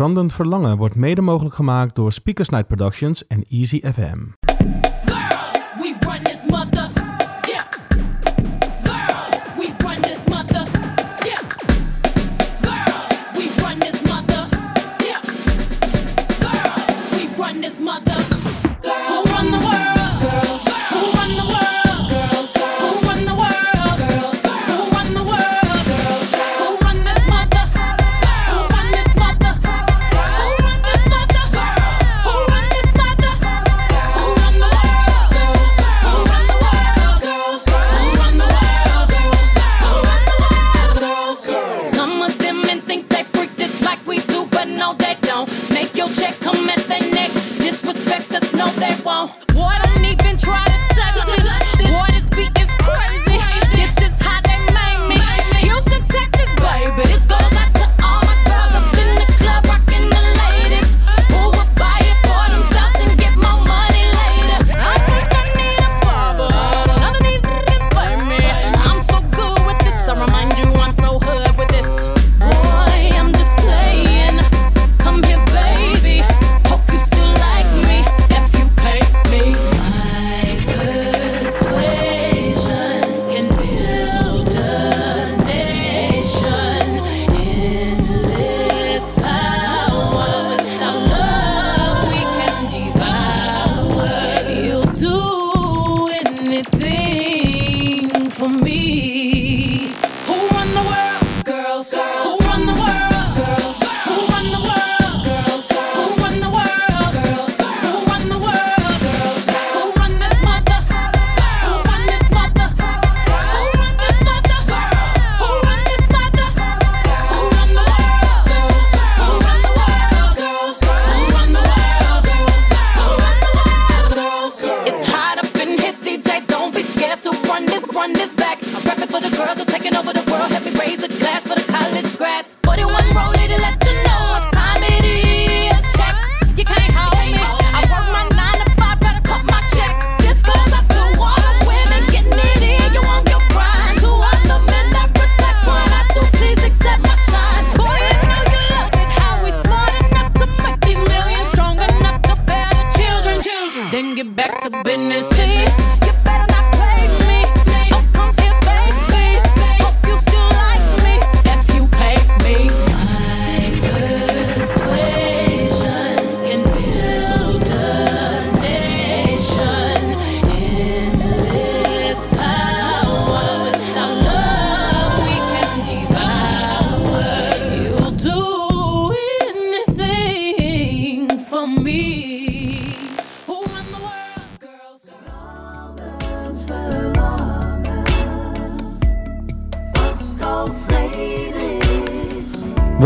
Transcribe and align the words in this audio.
Brandend 0.00 0.32
Verlangen 0.32 0.76
wordt 0.76 0.94
mede 0.94 1.20
mogelijk 1.20 1.54
gemaakt 1.54 1.94
door 1.94 2.12
Speakers 2.12 2.48
Night 2.48 2.66
Productions 2.66 3.26
en 3.26 3.44
Easy 3.48 3.80
FM. 3.92 4.18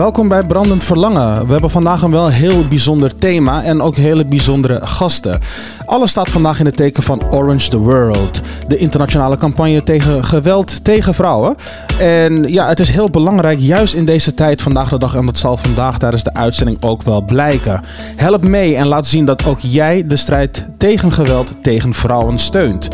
Welkom 0.04 0.28
bij 0.28 0.42
Brandend 0.42 0.84
Verlangen. 0.84 1.46
We 1.46 1.52
hebben 1.52 1.70
vandaag 1.70 2.02
een 2.02 2.10
wel 2.10 2.28
heel 2.28 2.68
bijzonder 2.68 3.18
thema 3.18 3.62
en 3.62 3.82
ook 3.82 3.96
hele 3.96 4.24
bijzondere 4.24 4.86
gasten. 4.86 5.40
Alles 5.84 6.10
staat 6.10 6.28
vandaag 6.28 6.58
in 6.58 6.66
het 6.66 6.76
teken 6.76 7.02
van 7.02 7.30
Orange 7.30 7.68
the 7.68 7.78
World, 7.78 8.40
de 8.68 8.76
internationale 8.76 9.36
campagne 9.36 9.82
tegen 9.82 10.24
geweld 10.24 10.84
tegen 10.84 11.14
vrouwen. 11.14 11.56
En 11.98 12.52
ja, 12.52 12.68
het 12.68 12.80
is 12.80 12.90
heel 12.90 13.10
belangrijk, 13.10 13.58
juist 13.58 13.94
in 13.94 14.04
deze 14.04 14.34
tijd 14.34 14.62
vandaag 14.62 14.88
de 14.88 14.98
dag, 14.98 15.14
en 15.14 15.26
dat 15.26 15.38
zal 15.38 15.56
vandaag 15.56 15.98
tijdens 15.98 16.22
de 16.22 16.34
uitzending 16.34 16.82
ook 16.82 17.02
wel 17.02 17.22
blijken. 17.22 17.82
Help 18.16 18.44
mee 18.44 18.76
en 18.76 18.86
laat 18.86 19.06
zien 19.06 19.24
dat 19.24 19.46
ook 19.46 19.58
jij 19.60 20.06
de 20.06 20.16
strijd 20.16 20.66
tegen 20.78 21.12
geweld 21.12 21.52
tegen 21.62 21.94
vrouwen 21.94 22.38
steunt 22.38 22.88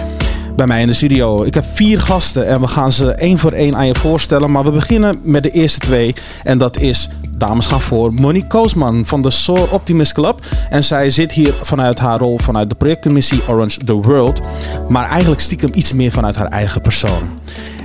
bij 0.57 0.67
mij 0.67 0.81
in 0.81 0.87
de 0.87 0.93
studio. 0.93 1.43
Ik 1.43 1.55
heb 1.55 1.65
vier 1.65 2.01
gasten 2.01 2.47
en 2.47 2.61
we 2.61 2.69
gaan 2.69 2.93
ze 2.93 3.11
één 3.13 3.39
voor 3.39 3.53
één 3.53 3.77
aan 3.77 3.87
je 3.87 3.95
voorstellen. 3.95 4.51
Maar 4.51 4.65
we 4.65 4.71
beginnen 4.71 5.21
met 5.23 5.43
de 5.43 5.51
eerste 5.51 5.79
twee. 5.79 6.15
En 6.43 6.59
dat 6.59 6.79
is, 6.79 7.09
dames 7.31 7.67
gaan 7.67 7.81
voor, 7.81 8.15
Monique 8.15 8.49
Koosman 8.49 9.07
van 9.07 9.23
de 9.23 9.31
Soar 9.31 9.71
Optimist 9.71 10.13
Club. 10.13 10.41
En 10.71 10.85
zij 10.85 11.11
zit 11.11 11.33
hier 11.33 11.55
vanuit 11.63 11.99
haar 11.99 12.19
rol 12.19 12.39
vanuit 12.39 12.71
de 12.71 12.77
projectcommissie 12.77 13.43
Orange 13.49 13.79
the 13.79 13.93
World. 13.93 14.41
Maar 14.89 15.09
eigenlijk 15.09 15.41
stiekem 15.41 15.71
iets 15.75 15.93
meer 15.93 16.11
vanuit 16.11 16.37
haar 16.37 16.49
eigen 16.49 16.81
persoon. 16.81 17.41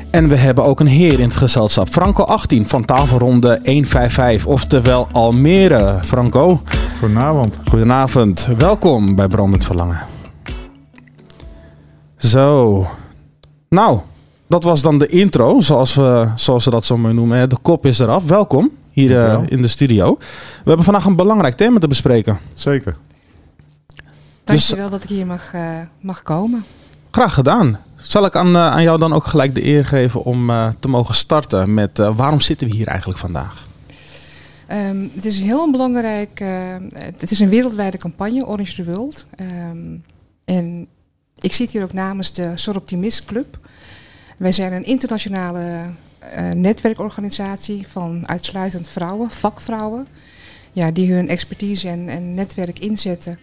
En 0.09 0.27
we 0.27 0.35
hebben 0.35 0.63
ook 0.63 0.79
een 0.79 0.87
heer 0.87 1.19
in 1.19 1.25
het 1.25 1.35
gezelschap. 1.35 1.89
Franco 1.89 2.23
18 2.23 2.67
van 2.67 2.85
tafelronde 2.85 3.59
155, 3.63 4.45
oftewel 4.45 5.07
Almere. 5.11 5.99
Franco, 6.03 6.61
Goedenavond. 6.99 7.59
goedenavond. 7.69 8.49
Welkom 8.57 9.15
bij 9.15 9.27
Brandend 9.27 9.65
Verlangen. 9.65 10.14
Zo. 12.17 12.85
Nou, 13.69 13.99
dat 14.47 14.63
was 14.63 14.81
dan 14.81 14.97
de 14.97 15.07
intro, 15.07 15.59
zoals 15.59 15.95
we, 15.95 16.31
zoals 16.35 16.65
we 16.65 16.71
dat 16.71 16.85
zo 16.85 16.97
mooi 16.97 17.13
noemen. 17.13 17.37
hè. 17.37 17.47
De 17.47 17.57
kop 17.61 17.85
is 17.85 17.99
eraf. 17.99 18.23
Welkom 18.23 18.71
hier 18.91 19.19
eh, 19.23 19.41
in 19.47 19.61
de 19.61 19.67
studio. 19.67 20.15
We 20.19 20.63
hebben 20.63 20.85
vandaag 20.85 21.05
een 21.05 21.15
belangrijk 21.15 21.55
thema 21.55 21.79
te 21.79 21.87
bespreken. 21.87 22.39
Zeker. 22.53 22.97
Dankjewel 24.43 24.89
dat 24.89 25.03
ik 25.03 25.09
hier 25.09 25.25
mag, 25.25 25.53
eh, 25.53 25.79
mag 25.99 26.23
komen. 26.23 26.63
Graag 27.11 27.33
gedaan. 27.33 27.79
Zal 27.95 28.25
ik 28.25 28.35
aan, 28.35 28.55
eh, 28.55 28.67
aan 28.71 28.83
jou 28.83 28.99
dan 28.99 29.13
ook 29.13 29.25
gelijk 29.25 29.55
de 29.55 29.65
eer 29.65 29.85
geven 29.85 30.23
om 30.23 30.49
eh, 30.49 30.67
te 30.79 30.87
mogen 30.87 31.15
starten 31.15 31.73
met 31.73 31.99
eh, 31.99 32.17
waarom 32.17 32.41
zitten 32.41 32.67
we 32.67 32.75
hier 32.75 32.87
eigenlijk 32.87 33.19
vandaag? 33.19 33.67
Ehm, 34.67 35.07
het 35.13 35.25
is 35.25 35.39
heel 35.39 35.71
belangrijk. 35.71 36.43
het 37.17 37.31
is 37.31 37.39
een 37.39 37.49
wereldwijde 37.49 37.97
campagne, 37.97 38.45
Orange 38.45 38.75
the 38.75 38.83
World. 38.83 39.25
Ehm, 39.35 39.97
en 40.45 40.87
ik 41.45 41.53
zit 41.53 41.71
hier 41.71 41.83
ook 41.83 41.93
namens 41.93 42.33
de 42.33 42.51
Soroptimist 42.55 43.25
Club. 43.25 43.57
Wij 44.37 44.51
zijn 44.51 44.73
een 44.73 44.83
internationale 44.83 45.81
eh, 46.19 46.49
netwerkorganisatie 46.51 47.87
van 47.87 48.27
uitsluitend 48.27 48.87
vrouwen, 48.87 49.31
vakvrouwen. 49.31 50.07
Ja, 50.73 50.91
die 50.91 51.13
hun 51.13 51.27
expertise 51.29 51.87
en, 51.87 52.09
en 52.09 52.33
netwerk 52.33 52.79
inzetten 52.79 53.39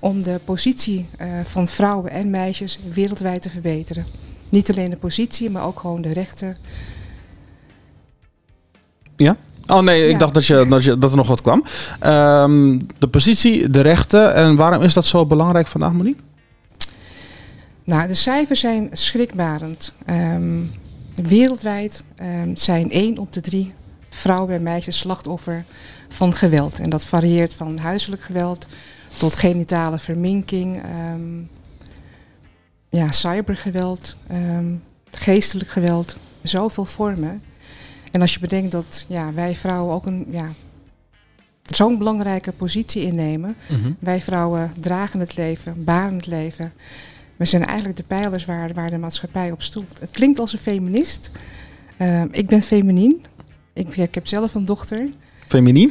om 0.00 0.22
de 0.22 0.40
positie 0.44 1.06
eh, 1.18 1.28
van 1.44 1.68
vrouwen 1.68 2.10
en 2.10 2.30
meisjes 2.30 2.78
wereldwijd 2.92 3.42
te 3.42 3.50
verbeteren. 3.50 4.04
Niet 4.48 4.70
alleen 4.70 4.90
de 4.90 4.96
positie, 4.96 5.50
maar 5.50 5.66
ook 5.66 5.80
gewoon 5.80 6.02
de 6.02 6.12
rechten. 6.12 6.56
Oh 9.66 9.80
nee, 9.80 10.04
ik 10.06 10.12
Ja. 10.12 10.18
dacht 10.18 10.34
dat, 10.34 10.46
je, 10.46 10.66
dat, 10.68 10.84
je, 10.84 10.98
dat 10.98 11.10
er 11.10 11.16
nog 11.16 11.26
wat 11.26 11.42
kwam. 11.42 11.64
Ehm, 12.00 12.78
de 12.98 13.08
positie, 13.08 13.70
de 13.70 13.80
rechten. 13.80 14.34
En 14.34 14.56
waarom 14.56 14.82
is 14.82 14.94
dat 14.94 15.06
zo 15.06 15.26
belangrijk 15.26 15.66
vandaag, 15.66 15.92
Monique? 15.92 16.22
Nou, 17.90 18.06
de 18.08 18.14
cijfers 18.14 18.60
zijn 18.60 18.88
schrikbarend. 18.92 19.92
Ehm, 20.04 20.62
wereldwijd 21.14 22.02
ehm, 22.16 22.54
zijn 22.54 22.90
1 22.90 23.18
op 23.18 23.32
de 23.32 23.40
3 23.40 23.72
vrouwen 24.10 24.54
en 24.54 24.62
meisjes 24.62 24.98
slachtoffer 24.98 25.64
van 26.08 26.32
geweld. 26.32 26.78
En 26.78 26.90
dat 26.90 27.04
varieert 27.04 27.54
van 27.54 27.78
huiselijk 27.78 28.22
geweld 28.22 28.66
tot 29.18 29.34
genitale 29.34 29.98
verminking, 29.98 30.82
ehm, 30.82 31.38
ja, 32.88 33.12
cybergeweld, 33.12 34.16
geestelijk 35.10 35.70
geweld, 35.70 36.16
zoveel 36.42 36.84
vormen. 36.84 37.42
En 38.10 38.20
als 38.20 38.34
je 38.34 38.40
bedenkt 38.40 38.70
dat 38.70 39.04
ja, 39.08 39.32
wij 39.32 39.56
vrouwen 39.56 39.94
ook 39.94 40.06
een 40.06 40.26
ja, 40.30 40.48
zo'n 41.62 41.98
belangrijke 41.98 42.52
positie 42.52 43.02
innemen, 43.02 43.56
wij 43.98 44.20
vrouwen 44.20 44.72
dragen 44.80 45.20
het 45.20 45.36
leven, 45.36 45.84
baren 45.84 46.16
het 46.16 46.26
leven. 46.26 46.72
We 47.40 47.46
zijn 47.46 47.64
eigenlijk 47.64 47.96
de 47.98 48.02
pijlers 48.06 48.44
waar, 48.44 48.72
waar 48.72 48.90
de 48.90 48.98
maatschappij 48.98 49.50
op 49.50 49.62
stoelt. 49.62 49.96
Het 50.00 50.10
klinkt 50.10 50.38
als 50.38 50.52
een 50.52 50.58
feminist. 50.58 51.30
Ehm, 51.96 52.26
ik 52.30 52.46
ben 52.46 52.62
feminien. 52.62 53.24
Ik, 53.72 53.96
ik 53.96 54.14
heb 54.14 54.26
zelf 54.26 54.54
een 54.54 54.64
dochter. 54.64 55.08
Feminien? 55.46 55.90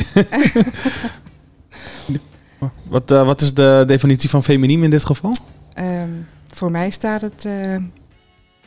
wat, 2.87 3.11
eh, 3.11 3.25
wat 3.25 3.41
is 3.41 3.53
de 3.53 3.83
definitie 3.87 4.29
van 4.29 4.43
feminien 4.43 4.83
in 4.83 4.89
dit 4.89 5.05
geval? 5.05 5.35
Ehm, 5.73 6.09
voor 6.47 6.71
mij 6.71 6.89
staat 6.89 7.21
het. 7.21 7.45
eh, 7.45 7.75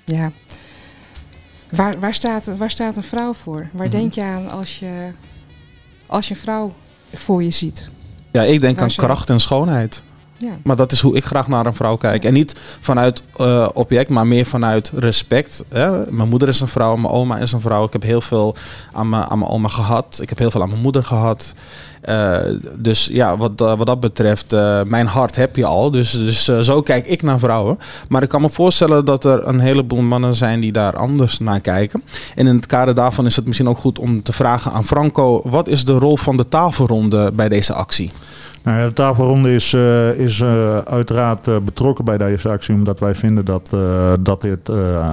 ja. 0.05 0.33
Waar, 1.71 2.01
waar, 2.01 2.15
staat, 2.15 2.57
waar 2.57 2.71
staat 2.71 2.97
een 2.97 3.03
vrouw 3.03 3.33
voor? 3.33 3.69
Waar 3.73 3.87
Mhm. 3.89 3.97
denk 3.97 4.13
je 4.13 4.23
aan 4.23 4.51
als 4.51 4.79
je, 4.79 5.11
als 6.07 6.29
je 6.29 6.35
een 6.35 6.41
vrouw 6.41 6.75
voor 7.15 7.43
je 7.43 7.51
ziet? 7.51 7.89
Ja, 8.33 8.43
ik 8.43 8.61
denk 8.61 8.79
Waar 8.79 8.89
aan 8.89 8.95
kracht 8.97 9.31
en 9.31 9.41
schoonheid. 9.41 10.03
Ja. 10.43 10.59
Maar 10.63 10.77
dat 10.77 10.93
is 10.93 11.01
hoe 11.01 11.17
ik 11.17 11.25
graag 11.25 11.49
naar 11.49 11.67
een 11.67 11.75
vrouw 11.75 11.97
kijk. 11.97 12.25
En 12.25 12.33
niet 12.33 12.55
vanuit 12.81 13.23
eh, 13.37 13.69
object, 13.73 14.11
maar 14.11 14.27
meer 14.27 14.47
vanuit 14.47 14.93
respect. 14.95 15.65
Hè? 15.69 16.11
Mijn 16.11 16.29
moeder 16.29 16.49
is 16.49 16.61
een 16.61 16.69
vrouw, 16.69 16.97
mijn 16.97 17.13
oma 17.13 17.39
is 17.39 17.53
een 17.53 17.61
vrouw. 17.61 17.85
Ik 17.85 17.93
heb 17.93 18.03
heel 18.03 18.21
veel 18.21 18.55
aan 18.93 19.09
mijn, 19.09 19.25
aan 19.25 19.39
mijn 19.39 19.51
oma 19.51 19.69
gehad. 19.69 20.19
Ik 20.23 20.29
heb 20.29 20.39
heel 20.39 20.51
veel 20.51 20.63
aan 20.63 20.69
mijn 20.69 20.81
moeder 20.81 21.05
gehad. 21.05 21.55
Eh, 22.03 22.39
dus 22.77 23.09
ja, 23.13 23.37
wat, 23.37 23.61
eh, 23.61 23.77
wat 23.77 23.87
dat 23.87 24.01
betreft, 24.01 24.53
eh, 24.53 24.83
mijn 24.83 25.07
hart 25.07 25.37
heb 25.37 25.57
je 25.57 25.67
al. 25.67 25.91
Dus, 25.91 26.11
dus 26.11 26.45
zo 26.45 26.83
kijk 26.83 27.07
ik 27.07 27.23
naar 27.23 27.39
vrouwen. 27.39 27.79
Maar 28.09 28.23
ik 28.23 28.29
kan 28.29 28.41
me 28.41 28.51
voorstellen 28.51 29.05
dat 29.05 29.25
er 29.25 29.47
een 29.47 29.61
heleboel 29.61 30.03
mannen 30.03 30.35
zijn 30.35 30.61
die 30.61 30.73
daar 30.73 30.97
anders 30.97 31.39
naar 31.39 31.61
kijken. 31.61 32.03
En 32.35 32.47
in 32.47 32.57
het 32.57 32.67
kader 32.67 32.95
daarvan 32.95 33.27
is 33.27 33.37
het 33.37 33.47
misschien 33.47 33.69
ook 33.69 33.79
goed 33.79 33.99
om 33.99 34.23
te 34.23 34.33
vragen 34.33 34.73
aan 34.73 34.85
Franco: 34.85 35.41
wat 35.45 35.69
is 35.69 35.85
de 35.85 35.93
rol 35.93 36.17
van 36.17 36.37
de 36.37 36.49
tafelronde 36.49 37.31
bij 37.33 37.49
deze 37.49 37.73
actie? 37.73 38.11
Nou 38.63 38.79
ja, 38.79 38.87
de 38.87 38.93
tafelronde 38.93 39.55
is, 39.55 39.75
is 40.17 40.43
uiteraard 40.85 41.65
betrokken 41.65 42.05
bij 42.05 42.19
deze 42.19 42.49
actie, 42.49 42.75
omdat 42.75 43.01
wij 43.01 43.15
vinden 43.15 43.45
dat, 43.45 43.71
dat 44.21 44.41
dit 44.41 44.71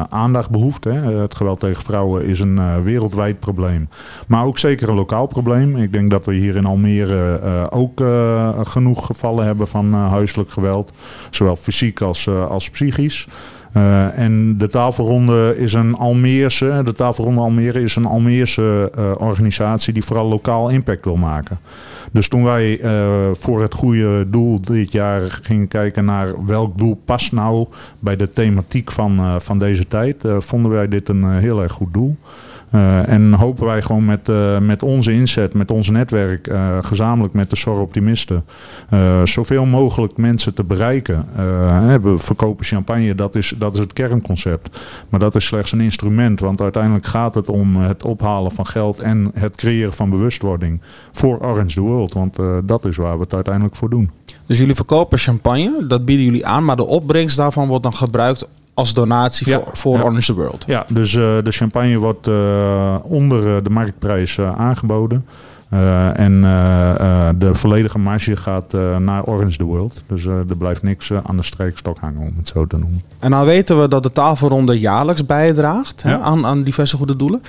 aandacht 0.09 0.50
behoeft. 0.50 0.83
Hè. 0.83 0.91
Het 0.91 1.36
geweld 1.36 1.59
tegen 1.59 1.83
vrouwen 1.83 2.25
is 2.25 2.39
een 2.39 2.83
wereldwijd 2.83 3.39
probleem, 3.39 3.89
maar 4.27 4.45
ook 4.45 4.57
zeker 4.57 4.89
een 4.89 4.95
lokaal 4.95 5.25
probleem. 5.25 5.77
Ik 5.77 5.94
denk 5.94 6.12
dat 6.12 6.25
we 6.25 6.33
hier 6.33 6.56
in 6.56 6.65
Almere 6.65 6.78
eh, 6.85 7.65
ook 7.69 8.01
eh, 8.01 8.59
genoeg 8.63 9.05
gevallen 9.05 9.45
hebben 9.45 9.67
van 9.67 9.93
eh, 9.93 10.09
huiselijk 10.09 10.51
geweld, 10.51 10.91
zowel 11.29 11.55
fysiek 11.55 12.01
als, 12.01 12.27
eh, 12.27 12.47
als 12.49 12.69
psychisch. 12.69 13.27
Eh, 13.73 14.17
en 14.17 14.57
de 14.57 14.67
tafelronde 14.67 15.53
is 15.57 15.73
een 15.73 15.95
Almeerse, 15.95 16.81
de 16.85 16.93
tafelronde 16.93 17.41
Almere 17.41 17.81
is 17.81 17.95
een 17.95 18.05
Almeerse 18.05 18.91
eh, 18.95 19.11
organisatie 19.17 19.93
die 19.93 20.03
vooral 20.03 20.27
lokaal 20.27 20.69
impact 20.69 21.05
wil 21.05 21.15
maken. 21.15 21.59
Dus 22.11 22.27
toen 22.27 22.43
wij 22.43 22.79
eh, 22.79 23.07
voor 23.33 23.61
het 23.61 23.73
goede 23.73 24.29
doel 24.29 24.61
dit 24.61 24.91
jaar 24.91 25.39
gingen 25.41 25.67
kijken 25.67 26.05
naar 26.05 26.45
welk 26.45 26.77
doel 26.77 27.01
past 27.05 27.31
nou 27.31 27.67
bij 27.99 28.15
de 28.15 28.31
thematiek 28.31 28.91
van, 28.91 29.19
eh, 29.19 29.35
van 29.39 29.59
deze 29.59 29.87
tijd, 29.87 30.25
eh, 30.25 30.35
vonden 30.39 30.71
wij 30.71 30.87
dit 30.87 31.09
een 31.09 31.23
eh, 31.23 31.37
heel 31.37 31.61
erg 31.61 31.71
goed 31.71 31.93
doel. 31.93 32.15
Eh, 32.71 33.10
en 33.10 33.33
hopen 33.33 33.66
wij 33.66 33.81
gewoon 33.81 34.06
met, 34.06 34.30
eh, 34.30 34.60
met 34.60 34.83
onze 34.83 35.12
inzet, 35.13 35.54
met 35.54 35.71
ons 35.71 35.89
netwerk, 35.89 36.48
eh, 36.48 36.77
gezamenlijk 36.81 37.33
met 37.33 37.50
de 37.50 37.56
SOR 37.56 37.80
Optimisten, 37.80 38.45
eh, 38.89 39.21
zoveel 39.24 39.66
mogelijk 39.66 40.18
mensen 40.18 40.54
te 40.54 40.63
bereiken. 40.63 41.27
We 42.01 42.16
verkopen 42.18 42.66
champagne, 42.66 43.16
dat 43.16 43.36
is, 43.36 43.54
dat 43.57 43.74
is 43.74 43.80
het 43.80 43.94
kernconcept. 43.94 44.80
Maar 45.10 45.19
dat 45.19 45.36
is 45.36 45.45
slechts 45.45 45.71
een 45.71 45.81
instrument, 45.81 46.39
want 46.39 46.62
uiteindelijk 46.62 47.06
gaat 47.06 47.36
het 47.36 47.50
om 47.50 47.75
het 47.75 48.04
ophalen 48.04 48.51
van 48.51 48.66
geld 48.66 49.00
en 49.00 49.31
het 49.33 49.56
creëren 49.56 49.94
van 49.94 50.10
bewustwording 50.10 50.81
voor 51.12 51.39
Orange 51.39 51.74
the 51.74 51.81
World. 51.81 52.13
Want 52.13 52.38
dat 52.63 52.86
is 52.86 52.95
waar 52.95 53.15
we 53.15 53.24
het 53.24 53.33
uiteindelijk 53.33 53.75
voor 53.75 53.89
doen. 53.89 54.12
Dus 54.45 54.57
jullie 54.57 54.75
verkopen 54.75 55.18
champagne, 55.18 55.88
dat 55.88 56.06
bieden 56.06 56.25
jullie 56.25 56.45
aan, 56.45 56.65
maar 56.65 56.75
de 56.75 56.86
opbrengst 56.86 57.38
daarvan 57.38 57.68
wordt 57.68 57.83
dan 57.83 57.94
gebruikt 57.94 58.48
als 58.79 58.93
donatie 58.93 59.49
Ja, 59.49 59.61
voor, 59.63 59.77
voor 59.77 59.97
ja. 59.97 60.03
Orange 60.03 60.25
the 60.25 60.33
World. 60.33 60.63
Ja, 60.67 60.85
dus 60.87 61.15
eh, 61.15 61.21
de 61.43 61.51
champagne 61.51 61.97
wordt 61.97 62.27
eh, 62.27 62.95
onder 63.03 63.55
eh, 63.55 63.63
de 63.63 63.69
marktprijs 63.69 64.39
aangeboden. 64.39 65.25
Eh, 65.69 66.19
en 66.19 66.44
eh, 66.44 66.89
eh, 67.27 67.36
de 67.38 67.56
volledige 67.56 68.00
marge 68.00 68.36
gaat 68.36 68.74
naar 69.00 69.24
Orange 69.24 69.57
the 69.57 69.63
World. 69.63 70.04
Dus 70.07 70.25
er 70.25 70.57
blijft 70.57 70.83
niks 70.83 71.12
aan 71.24 71.38
de 71.38 71.44
strijkstok 71.44 71.98
hangen, 72.00 72.21
om 72.21 72.33
het 72.38 72.48
zo 72.48 72.68
te 72.68 72.77
noemen. 72.77 73.01
En 73.19 73.30
nou 73.30 73.45
weten 73.45 73.81
we 73.81 73.88
dat 73.88 74.04
de 74.04 74.12
tafelronde 74.12 74.80
jaarlijks 74.80 75.25
bijdraagt 75.25 76.04
hè, 76.04 76.19
aan, 76.19 76.45
aan 76.45 76.63
diverse 76.63 76.98
goede 76.98 77.16
doelen. 77.16 77.42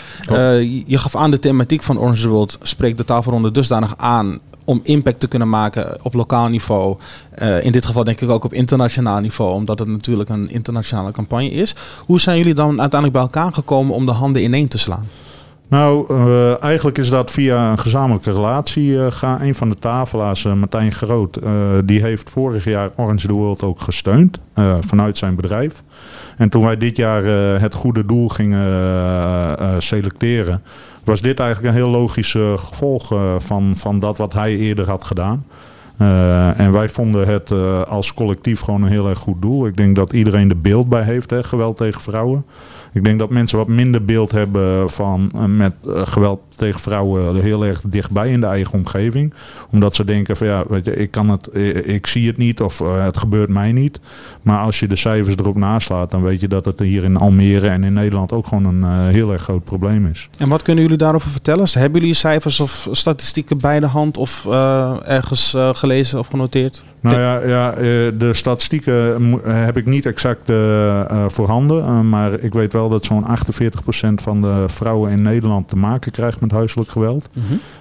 Je- 0.87 0.99
gaf 0.99 1.17
aan 1.17 1.31
de 1.31 1.39
thematiek 1.39 1.83
van 1.83 1.99
Orange 1.99 2.23
the 2.23 2.29
World 2.29 2.59
spreekt 2.63 2.99
de 2.99 3.05
tafelronde 3.05 3.51
dusdanig 3.51 3.95
aan 3.97 4.39
om 4.65 4.81
impact 4.83 5.21
te 5.21 5.29
kunnen 5.29 5.49
maken 5.49 5.99
op 6.03 6.15
lokaal 6.15 6.49
niveau. 6.49 6.97
In 7.63 7.73
dit 7.73 7.87
geval 7.87 8.05
denk 8.05 8.21
ik 8.21 8.31
ook 8.31 8.45
op 8.45 8.53
internationaal 8.53 9.21
niveau, 9.21 9.55
omdat 9.55 9.79
het 9.79 9.89
natuurlijk 9.89 10.29
een 10.29 10.51
internationale 10.51 11.11
campagne 11.11 11.51
is. 11.51 11.75
Hoe 12.07 12.21
zijn 12.21 12.39
jullie 12.39 12.55
dan 12.55 12.81
uiteindelijk 12.81 13.13
bij 13.13 13.23
elkaar 13.23 13.53
gekomen 13.53 13.95
om 13.95 14.07
de 14.07 14.13
handen 14.13 14.43
ineen 14.43 14.69
te 14.69 14.79
slaan? 14.79 15.07
Nou, 15.71 16.05
eh, 16.09 16.63
eigenlijk 16.63 16.99
is 16.99 17.11
dat 17.11 17.31
via 17.31 17.71
een 17.71 17.79
gezamenlijke 17.79 18.33
relatie 18.33 19.05
eh 19.05 19.11
gaan. 19.11 19.41
Een 19.41 19.55
van 19.55 19.69
de 19.69 19.79
tafelaars, 19.79 20.45
eh, 20.45 20.53
Martijn 20.53 20.93
Groot, 20.93 21.39
die 21.85 22.03
heeft 22.03 22.31
vorig 22.31 22.65
jaar 22.65 22.91
Orange 22.97 23.27
the 23.27 23.33
World 23.33 23.63
ook 23.63 23.81
gesteund 23.81 24.41
vanuit 24.81 25.19
zijn 25.19 25.35
bedrijf. 25.35 25.83
En 26.37 26.49
toen 26.49 26.63
wij 26.65 26.77
dit 26.77 26.97
jaar 26.97 27.25
het 27.61 27.75
goede 27.75 28.07
doel 28.07 28.29
gingen 28.29 29.83
selecteren, 29.83 30.63
was 31.05 31.21
dit 31.21 31.41
eigenlijk 31.41 31.75
een 31.75 31.83
heel 31.83 31.91
logisch 31.91 32.37
gevolg 32.57 33.15
van, 33.39 33.73
van 33.77 33.99
dat 33.99 34.17
wat 34.17 34.33
hij 34.33 34.57
eerder 34.57 34.89
had 34.89 35.05
gedaan. 35.05 35.45
En 36.57 36.73
wij 36.73 36.89
vonden 36.89 37.29
het 37.29 37.53
als 37.89 38.15
collectief 38.15 38.61
gewoon 38.61 38.83
een 38.83 38.91
heel 38.91 39.09
erg 39.09 39.19
goed 39.19 39.43
doel. 39.43 39.67
Ik 39.67 39.77
denk 39.77 39.97
dat 39.97 40.13
iedereen 40.13 40.51
er 40.51 40.61
beeld 40.61 40.89
bij 40.89 41.03
heeft, 41.03 41.31
hè, 41.31 41.43
geweld 41.43 41.77
tegen 41.77 42.01
vrouwen. 42.01 42.45
Ik 42.93 43.05
denk 43.05 43.19
dat 43.19 43.31
mensen 43.31 43.59
wat 43.59 43.69
minder 43.69 44.05
beeld 44.05 44.33
hebben 44.33 44.91
van 44.91 45.31
eh, 45.35 45.45
met 45.45 45.73
eh, 45.87 46.07
geweld 46.07 46.41
tegen 46.57 46.81
vrouwen 46.81 47.37
heel 47.37 47.65
erg 47.65 47.81
dichtbij 47.81 48.31
in 48.31 48.41
de 48.41 48.47
eigen 48.47 48.75
omgeving. 48.75 49.35
Omdat 49.71 49.95
ze 49.95 50.05
denken 50.05 50.37
van 50.37 50.47
ja, 50.47 50.65
weet 50.69 50.85
je, 50.85 50.97
ik 50.97 51.11
kan 51.11 51.29
het, 51.29 51.55
ik 51.87 52.07
zie 52.07 52.27
het 52.27 52.37
niet 52.37 52.61
of 52.61 52.81
eh, 52.81 53.05
het 53.05 53.17
gebeurt 53.17 53.49
mij 53.49 53.73
niet. 53.73 54.01
Maar 54.43 54.59
als 54.59 54.81
je 54.81 54.87
de 54.87 54.97
cijfers 54.97 55.37
erop 55.37 55.57
naslaat, 55.57 56.11
dan 56.11 56.23
weet 56.23 56.41
je 56.41 56.49
dat 56.49 56.65
het 56.65 56.79
hier 56.79 57.05
in 57.05 57.17
Almere 57.17 57.69
en 57.69 57.85
in 57.85 57.93
Nederland 57.93 58.33
ook 58.33 58.47
gewoon 58.47 58.65
een 58.65 59.09
heel 59.09 59.33
erg 59.33 59.43
groot 59.43 59.65
probleem 59.65 60.07
is. 60.07 60.29
En 60.39 60.49
wat 60.49 60.63
kunnen 60.63 60.83
jullie 60.83 60.99
daarover 60.99 61.31
vertellen? 61.31 61.67
Hebben 61.71 62.01
jullie 62.01 62.15
cijfers 62.15 62.61
of 62.61 62.89
statistieken 62.91 63.59
bij 63.59 63.81
de 63.81 63.87
hand 63.87 64.17
of 64.17 64.47
ergens 65.05 65.57
gelezen 65.73 66.19
of 66.19 66.27
genoteerd? 66.27 66.83
Nou 67.03 67.17
ja, 67.19 67.47
ja 67.47 67.73
eh, 67.73 67.81
de 68.19 68.31
statistieken 68.33 69.23
mo- 69.23 69.41
heb 69.45 69.77
ik 69.77 69.87
niet 69.87 70.07
exact 70.07 70.49
eh, 70.51 71.01
eh, 71.01 71.25
voorhanden. 71.27 71.83
eh, 71.85 72.01
maar 72.01 72.33
ik 72.41 72.53
weet 72.53 72.73
wel 72.73 72.89
dat 72.89 73.05
zo'n 73.05 73.25
48% 73.25 74.23
van 74.23 74.41
de 74.41 74.65
vrouwen 74.67 75.11
in 75.11 75.23
Nederland 75.23 75.69
te 75.69 75.77
maken 75.77 76.13
krijgt 76.13 76.41
met 76.41 76.51
huiselijk 76.51 76.91
geweld. 76.91 77.31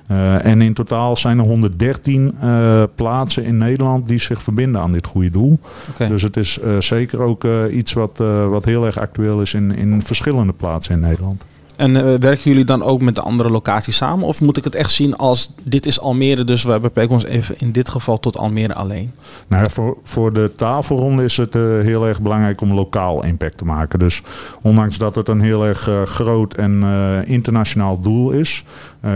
Eh, 0.08 0.46
en 0.46 0.62
in 0.62 0.74
totaal 0.74 1.16
zijn 1.18 1.40
er 1.40 1.46
113 1.46 2.36
eh, 2.42 2.84
plaatsen 2.96 3.44
in 3.46 3.58
Nederland 3.58 4.06
die 4.08 4.20
zich 4.20 4.42
verbinden 4.42 4.82
aan 4.82 4.92
dit 4.92 5.08
goede 5.08 5.32
doel. 5.32 5.60
Dus 6.08 6.22
het 6.22 6.38
is 6.38 6.60
eh, 6.60 6.72
zeker 6.80 7.22
ook 7.22 7.44
eh, 7.44 7.52
iets 7.72 7.94
wat, 7.94 8.20
eh, 8.20 8.48
wat 8.48 8.66
heel 8.66 8.86
erg 8.86 8.98
actueel 9.00 9.42
is 9.42 9.54
in, 9.54 9.76
in 9.76 10.02
verschillende 10.02 10.54
plaatsen 10.54 10.94
in 10.96 11.00
Nederland. 11.02 11.46
En 11.80 11.96
eh, 11.96 12.04
werken 12.04 12.44
jullie 12.44 12.66
dan 12.66 12.84
ook 12.84 13.02
met 13.02 13.16
de 13.16 13.22
andere 13.22 13.50
locaties 13.50 13.96
samen? 13.96 14.28
Of 14.28 14.42
moet 14.42 14.58
ik 14.58 14.64
het 14.64 14.76
echt 14.76 14.92
zien 14.92 15.16
als 15.16 15.54
dit 15.64 15.86
is 15.86 16.00
Almere, 16.00 16.44
dus 16.44 16.64
we 16.64 16.80
beperken 16.80 17.14
ons 17.14 17.26
even 17.26 17.56
in 17.58 17.72
dit 17.72 17.90
geval 17.90 18.20
tot 18.20 18.38
Almere 18.38 18.74
alleen? 18.74 19.12
Nou, 19.48 19.70
voor, 19.72 19.98
voor 20.04 20.34
de 20.34 20.52
tafelronde 20.56 21.24
is 21.24 21.38
het 21.38 21.56
eh, 21.56 21.62
heel 21.62 22.08
erg 22.08 22.22
belangrijk 22.22 22.62
om 22.62 22.74
lokaal 22.74 23.24
impact 23.24 23.58
te 23.58 23.66
maken. 23.66 24.00
Dus 24.00 24.22
ondanks 24.62 24.98
dat 24.98 25.16
het 25.16 25.28
een 25.28 25.42
heel 25.42 25.66
erg 25.66 25.88
eh, 25.88 26.02
groot 26.02 26.54
en 26.54 26.84
internationaal 27.26 28.02
doel 28.02 28.32
is, 28.32 28.64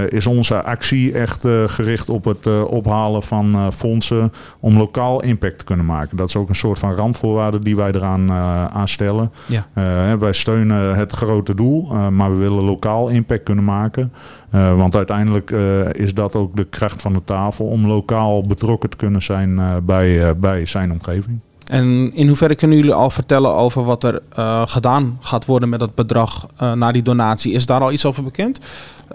is 0.10 0.28
onze 0.28 0.64
actie 0.64 1.14
echt 1.14 1.46
eh, 1.46 1.64
gericht 1.66 2.10
op 2.10 2.26
het 2.26 2.46
eh, 2.46 2.64
ophalen 2.64 3.24
van 3.24 3.54
eh, 3.54 3.68
fondsen 3.74 4.32
om 4.60 4.78
lokaal 4.78 5.24
impact 5.24 5.58
te 5.58 5.64
kunnen 5.64 5.86
maken. 5.86 6.18
Dat 6.18 6.28
is 6.28 6.36
ook 6.36 6.50
een 6.50 6.56
soort 6.56 6.80
van 6.80 6.96
randvoorwaarde 6.96 7.60
die 7.60 7.76
wij 7.76 7.92
eraan 7.92 8.30
eh, 8.30 8.66
aan 8.66 8.88
stellen. 8.88 9.32
Ja. 9.46 9.66
Eh, 9.74 10.14
wij 10.20 10.34
steunen 10.34 10.96
het 10.96 11.12
grote 11.12 11.56
doel, 11.56 11.88
eh, 11.92 12.08
maar 12.08 12.32
we 12.32 12.38
willen 12.38 12.66
lokaal 12.66 13.08
impact 13.08 13.44
kunnen 13.44 13.64
maken. 13.64 14.14
Eh, 14.50 14.76
want 14.78 14.96
uiteindelijk 14.96 15.52
eh, 15.52 15.94
is 15.94 16.14
dat 16.14 16.36
ook 16.36 16.56
de 16.56 16.64
kracht 16.64 17.02
van 17.02 17.14
de 17.14 17.22
tafel 17.26 17.66
om 17.66 17.88
lokaal 17.88 18.42
betrokken 18.42 18.90
te 18.90 18.98
kunnen 18.98 19.22
zijn 19.22 19.60
eh, 19.60 19.76
bij, 19.84 20.28
eh, 20.28 20.36
bij 20.38 20.66
zijn 20.66 20.92
omgeving. 20.92 21.40
En 21.64 22.12
in 22.14 22.28
hoeverre 22.28 22.56
kunnen 22.56 22.78
jullie 22.78 22.94
al 22.94 23.10
vertellen 23.10 23.54
over 23.54 23.84
wat 23.84 24.04
er 24.04 24.22
eh, 24.30 24.62
gedaan 24.66 25.18
gaat 25.22 25.46
worden 25.46 25.70
met 25.70 25.80
dat 25.80 25.96
bedrag 25.96 26.48
eh 26.58 26.72
na 26.72 26.92
die 26.92 27.02
donatie? 27.02 27.54
Is 27.54 27.66
daar 27.66 27.82
al 27.82 27.92
iets 27.92 28.06
over 28.06 28.24
bekend? 28.24 28.60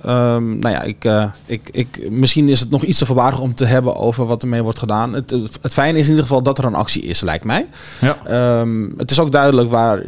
Ehm, 0.03 0.59
nou 0.59 0.75
ja, 0.75 0.83
ik, 0.83 1.05
eh, 1.05 1.25
ik, 1.47 1.69
ik, 1.73 2.11
misschien 2.11 2.49
is 2.49 2.61
het 2.61 2.71
nog 2.71 2.83
iets 2.83 2.99
te 2.99 3.07
verwaardig 3.07 3.41
om 3.41 3.55
te 3.55 3.65
hebben 3.65 3.97
over 3.97 4.27
wat 4.27 4.43
ermee 4.43 4.63
wordt 4.63 4.79
gedaan. 4.79 5.13
Het, 5.13 5.31
het, 5.31 5.73
fijne 5.73 5.99
is 5.99 6.05
in 6.05 6.11
ieder 6.11 6.25
geval 6.25 6.43
dat 6.43 6.59
er 6.59 6.65
een 6.65 6.75
actie 6.75 7.03
is, 7.03 7.21
lijkt 7.21 7.45
mij. 7.45 7.69
Ja. 8.01 8.17
Ehm, 8.25 8.89
het 8.97 9.11
is 9.11 9.21
ook 9.21 9.33
duidelijk 9.33 9.71
waar 9.71 10.03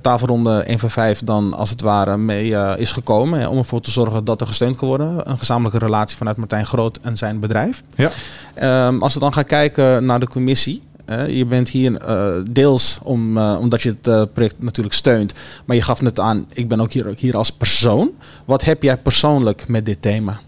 tafelronde 0.00 0.62
1 0.66 0.78
van 0.78 0.90
5 0.90 1.24
dan 1.24 1.54
als 1.54 1.70
het 1.70 1.80
ware 1.80 2.16
mee 2.16 2.76
is 2.76 2.92
gekomen. 2.92 3.40
Hè, 3.40 3.48
om 3.48 3.58
ervoor 3.58 3.80
te 3.80 3.90
zorgen 3.90 4.24
dat 4.24 4.40
er 4.40 4.46
gesteund 4.46 4.76
kan 4.76 4.88
worden. 4.88 5.30
Een 5.30 5.38
gezamenlijke 5.38 5.84
relatie 5.84 6.16
vanuit 6.16 6.36
Martijn 6.36 6.66
Groot 6.66 6.98
en 7.02 7.16
zijn 7.16 7.40
bedrijf. 7.40 7.82
Ja. 7.94 8.10
Ehm, 8.54 9.02
als 9.02 9.14
we 9.14 9.20
dan 9.20 9.32
gaan 9.32 9.44
kijken 9.44 10.04
naar 10.04 10.20
de 10.20 10.28
commissie. 10.28 10.82
Je 11.06 11.44
bent 11.46 11.68
hier 11.68 11.96
eh, 11.96 12.40
deels 12.50 12.98
om, 13.02 13.38
eh, 13.38 13.56
omdat 13.60 13.82
je 13.82 13.88
het 13.88 14.06
eh, 14.06 14.22
project 14.32 14.62
natuurlijk 14.62 14.94
steunt. 14.94 15.32
Maar 15.64 15.76
je 15.76 15.82
gaf 15.82 16.00
net 16.00 16.20
aan, 16.20 16.46
ik 16.52 16.68
ben 16.68 16.80
ook 16.80 16.92
hier, 16.92 17.08
ook 17.08 17.18
hier 17.18 17.36
als 17.36 17.52
persoon. 17.52 18.10
Wat 18.44 18.64
heb 18.64 18.82
jij 18.82 18.96
persoonlijk 18.96 19.68
met 19.68 19.86
dit 19.86 20.02
thema? 20.02 20.40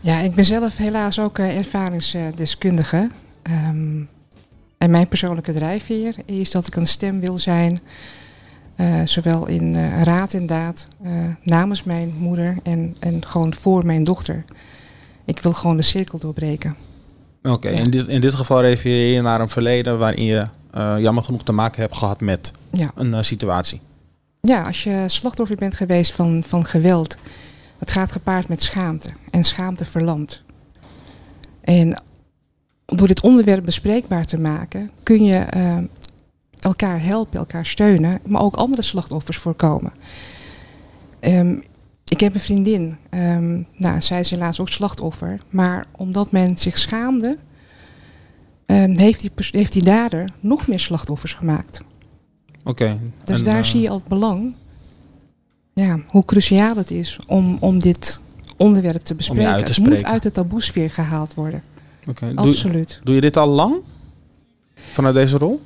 Ja, 0.00 0.18
ik 0.18 0.34
ben 0.34 0.44
zelf 0.44 0.76
helaas 0.76 1.20
ook 1.20 1.38
ervaringsdeskundige. 1.38 3.10
Ehm, 3.42 4.02
en 4.78 4.90
mijn 4.90 5.08
persoonlijke 5.08 5.52
drijfveer 5.52 6.14
is 6.24 6.50
dat 6.50 6.66
ik 6.66 6.76
een 6.76 6.86
stem 6.86 7.20
wil 7.20 7.38
zijn, 7.38 7.78
zowel 9.04 9.48
in 9.48 9.74
raad 10.02 10.34
en 10.34 10.46
daad, 10.46 10.86
namens 11.42 11.84
mijn 11.84 12.14
moeder 12.18 12.56
en, 12.62 12.96
en 12.98 13.26
gewoon 13.26 13.54
voor 13.54 13.86
mijn 13.86 14.04
dochter. 14.04 14.44
Ik 15.24 15.40
wil 15.40 15.52
gewoon 15.52 15.76
de 15.76 15.82
cirkel 15.82 16.18
doorbreken. 16.18 16.76
Oké, 17.48 17.68
Ja. 17.68 17.78
in, 17.78 17.90
dit, 17.90 18.06
in 18.06 18.20
dit 18.20 18.34
geval 18.34 18.60
refereer 18.60 19.14
je 19.14 19.20
naar 19.22 19.40
een 19.40 19.48
verleden 19.48 19.98
waarin 19.98 20.24
je 20.24 20.46
eh, 20.70 20.94
jammer 20.98 21.22
genoeg 21.24 21.42
te 21.42 21.52
maken 21.52 21.80
hebt 21.80 21.96
gehad 21.96 22.20
met 22.20 22.52
Ja, 22.70 22.90
een 22.94 23.14
eh, 23.14 23.22
situatie. 23.22 23.80
ja 24.40 24.62
als 24.66 24.82
je 24.84 25.04
slachtoffer 25.06 25.56
bent 25.56 25.74
geweest 25.74 26.12
van, 26.12 26.44
van 26.46 26.64
geweld, 26.64 27.16
dat 27.78 27.92
gaat 27.92 28.12
gepaard 28.12 28.48
met 28.48 28.62
schaamte. 28.62 29.10
En 29.30 29.44
schaamte 29.44 29.84
verlamt. 29.84 30.42
En 31.60 32.02
door 32.84 33.06
dit 33.08 33.20
onderwerp 33.22 33.64
bespreekbaar 33.64 34.24
te 34.24 34.38
maken, 34.38 34.90
kun 35.02 35.24
je 35.24 35.36
eh, 35.36 35.76
elkaar 36.58 37.02
helpen, 37.02 37.38
elkaar 37.38 37.66
steunen, 37.66 38.20
maar 38.26 38.42
ook 38.42 38.56
andere 38.56 38.82
slachtoffers 38.82 39.36
voorkomen. 39.36 39.92
Ehm, 41.20 41.58
ik 42.08 42.20
heb 42.20 42.34
een 42.34 42.40
vriendin, 42.40 42.96
ehm, 43.10 43.62
nou, 43.76 44.00
zij 44.00 44.20
is 44.20 44.30
helaas 44.30 44.60
ook 44.60 44.68
slachtoffer, 44.68 45.40
maar 45.50 45.86
omdat 45.96 46.32
men 46.32 46.56
zich 46.56 46.78
schaamde, 46.78 47.36
ehm, 48.66 48.98
heeft, 48.98 49.20
die, 49.20 49.30
heeft 49.36 49.72
die 49.72 49.82
dader 49.82 50.30
nog 50.40 50.66
meer 50.66 50.80
slachtoffers 50.80 51.32
gemaakt. 51.32 51.80
Oké. 52.64 52.98
Dus 53.24 53.38
en, 53.38 53.44
daar 53.44 53.58
eh, 53.58 53.64
zie 53.64 53.80
je 53.80 53.88
al 53.88 53.96
het 53.96 54.08
belang, 54.08 54.54
ja, 55.72 55.98
hoe 56.06 56.24
cruciaal 56.24 56.76
het 56.76 56.90
is 56.90 57.18
om, 57.26 57.56
om 57.60 57.78
dit 57.78 58.20
onderwerp 58.56 59.02
te 59.02 59.14
bespreken. 59.14 59.64
te 59.64 59.70
het 59.70 59.78
moet 59.78 60.04
uit 60.04 60.22
de 60.22 60.30
taboesfeer 60.30 60.90
gehaald 60.90 61.34
worden. 61.34 61.62
oké. 62.08 62.34
Doe, 62.34 62.46
Absoluut. 62.46 63.00
doe 63.04 63.14
je 63.14 63.20
dit 63.20 63.36
al 63.36 63.48
lang? 63.48 63.76
Vanuit 64.74 65.14
deze 65.14 65.38
rol? 65.38 65.60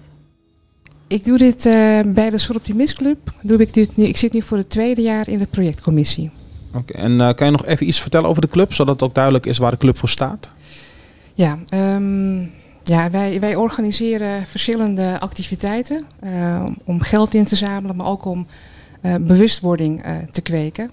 Ik 1.12 1.24
doe 1.24 1.38
dit 1.38 1.66
eh, 1.66 2.00
bij 2.06 2.30
de 2.30 2.38
Soroptimist 2.38 2.94
Club. 2.94 3.32
Doe 3.42 3.58
ik, 3.58 3.74
dit 3.74 3.96
nu, 3.96 4.04
ik 4.04 4.16
zit 4.16 4.32
nu 4.32 4.42
voor 4.42 4.56
het 4.56 4.70
tweede 4.70 5.02
jaar 5.02 5.28
in 5.28 5.38
de 5.38 5.46
projectcommissie. 5.46 6.30
Oké. 6.74 6.92
En 6.92 7.20
eh, 7.20 7.34
kan 7.34 7.46
je 7.46 7.52
nog 7.52 7.66
even 7.66 7.86
iets 7.86 8.00
vertellen 8.00 8.28
over 8.28 8.42
de 8.42 8.48
club, 8.48 8.72
zodat 8.72 8.94
het 8.94 9.02
ook 9.02 9.14
duidelijk 9.14 9.46
is 9.46 9.58
waar 9.58 9.70
de 9.70 9.76
club 9.76 9.98
voor 9.98 10.08
staat? 10.08 10.50
Ja, 11.34 11.58
ehm, 11.68 12.40
ja 12.82 13.10
wij, 13.10 13.40
wij 13.40 13.56
organiseren 13.56 14.46
verschillende 14.46 15.20
activiteiten 15.20 16.04
eh, 16.20 16.66
om 16.84 17.00
geld 17.00 17.34
in 17.34 17.44
te 17.44 17.56
zamelen, 17.56 17.96
maar 17.96 18.06
ook 18.06 18.24
om 18.24 18.46
bewustwording 19.20 20.04
te 20.30 20.40
kweken. 20.40 20.90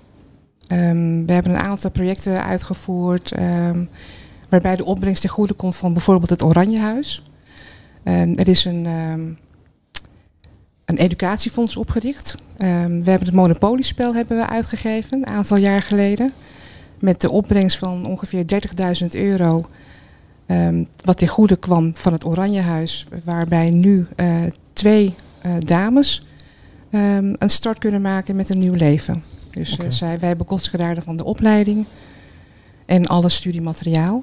Ehm, 0.67 1.25
we 1.25 1.33
hebben 1.33 1.51
een 1.51 1.59
aantal 1.59 1.91
projecten 1.91 2.43
uitgevoerd 2.43 3.31
ehm, 3.31 3.83
waarbij 4.49 4.75
de 4.75 4.85
opbrengst 4.85 5.21
ten 5.21 5.29
goede 5.29 5.53
komt 5.53 5.75
van 5.75 5.93
bijvoorbeeld 5.93 6.29
het 6.29 6.43
Oranjehuis. 6.43 7.23
Er 8.03 8.47
is 8.47 8.65
een, 8.65 8.88
een 10.89 10.98
educatiefonds 10.98 11.75
opgericht. 11.75 12.36
Ehm, 12.58 13.01
we 13.03 13.10
hebben 13.10 13.27
het 13.27 13.34
Monopoliespel 13.34 14.15
hebben 14.15 14.38
we 14.38 14.48
uitgegeven 14.48 15.17
een 15.17 15.27
aantal 15.27 15.58
jaar 15.58 15.81
geleden. 15.81 16.34
Met 17.00 17.22
de 17.22 17.29
opbrengst 17.29 17.77
van 17.77 18.05
ongeveer 18.05 18.48
30.000 18.48 19.15
euro. 19.15 19.65
Ehm, 20.46 20.84
wat 21.03 21.17
ten 21.17 21.27
goede 21.27 21.55
kwam 21.55 21.91
van 21.96 22.13
het 22.13 22.25
Oranjehuis, 22.25 23.05
waarbij 23.24 23.69
nu 23.69 24.08
eh, 24.15 24.36
twee 24.74 25.13
eh, 25.41 25.51
dames 25.60 26.25
ehm, 26.89 27.34
een 27.38 27.50
start 27.50 27.77
kunnen 27.77 28.01
maken 28.01 28.36
met 28.36 28.50
een 28.50 28.58
nieuw 28.58 28.74
leven. 28.74 29.24
Dus 29.51 29.77
eh, 29.77 29.89
zij, 29.89 30.19
wij 30.19 30.36
bekostigen 30.36 30.79
daar 30.79 31.01
van 31.03 31.15
de 31.15 31.24
opleiding 31.24 31.86
en 32.86 33.08
alle 33.08 33.29
studiemateriaal. 33.29 34.22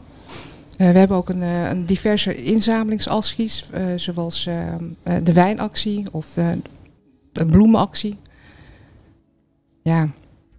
Eh, 0.77 0.91
we 0.91 0.99
hebben 0.99 1.17
ook 1.17 1.29
een, 1.29 1.43
eh, 1.43 1.71
een 1.71 1.85
diverse 1.85 2.45
inzamelingsacties, 2.45 3.71
eh, 3.73 3.85
zoals 3.97 4.49
de 5.23 5.33
wijnactie 5.33 6.07
of 6.13 6.33
de, 6.35 6.59
de 7.33 7.47
bloemenactie. 7.47 8.17
Ja, 9.83 10.09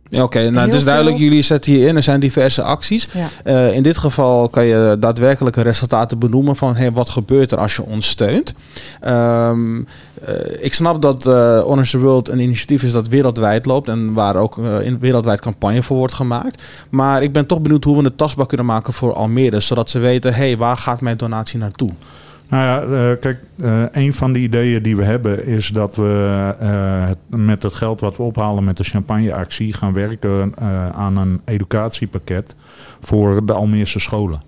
Ja, 0.10 0.24
Oké, 0.24 0.40
nou 0.40 0.54
Heel 0.54 0.66
het 0.66 0.74
is 0.74 0.84
duidelijk, 0.84 1.18
jullie 1.18 1.42
zetten 1.42 1.72
hier 1.72 1.88
in. 1.88 1.96
Er 1.96 2.04
zijn 2.04 2.20
diverse 2.20 2.62
acties. 2.62 3.08
ja. 3.14 3.30
Eh, 3.44 3.74
in 3.76 3.84
dit 3.84 3.98
geval 3.98 4.50
kan 4.50 4.66
je 4.66 4.96
daadwerkelijke 5.00 5.62
resultaten 5.62 6.20
benoemen 6.20 6.56
van 6.56 6.76
hey, 6.76 6.92
wat 6.92 7.10
gebeurt 7.10 7.52
er 7.52 7.58
als 7.58 7.76
je 7.76 7.84
ons 7.84 8.08
steunt. 8.08 8.54
Ehm, 9.00 9.82
eh, 10.22 10.34
ik 10.60 10.74
snap 10.74 11.02
dat 11.02 11.28
Orange 11.28 11.90
the 11.90 12.00
World 12.00 12.30
een 12.30 12.40
initiatief 12.40 12.84
is 12.84 12.92
dat 12.92 13.08
wereldwijd 13.08 13.66
loopt 13.66 13.88
en 13.88 14.14
waar 14.14 14.36
ook 14.36 14.58
in 14.58 15.00
wereldwijd 15.00 15.42
campagne 15.42 15.84
voor 15.84 15.98
wordt 15.98 16.14
gemaakt. 16.14 16.64
Maar 16.90 17.24
ik 17.24 17.32
ben 17.32 17.46
toch 17.46 17.62
benieuwd 17.62 17.84
hoe 17.84 17.98
we 17.98 18.04
het 18.04 18.18
tastbaar 18.18 18.46
kunnen 18.46 18.66
maken 18.66 18.94
voor 18.94 19.14
Almere, 19.14 19.60
zodat 19.60 19.90
ze 19.90 20.00
weten, 20.00 20.34
hey, 20.34 20.58
waar 20.58 20.78
gaat 20.78 21.02
mijn 21.02 21.18
donatie 21.18 21.60
naartoe? 21.60 21.90
Nou 22.50 22.64
ja, 22.64 22.82
eh, 22.82 23.20
kijk, 23.20 23.40
eh, 23.60 23.84
een 23.92 24.14
van 24.14 24.34
de 24.34 24.40
ideeën 24.40 24.84
die 24.84 24.96
we 24.96 25.04
hebben 25.04 25.46
is 25.46 25.68
dat 25.68 25.96
we 25.96 26.54
eh, 26.60 27.10
met 27.30 27.64
het 27.64 27.74
geld 27.74 28.00
wat 28.00 28.18
we 28.18 28.24
ophalen 28.24 28.64
met 28.64 28.78
de 28.78 28.84
champagneactie 28.84 29.74
gaan 29.74 29.94
werken 29.94 30.54
aan 30.94 31.18
een 31.18 31.42
educatiepakket 31.46 32.56
voor 33.02 33.46
de 33.46 33.54
Almeerse 33.54 34.00
scholen. 34.00 34.42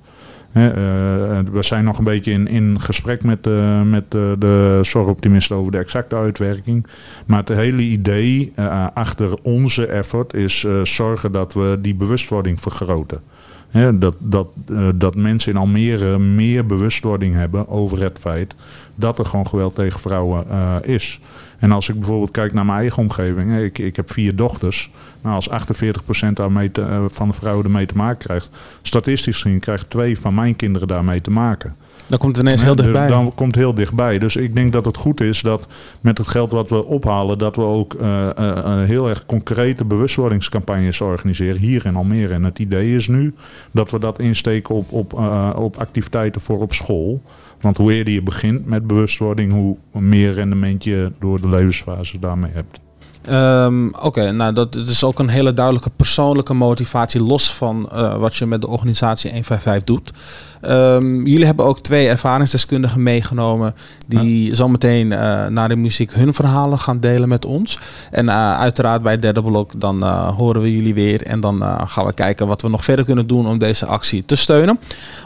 We 1.52 1.58
zijn 1.60 1.84
nog 1.84 1.98
een 1.98 2.04
beetje 2.04 2.32
in, 2.32 2.48
in 2.48 2.82
gesprek 2.82 3.24
met, 3.24 3.50
met 3.86 4.12
de 4.12 4.80
zorgoptimisten 4.82 5.56
over 5.56 5.72
de 5.72 5.78
exacte 5.78 6.16
uitwerking. 6.16 6.88
Maar 7.26 7.40
het 7.40 7.50
hele 7.50 7.82
idee 7.82 8.54
achter 8.94 9.38
onze 9.44 9.86
effort 9.86 10.34
is 10.34 10.68
zorgen 10.84 11.32
dat 11.32 11.54
we 11.54 11.78
die 11.82 11.96
bewustwording 11.96 12.62
vergroten. 12.62 13.22
Dat, 13.72 14.16
dat, 14.20 14.48
eh, 14.68 14.90
dat 14.96 15.16
mensen 15.16 15.52
in 15.52 15.58
Almere 15.58 16.20
meer 16.20 16.66
bewustwording 16.66 17.36
hebben 17.36 17.68
over 17.68 18.02
het 18.02 18.20
feit 18.20 18.56
dat 18.96 19.20
er 19.20 19.26
gewoon 19.26 19.48
geweld 19.48 19.76
tegen 19.76 20.00
vrouwen 20.00 20.50
eh, 20.50 20.76
is. 20.82 21.20
En 21.60 21.72
als 21.72 21.90
ik 21.90 21.96
bijvoorbeeld 21.96 22.32
kijk 22.32 22.54
naar 22.54 22.66
mijn 22.66 22.80
eigen 22.80 23.02
omgeving, 23.02 23.58
ik, 23.58 23.78
ik 23.78 23.96
heb 23.96 24.12
vier 24.12 24.36
dochters. 24.36 24.92
Nou, 25.22 25.36
als 25.36 25.50
48% 25.50 26.34
daarmee 26.34 26.72
eh, 26.72 27.06
van 27.08 27.28
de 27.28 27.34
vrouwen 27.34 27.66
ermee 27.66 27.86
te 27.86 27.96
maken 27.96 28.18
krijgt, 28.18 28.50
statistisch 28.82 29.42
gezien 29.42 29.60
krijgen 29.60 29.88
twee 29.88 30.20
van 30.20 30.34
mijn 30.34 30.56
kinderen 30.56 30.88
daarmee 30.88 31.22
te 31.22 31.32
maken. 31.32 31.76
Dan 32.10 32.18
komt 32.20 32.36
het 32.36 32.46
ineens 32.46 32.64
heel 32.64 32.76
dus 32.76 32.86
dichtbij. 32.86 33.08
dan 33.08 33.32
komt 33.36 33.56
het 33.56 33.64
heel 33.64 33.74
dichtbij. 33.74 34.18
Dus 34.18 34.36
ik 34.36 34.54
denk 34.56 34.74
dat 34.74 34.86
het 34.86 34.98
goed 34.98 35.22
is 35.22 35.42
dat 35.42 35.68
met 36.02 36.18
het 36.18 36.28
geld 36.28 36.52
wat 36.52 36.70
we 36.70 36.86
ophalen, 36.86 37.38
dat 37.38 37.56
we 37.56 37.62
ook 37.62 37.94
eh, 37.94 38.30
eh, 38.30 38.58
eh, 38.58 38.88
heel 38.88 39.10
erg 39.10 39.26
concrete 39.26 39.86
bewustwordingscampagnes 39.86 41.02
organiseren 41.02 41.62
hier 41.62 41.86
in 41.86 41.96
Almere. 41.96 42.34
En 42.34 42.44
het 42.44 42.60
idee 42.60 42.96
is 42.96 43.08
nu 43.08 43.34
dat 43.72 43.92
we 43.92 44.00
dat 44.00 44.20
insteken 44.20 44.76
op, 44.76 44.92
op, 44.92 45.14
eh, 45.14 45.50
op 45.56 45.78
activiteiten 45.78 46.42
voor 46.42 46.62
op 46.62 46.74
school. 46.74 47.22
Want 47.62 47.78
hoe 47.78 47.94
eerder 47.94 48.14
je 48.14 48.24
begint 48.24 48.66
met 48.66 48.88
bewustwording, 48.88 49.52
hoe 49.52 49.78
meer 49.92 50.34
rendement 50.34 50.84
je 50.84 51.12
door 51.20 51.42
de 51.42 51.50
levensfase 51.50 52.20
daarmee 52.20 52.52
hebt. 52.54 52.80
Ehm, 53.22 53.88
Oké, 54.02 54.32
nou 54.32 54.54
dat 54.54 54.74
het 54.74 54.88
is 54.88 55.04
ook 55.04 55.20
een 55.20 55.30
hele 55.30 55.54
duidelijke 55.54 55.90
persoonlijke 55.96 56.54
motivatie, 56.54 57.24
los 57.24 57.54
van 57.54 57.90
eh, 57.92 58.18
wat 58.18 58.36
je 58.36 58.46
met 58.46 58.62
de 58.62 58.68
organisatie 58.68 59.30
155 59.32 59.84
doet. 59.84 60.12
Ehm, 60.62 61.26
jullie 61.26 61.46
hebben 61.46 61.66
ook 61.66 61.80
twee 61.80 62.08
ervaringsdeskundigen 62.08 63.04
meegenomen. 63.04 63.76
Die 64.08 64.56
zometeen 64.56 65.12
eh 65.12 65.48
na 65.48 65.68
de 65.68 65.76
muziek 65.76 66.14
hun 66.14 66.34
verhalen 66.34 66.80
gaan 66.80 67.00
delen 67.00 67.30
met 67.30 67.46
ons. 67.46 67.80
En 68.12 68.30
eh, 68.30 68.60
uiteraard 68.60 69.02
bij 69.02 69.12
het 69.12 69.22
derde 69.22 69.42
blok 69.42 69.72
dan 69.78 70.04
eh, 70.04 70.38
horen 70.38 70.62
we 70.62 70.76
jullie 70.76 70.94
weer. 70.94 71.24
En 71.24 71.40
dan 71.40 71.64
gaan 71.86 72.06
we 72.06 72.14
kijken 72.14 72.48
wat 72.48 72.62
we 72.62 72.70
nog 72.70 72.84
verder 72.84 73.06
kunnen 73.06 73.28
doen 73.28 73.48
om 73.48 73.58
deze 73.58 73.86
actie 73.86 74.26
te 74.26 74.36
steunen. 74.36 74.80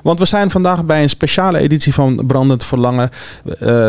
Want 0.04 0.20
we 0.20 0.26
zijn 0.26 0.52
vandaag 0.52 0.86
bij 0.86 1.04
een 1.04 1.10
speciale 1.10 1.60
editie 1.60 1.94
van 1.94 2.26
Brandend 2.28 2.66
Verlangen. 2.66 3.10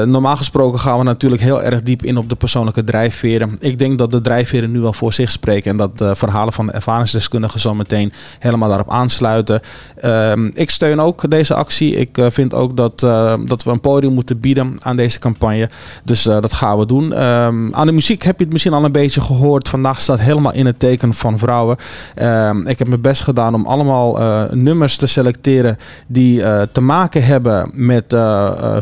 Normaal 0.04 0.36
gesproken 0.36 0.78
gaan 0.78 0.98
we 0.98 1.04
natuurlijk 1.04 1.42
heel 1.42 1.62
erg 1.62 1.82
diep 1.82 2.04
in 2.04 2.16
op 2.16 2.28
de 2.28 2.34
persoonlijke 2.34 2.84
drijfveren. 2.84 3.56
Ik 3.60 3.78
denk 3.78 3.98
dat 3.98 4.10
de 4.10 4.20
drijfveren 4.20 4.70
nu 4.70 4.84
al 4.84 4.92
voor 4.92 5.12
zich 5.12 5.30
spreken. 5.30 5.70
En 5.70 5.76
dat 5.76 5.98
de 5.98 6.16
verhalen 6.16 6.52
van 6.52 6.66
de 6.66 6.72
ervaringsdeskundigen 6.72 7.60
zometeen 7.60 8.12
helemaal 8.38 8.68
daarop 8.68 8.90
aansluiten. 8.90 9.60
Ehm, 10.00 10.50
ik 10.54 10.70
steun 10.70 11.00
ook 11.00 11.30
deze 11.36 11.54
actie. 11.54 11.94
Ik 11.94 12.18
eh, 12.18 12.26
vind 12.30 12.54
ook 12.54 12.76
dat, 12.76 13.02
eh, 13.02 13.34
dat 13.44 13.62
we 13.62 13.70
een 13.70 13.80
podium 13.80 14.12
moeten 14.12 14.40
bieden 14.40 14.76
aan 14.80 14.96
deze 14.96 15.18
campagne. 15.18 15.68
Dus 16.04 16.26
eh, 16.26 16.40
dat 16.40 16.52
gaan 16.52 16.78
we 16.78 16.86
doen. 16.86 17.12
Ehm, 17.12 17.74
aan 17.74 17.86
de 17.86 17.92
muziek 17.92 18.22
heb 18.22 18.38
je 18.38 18.44
het 18.44 18.52
misschien 18.52 18.72
al 18.72 18.84
een 18.84 18.92
beetje 18.92 19.20
gehoord. 19.20 19.68
Vandaag 19.68 20.00
staat 20.00 20.20
helemaal 20.20 20.52
in 20.52 20.66
het 20.66 20.78
teken 20.78 21.14
van 21.14 21.38
vrouwen. 21.38 21.76
Ehm, 22.14 22.66
ik 22.66 22.78
heb 22.78 22.88
mijn 22.88 23.00
best 23.00 23.22
gedaan 23.22 23.54
om 23.54 23.66
allemaal 23.66 24.18
nummers 24.54 24.96
te 24.96 25.06
selecteren 25.06 25.76
die 26.06 26.42
te 26.72 26.80
maken 26.80 27.24
hebben 27.24 27.70
met 27.72 28.04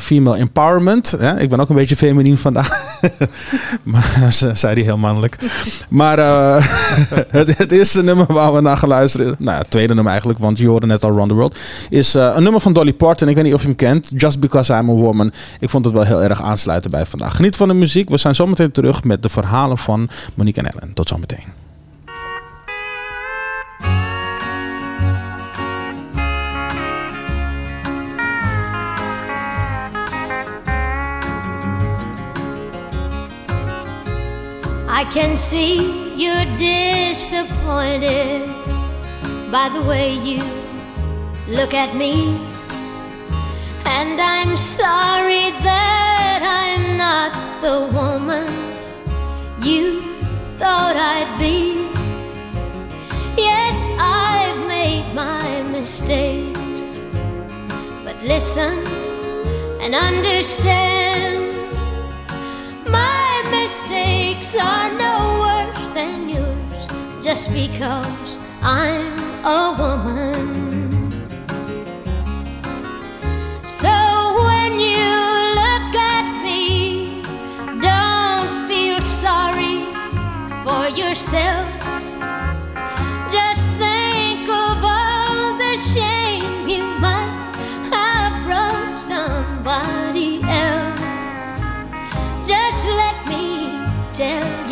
female 0.01 0.37
empowerment. 0.37 1.17
Ik 1.39 1.49
ben 1.49 1.61
ook 1.61 1.69
een 1.69 1.77
beetje 1.77 1.97
feminien 1.97 2.39
vandaag. 2.39 2.71
maar 3.83 4.33
ze 4.33 4.51
zei 4.55 4.75
die 4.75 4.85
heel 4.85 4.97
mannelijk. 4.97 5.39
Maar 5.89 6.19
eh, 6.19 6.67
het, 7.39 7.59
het 7.59 7.73
eerste 7.73 8.03
nummer 8.03 8.33
waar 8.33 8.53
we 8.53 8.61
naar 8.61 8.87
luisteren, 8.87 9.35
nou 9.39 9.59
het 9.59 9.71
tweede 9.71 9.95
nummer 9.95 10.11
eigenlijk, 10.13 10.41
want 10.41 10.59
je 10.59 10.69
hoorde 10.69 10.87
net 10.87 11.05
al 11.05 11.13
Run 11.13 11.29
the 11.29 11.35
World, 11.35 11.59
is 11.91 12.15
eh, 12.15 12.33
een 12.35 12.43
nummer 12.43 12.61
van 12.61 12.73
Dolly 12.73 12.93
Parton. 12.93 13.29
Ik 13.29 13.35
weet 13.35 13.45
niet 13.45 13.55
of 13.55 13.61
je 13.61 13.67
hem 13.67 13.77
kent, 13.77 14.11
Just 14.17 14.41
Because 14.41 14.73
I'm 14.73 14.91
a 14.91 14.93
Woman. 14.93 15.33
Ik 15.61 15.71
vond 15.71 15.85
het 15.85 15.95
wel 15.95 16.05
heel 16.05 16.23
erg 16.23 16.43
aansluiten 16.43 16.91
bij 16.91 17.07
vandaag. 17.07 17.37
Geniet 17.37 17.57
van 17.57 17.69
de 17.69 17.75
muziek. 17.75 18.09
We 18.09 18.19
zijn 18.19 18.35
zometeen 18.35 18.73
terug 18.73 19.05
met 19.05 19.23
de 19.23 19.29
verhalen 19.29 19.79
van 19.79 20.09
Monique 20.35 20.61
en 20.61 20.73
Ellen. 20.73 20.95
Tot 20.95 21.09
zometeen. 21.09 21.63
I 34.95 35.05
can 35.05 35.39
see 35.39 35.77
you're 36.23 36.45
disappointed 36.59 38.47
by 39.51 39.71
the 39.71 39.83
way 39.89 40.13
you 40.13 40.43
look 41.49 41.73
at 41.73 41.97
me. 41.97 42.37
And 43.87 44.21
I'm 44.21 44.55
sorry 44.55 45.51
that 45.65 46.41
I'm 46.45 46.99
not 46.99 47.33
the 47.63 47.89
woman 47.97 48.47
you 49.65 50.03
thought 50.59 50.95
I'd 50.95 51.39
be. 51.39 51.89
Yes, 53.41 53.89
I've 53.99 54.67
made 54.69 55.15
my 55.15 55.63
mistakes. 55.63 57.01
But 58.05 58.23
listen 58.23 58.87
and 59.81 59.95
understand 59.95 61.42
mistakes 63.73 64.55
are 64.55 64.93
no 64.99 65.17
worse 65.45 65.89
than 65.97 66.29
yours 66.29 66.85
just 67.25 67.51
because 67.55 68.37
I'm 68.61 69.19
a 69.59 69.63
woman. 69.81 71.11
So 73.67 73.95
when 74.45 74.73
you 74.79 75.15
look 75.61 75.91
at 76.15 76.27
me, 76.45 77.23
don't 77.81 78.69
feel 78.69 79.01
sorry 79.01 79.79
for 80.65 80.83
yourself. 81.01 81.67
Just 83.37 83.71
think 83.81 84.51
of 84.67 84.85
all 84.97 85.57
the 85.57 85.75
shame 85.79 86.69
you 86.69 86.85
might 87.01 87.57
have 87.91 88.35
brought 88.45 88.99
somebody 88.99 90.12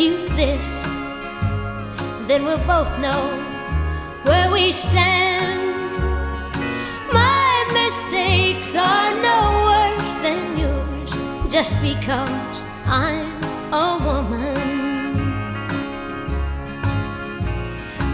you 0.01 0.29
this, 0.31 0.81
then 2.27 2.45
we'll 2.47 2.67
both 2.67 2.99
know 3.01 3.21
where 4.23 4.51
we 4.51 4.73
stand. 4.73 5.61
My 7.13 7.69
mistakes 7.73 8.75
are 8.75 9.13
no 9.21 9.41
worse 9.69 10.15
than 10.25 10.59
yours, 10.59 11.53
just 11.53 11.77
because 11.83 12.55
I'm 12.87 13.29
a 13.75 13.99
woman. 14.07 14.57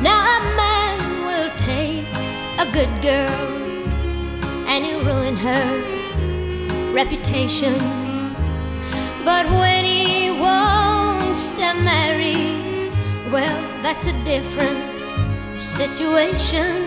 Now 0.03 0.21
a 0.39 0.41
man 0.57 0.99
will 1.25 1.51
take 1.57 2.09
a 2.59 2.67
good 2.73 2.91
girl 3.01 3.31
and 4.67 4.85
he'll 4.85 5.05
ruin 5.05 5.37
her 5.37 6.93
reputation. 6.93 7.79
But 9.25 9.47
when 9.51 9.85
he 9.85 10.31
to 11.37 11.75
marry, 11.85 12.35
well, 13.31 13.83
that's 13.83 14.07
a 14.07 14.25
different 14.25 14.81
situation. 15.61 16.87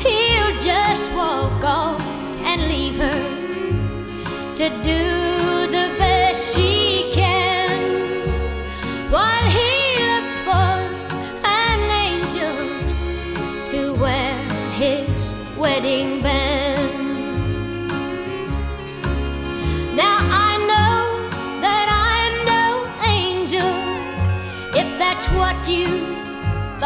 He'll 0.00 0.58
just 0.58 1.12
walk 1.12 1.62
off 1.62 2.00
and 2.42 2.62
leave 2.62 2.96
her 2.96 4.54
to 4.56 4.68
do 4.82 5.25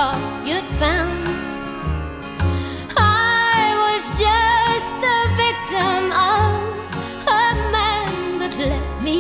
thought 0.01 0.47
you'd 0.49 0.71
found. 0.81 1.29
I 2.97 3.61
was 3.85 4.05
just 4.25 4.93
the 5.07 5.21
victim 5.45 6.03
of 6.37 6.53
a 7.43 7.49
man 7.77 8.39
that 8.41 8.55
let 8.57 8.89
me 9.07 9.19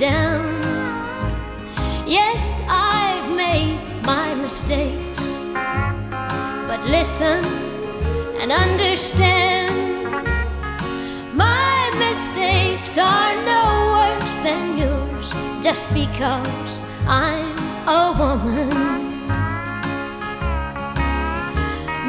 down. 0.00 0.48
Yes, 2.06 2.62
I've 2.66 3.28
made 3.36 3.80
my 4.06 4.34
mistakes, 4.34 5.22
but 6.68 6.80
listen 6.96 7.44
and 8.40 8.50
understand. 8.50 9.76
My 11.46 11.76
mistakes 12.06 12.96
are 12.96 13.34
no 13.52 13.64
worse 13.96 14.36
than 14.48 14.78
yours 14.78 15.28
just 15.62 15.92
because 15.92 16.80
I'm 17.06 17.52
a 17.86 18.16
woman. 18.18 19.01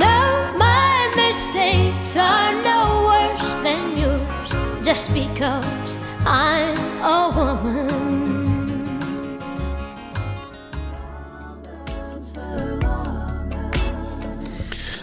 No, 0.04 0.18
my 0.58 1.12
mistakes 1.16 2.16
are 2.16 2.54
no 2.70 2.80
worse 3.10 3.52
than 3.66 3.84
yours 4.02 4.50
just 4.84 5.14
because 5.14 5.98
I'm 6.26 6.78
a 7.02 7.32
woman. 7.36 8.12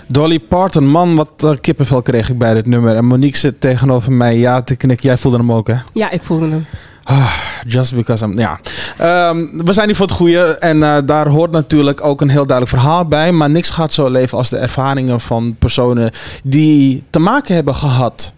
Dolly 0.07 0.39
Parton, 0.41 0.87
man, 0.87 1.15
wat 1.15 1.59
kippenvel 1.61 2.03
kreeg 2.03 2.29
ik 2.29 2.39
bij 2.39 2.55
dit 2.55 2.67
nummer. 2.67 2.97
En 2.97 3.05
Monique 3.05 3.39
zit 3.39 3.61
tegenover 3.61 4.13
mij 4.13 4.39
ja 4.39 4.63
te 4.63 4.77
knikken. 4.77 5.07
Jij 5.07 5.19
voelde 5.19 5.37
hem 5.37 5.53
ook, 5.53 5.67
hè? 5.67 5.77
Ja, 5.93 6.11
ik 6.11 6.23
voelde 6.23 6.49
hem. 6.49 6.67
Ah, 7.05 7.33
just 7.67 7.95
because 7.95 8.25
I'm... 8.25 8.39
Ja. 8.39 8.61
Ehm, 8.99 9.47
we 9.65 9.73
zijn 9.73 9.87
hier 9.87 9.97
voor 9.97 10.07
het 10.07 10.15
goede. 10.15 10.57
En 10.59 10.83
eh, 10.83 10.97
daar 11.05 11.29
hoort 11.29 11.51
natuurlijk 11.51 12.05
ook 12.05 12.21
een 12.21 12.29
heel 12.29 12.47
duidelijk 12.47 12.77
verhaal 12.77 13.05
bij. 13.05 13.33
Maar 13.33 13.51
niks 13.51 13.71
gaat 13.71 13.93
zo 13.93 14.09
leven 14.09 14.39
als 14.39 14.49
de 14.49 14.57
ervaringen 14.57 15.21
van 15.21 15.57
personen 15.59 16.11
die 16.43 17.05
te 17.11 17.19
maken 17.19 17.55
hebben 17.55 17.75
gehad 17.75 18.33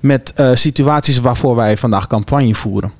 met 0.00 0.32
eh, 0.34 0.50
situaties 0.54 1.20
waarvoor 1.20 1.56
wij 1.56 1.76
vandaag 1.76 2.06
campagne 2.06 2.54
voeren. 2.54 2.92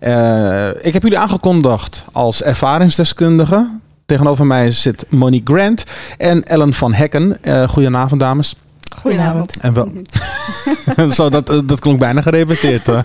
Eh, 0.00 0.68
ik 0.68 0.92
heb 0.92 1.02
jullie 1.02 1.18
aangekondigd 1.18 2.04
als 2.12 2.42
ervaringsdeskundige. 2.42 3.68
Tegenover 4.06 4.46
mij 4.46 4.70
zit 4.70 5.06
Monique 5.08 5.54
Grant 5.54 5.84
en 6.18 6.42
Ellen 6.42 6.74
van 6.74 6.92
Hekken. 6.92 7.38
Goedenavond, 7.68 8.20
dames. 8.20 8.56
Goedenavond. 9.00 9.56
En 9.60 9.74
wel. 9.74 9.88
Zo, 11.14 11.28
dat, 11.28 11.50
eh, 11.50 11.58
dat 11.64 11.80
klonk 11.80 11.98
bijna 11.98 12.20
gerepeteerd. 12.20 12.88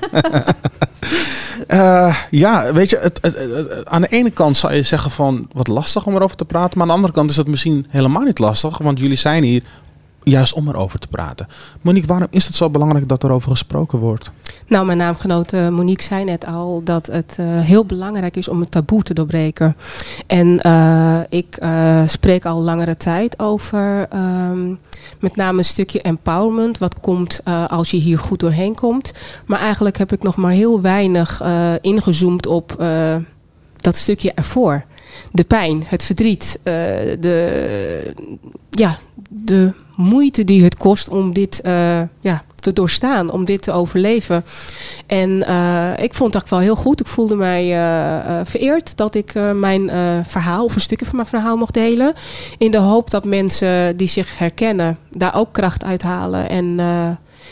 Eh, 1.68 2.16
ja, 2.32 2.74
weet 2.74 2.90
je, 2.90 2.98
het, 2.98 3.18
het- 3.22 3.36
het- 3.38 3.50
het- 3.70 3.86
aan 3.86 4.02
de 4.02 4.08
ene 4.08 4.32
kant 4.32 4.58
zou 4.58 4.74
je 4.74 4.84
zeggen 4.84 5.12
van 5.12 5.48
wat 5.54 5.68
lastig 5.68 6.06
om 6.06 6.16
erover 6.16 6.36
te 6.36 6.46
praten. 6.46 6.72
Maar 6.74 6.82
aan 6.82 6.88
de 6.88 6.94
andere 6.94 7.14
kant 7.14 7.30
is 7.30 7.38
het 7.38 7.48
misschien 7.48 7.86
helemaal 7.90 8.22
niet 8.24 8.40
lastig. 8.40 8.78
Want 8.78 9.00
jullie 9.00 9.18
zijn 9.18 9.44
hier 9.44 9.64
juist 10.30 10.54
om 10.54 10.68
erover 10.68 11.00
te 11.00 11.08
praten. 11.08 11.48
Monique, 11.82 12.08
waarom 12.08 12.28
is 12.30 12.46
het 12.46 12.56
zo 12.56 12.70
belangrijk 12.70 13.08
dat 13.08 13.24
erover 13.24 13.50
gesproken 13.50 14.00
wordt? 14.00 14.32
Nou, 14.70 14.86
mijn 14.86 14.98
naamgenoot 14.98 15.54
eh, 15.54 15.70
Monique 15.70 16.04
zei 16.04 16.24
net 16.24 16.46
al 16.46 16.82
dat 16.84 17.08
het 17.08 17.36
eh, 17.40 17.60
heel 17.60 17.86
belangrijk 17.86 18.36
is 18.36 18.48
om 18.48 18.60
het 18.60 18.72
taboe 18.72 19.04
te 19.04 19.14
doorbreken. 19.14 19.76
En 20.28 20.62
eh, 20.62 21.20
ik 21.30 21.58
spreek 22.06 22.46
al 22.46 22.62
langere 22.62 22.98
tijd 22.98 23.40
over 23.40 24.08
ehm, 24.10 24.68
met 25.20 25.36
name 25.36 25.58
een 25.58 25.66
stukje 25.66 26.02
empowerment. 26.02 26.78
Wat 26.78 27.00
komt 27.00 27.42
als 27.68 27.92
je 27.92 27.98
hier 27.98 28.20
goed 28.20 28.40
doorheen 28.40 28.76
komt. 28.76 29.12
Maar 29.46 29.60
eigenlijk 29.60 29.98
heb 29.98 30.12
ik 30.12 30.24
nog 30.24 30.36
maar 30.36 30.52
heel 30.52 30.82
weinig 30.82 31.44
ingezoomd 31.82 32.48
op 32.48 32.84
dat 33.76 33.96
stukje 33.96 34.34
ervoor. 34.34 34.86
De 35.32 35.44
pijn, 35.44 35.84
het 35.86 36.04
verdriet, 36.04 36.60
eh, 36.64 36.74
de, 37.20 38.14
ja, 38.70 38.98
de 39.30 39.74
moeite 39.96 40.44
die 40.44 40.64
het 40.64 40.78
kost 40.78 41.10
om 41.10 41.34
dit 41.34 41.62
eh, 41.62 42.02
ja, 42.20 42.44
te 42.56 42.74
doorstaan, 42.74 43.32
om 43.32 43.46
dit 43.46 43.62
te 43.62 43.72
overleven. 43.72 44.46
En 45.08 45.48
eh, 45.48 46.04
ik 46.04 46.14
vond 46.14 46.34
dat 46.34 46.50
wel 46.50 46.60
heel 46.60 46.76
goed. 46.76 47.00
Ik 47.00 47.08
voelde 47.08 47.36
mij 47.36 47.66
vereerd 48.46 48.98
dat 48.98 49.16
ik 49.16 49.34
mijn 49.56 49.90
verhaal 50.26 50.64
of 50.64 50.76
een 50.76 50.82
stukje 50.82 51.06
van 51.06 51.16
mijn 51.16 51.28
verhaal 51.28 51.58
mocht 51.58 51.74
delen. 51.74 52.14
In 52.58 52.72
de 52.72 52.78
hoop 52.78 53.10
dat 53.10 53.26
mensen 53.26 53.98
die 53.98 54.08
zich 54.08 54.38
herkennen 54.38 54.98
daar 55.12 55.36
ook 55.36 55.54
kracht 55.54 55.84
uithalen 55.84 56.50
en 56.50 56.80
eh, 56.80 57.10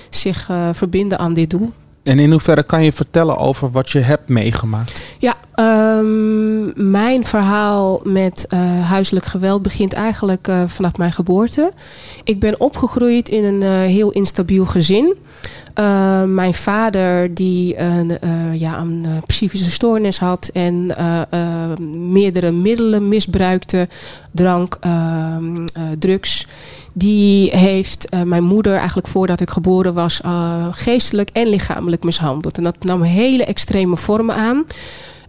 zich 0.10 0.49
verbinden 0.71 1.19
aan 1.19 1.34
dit 1.34 1.49
doel. 1.49 1.71
En 2.03 2.19
in 2.19 2.32
hoeverre 2.32 2.63
kan 2.63 2.84
je 2.84 2.93
vertellen 2.93 3.38
over 3.38 3.71
wat 3.71 3.89
je 3.89 3.99
hebt 3.99 4.30
meegemaakt? 4.30 5.01
Ja, 5.19 5.36
ehm, 5.53 6.91
mijn 6.91 7.25
verhaal 7.25 8.01
met 8.03 8.45
eh, 8.49 8.89
huiselijk 8.89 9.25
geweld 9.25 9.62
begint 9.62 9.93
eigenlijk 9.93 10.47
eh, 10.47 10.63
vanaf 10.67 10.97
mijn 10.97 11.12
geboorte. 11.12 11.71
Ik 12.23 12.39
ben 12.39 12.60
opgegroeid 12.60 13.30
in 13.30 13.43
een 13.43 13.62
eh, 13.62 13.69
heel 13.69 14.12
instabiel 14.12 14.65
gezin. 14.65 15.15
Eh, 15.73 16.23
mijn 16.23 16.53
vader 16.53 17.34
die 17.34 17.80
een, 17.80 18.17
ja, 18.53 18.80
een 18.80 19.06
psychische 19.25 19.71
stoornis 19.71 20.19
had 20.19 20.49
en 20.53 20.95
meerdere 22.12 22.51
middelen 22.51 23.08
misbruikte, 23.08 23.88
drank, 24.32 24.77
ehm, 24.80 25.65
eh, 25.73 25.84
drugs. 25.99 26.47
Die 26.97 27.55
heeft 27.55 28.10
eh, 28.10 28.21
mijn 28.21 28.43
moeder 28.43 28.75
eigenlijk 28.75 29.07
voordat 29.07 29.41
ik 29.41 29.49
geboren 29.49 29.93
was 29.93 30.21
eh, 30.21 30.67
geestelijk 30.71 31.29
en 31.29 31.47
lichamelijk 31.47 32.03
mishandeld. 32.03 32.57
En 32.57 32.63
dat 32.63 32.83
nam 32.83 33.01
hele 33.01 33.45
extreme 33.45 33.97
vormen 33.97 34.36
aan. 34.36 34.65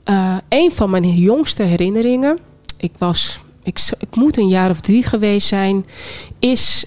Eh, 0.04 0.36
een 0.48 0.72
van 0.72 0.90
mijn 0.90 1.08
jongste 1.14 1.62
herinneringen, 1.62 2.38
ik 2.76 2.92
was, 2.98 3.40
ik, 3.62 3.80
ik 3.98 4.16
moet 4.16 4.36
een 4.36 4.48
jaar 4.48 4.70
of 4.70 4.80
drie 4.80 5.02
geweest 5.02 5.48
zijn, 5.48 5.84
is 6.38 6.86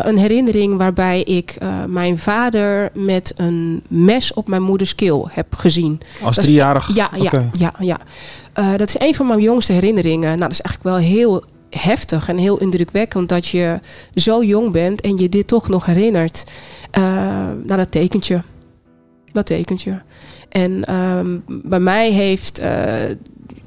een 0.00 0.18
herinnering 0.18 0.76
waarbij 0.76 1.22
ik 1.22 1.58
mijn 1.86 2.18
vader 2.18 2.90
met 2.94 3.32
een 3.36 3.82
mes 3.88 4.32
op 4.34 4.48
mijn 4.48 4.62
moeders 4.62 4.94
keel 4.94 5.28
heb 5.32 5.54
gezien. 5.54 6.00
Als 6.22 6.36
driejarig? 6.36 6.94
Ja, 6.94 7.10
ja, 7.14 7.50
ja, 7.52 7.72
ja. 7.78 7.98
Dat 8.76 8.88
is 8.88 8.96
een 8.98 9.14
van 9.14 9.26
mijn 9.26 9.40
jongste 9.40 9.72
herinneringen. 9.72 10.28
Nou, 10.28 10.40
dat 10.40 10.52
is 10.52 10.60
eigenlijk 10.60 10.96
wel 10.96 11.08
heel 11.08 11.44
heftig 11.70 12.28
en 12.28 12.38
heel 12.38 12.58
indrukwekkend 12.58 13.28
dat 13.28 13.46
je 13.46 13.78
zo 14.14 14.44
jong 14.44 14.72
bent 14.72 15.00
en 15.00 15.16
je 15.16 15.28
dit 15.28 15.48
toch 15.48 15.68
nog 15.68 15.86
herinnert. 15.86 16.44
Eh, 16.90 17.02
nou, 17.46 17.76
dat 17.76 17.90
tekent 17.90 18.26
je. 18.26 18.40
Dat 19.32 19.46
tekent 19.46 19.82
je. 19.82 19.96
En 20.48 20.84
ehm, 20.84 21.38
bij 21.46 21.80
mij 21.80 22.10
heeft 22.10 22.58
eh, 22.58 22.94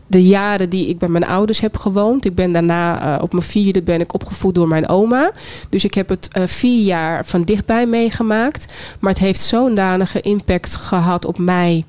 de 0.08 0.24
jaren 0.24 0.70
die 0.70 0.88
ik 0.88 0.98
bij 0.98 1.10
mijn 1.10 1.26
ouders 1.26 1.60
heb 1.60 1.78
gewoond. 1.78 2.26
Ik 2.26 2.36
ben 2.36 2.52
daarna 2.52 3.16
eh, 3.16 3.24
op 3.24 3.32
mijn 3.32 3.46
vierde 3.46 3.82
ben 3.82 4.00
ik 4.00 4.14
opgevoed 4.14 4.56
door 4.56 4.68
mijn 4.68 4.90
oma. 4.90 5.32
Dus 5.70 5.84
ik 5.84 5.94
heb 5.94 6.10
het 6.10 6.30
vier 6.34 6.84
jaar 6.84 7.26
van 7.26 7.44
dichtbij 7.44 7.86
meegemaakt. 7.86 8.74
Maar 9.00 9.12
het 9.12 9.22
heeft 9.22 9.42
zo'n 9.42 9.76
danige 9.76 10.22
impact 10.22 10.76
gehad 10.76 11.26
op 11.26 11.38
mij. 11.38 11.86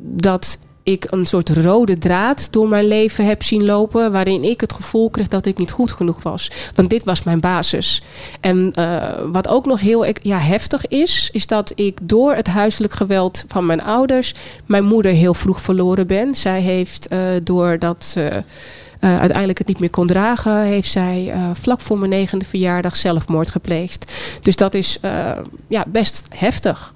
dat 0.00 0.58
ik 0.86 1.06
een 1.10 1.26
soort 1.26 1.48
rode 1.48 1.98
draad 1.98 2.48
door 2.52 2.68
mijn 2.68 2.84
leven 2.84 3.26
heb 3.26 3.42
zien 3.42 3.64
lopen. 3.64 4.12
Waarin 4.12 4.44
ik 4.44 4.60
het 4.60 4.72
gevoel 4.72 5.10
kreeg 5.10 5.28
dat 5.28 5.46
ik 5.46 5.58
niet 5.58 5.70
goed 5.70 5.92
genoeg 5.92 6.22
was. 6.22 6.50
Want 6.74 6.90
dit 6.90 7.04
was 7.04 7.22
mijn 7.22 7.40
basis. 7.40 8.02
En 8.40 8.72
eh, 8.74 9.20
wat 9.32 9.48
ook 9.48 9.66
nog 9.66 9.80
heel 9.80 10.06
ja, 10.22 10.38
heftig 10.38 10.86
is, 10.86 11.30
is 11.32 11.46
dat 11.46 11.72
ik 11.74 11.98
door 12.02 12.34
het 12.34 12.46
huiselijk 12.46 12.92
geweld 12.92 13.44
van 13.48 13.66
mijn 13.66 13.82
ouders 13.82 14.34
mijn 14.66 14.84
moeder 14.84 15.12
heel 15.12 15.34
vroeg 15.34 15.60
verloren 15.60 16.06
ben. 16.06 16.34
Zij 16.34 16.60
heeft 16.60 17.08
eh 17.08 17.18
doordat 17.42 18.04
ze 18.04 18.42
eh, 19.00 19.18
uiteindelijk 19.18 19.58
het 19.58 19.66
niet 19.66 19.78
meer 19.78 19.90
kon 19.90 20.06
dragen, 20.06 20.60
heeft 20.60 20.90
zij 20.90 21.34
vlak 21.52 21.80
voor 21.80 21.98
mijn 21.98 22.10
negende 22.10 22.44
verjaardag 22.44 22.96
zelfmoord 22.96 23.50
gepleegd. 23.50 24.12
Dus 24.42 24.56
dat 24.56 24.74
is 24.74 24.98
ja, 25.68 25.84
best 25.86 26.26
heftig. 26.34 26.94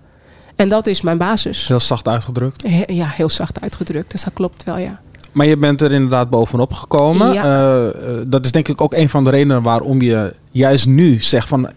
En 0.60 0.68
dat 0.68 0.86
is 0.86 1.00
mijn 1.00 1.18
basis. 1.18 1.68
Heel 1.68 1.80
zacht 1.80 2.08
uitgedrukt. 2.08 2.62
He- 2.68 2.92
ja, 2.92 3.06
heel 3.06 3.28
zacht 3.28 3.60
uitgedrukt. 3.60 4.10
Dus 4.10 4.24
dat 4.24 4.32
klopt 4.32 4.64
wel, 4.64 4.78
ja. 4.78 5.00
Maar 5.32 5.46
je 5.46 5.56
bent 5.56 5.80
er 5.80 5.92
inderdaad 5.92 6.30
bovenop 6.30 6.72
gekomen. 6.72 7.32
Ja. 7.32 7.44
Eh, 7.44 7.86
eh, 7.88 8.24
dat 8.28 8.44
is 8.44 8.52
denk 8.52 8.68
ik 8.68 8.80
ook 8.80 8.94
een 8.94 9.08
van 9.08 9.24
de 9.24 9.30
redenen 9.30 9.62
waarom 9.62 10.02
je 10.02 10.34
juist 10.50 10.86
nu 10.86 11.20
zegt 11.22 11.48
van... 11.48 11.70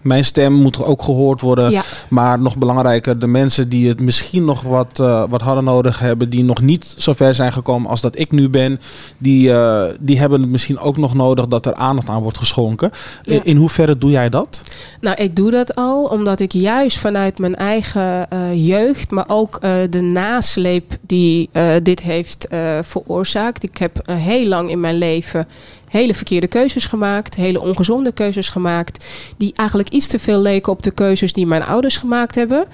Mijn 0.00 0.24
stem 0.24 0.52
moet 0.52 0.84
ook 0.84 1.02
gehoord 1.02 1.40
worden. 1.40 1.70
Ja, 1.70 1.82
Maar 2.08 2.38
nog 2.38 2.56
belangrijker, 2.56 3.18
de 3.18 3.26
mensen 3.26 3.68
die 3.68 3.88
het 3.88 4.00
misschien 4.00 4.44
nog 4.44 4.62
wat, 4.62 5.00
eh, 5.00 5.24
wat 5.28 5.40
harder 5.40 5.64
nodig 5.64 5.98
hebben, 5.98 6.30
die 6.30 6.44
nog 6.44 6.60
niet 6.60 6.94
zo 6.98 7.12
ver 7.12 7.34
zijn 7.34 7.52
gekomen 7.52 7.90
als 7.90 8.00
dat 8.00 8.18
ik 8.18 8.30
nu 8.30 8.48
ben, 8.48 8.80
die, 9.18 9.52
eh, 9.52 9.84
die 10.00 10.18
hebben 10.18 10.40
het 10.40 10.50
misschien 10.50 10.78
ook 10.78 10.96
nog 10.96 11.14
nodig 11.14 11.46
dat 11.46 11.66
er 11.66 11.74
aandacht 11.74 12.08
aan 12.08 12.22
wordt 12.22 12.38
geschonken. 12.38 12.90
Ja. 13.22 13.32
In, 13.32 13.40
in 13.44 13.56
hoeverre 13.56 13.98
doe 13.98 14.10
jij 14.10 14.28
dat? 14.28 14.62
Nou, 15.00 15.16
ik 15.16 15.36
doe 15.36 15.50
dat 15.50 15.74
al 15.74 16.04
omdat 16.04 16.40
ik 16.40 16.52
juist 16.52 16.98
vanuit 16.98 17.38
mijn 17.38 17.56
eigen 17.56 18.30
eh, 18.30 18.66
jeugd, 18.66 19.10
maar 19.10 19.24
ook 19.28 19.60
de 19.90 20.00
nasleep 20.00 20.96
die 21.06 21.50
dit 21.82 22.00
heeft 22.00 22.46
veroorzaakt. 22.82 23.62
Ik 23.62 23.78
heb 23.78 24.00
heel 24.04 24.46
lang 24.46 24.70
in 24.70 24.80
mijn 24.80 24.98
leven 24.98 25.46
hele 25.90 26.14
verkeerde 26.14 26.46
keuzes 26.46 26.84
gemaakt, 26.84 27.34
hele 27.34 27.60
ongezonde 27.60 28.12
keuzes 28.12 28.48
gemaakt, 28.48 29.04
die 29.36 29.52
eigenlijk 29.54 29.88
iets 29.88 30.06
te 30.06 30.18
veel 30.18 30.40
leken 30.40 30.72
op 30.72 30.82
de 30.82 30.90
keuzes 30.90 31.32
die 31.32 31.46
mijn 31.46 31.64
ouders 31.64 31.96
gemaakt 31.96 32.34
hebben. 32.34 32.64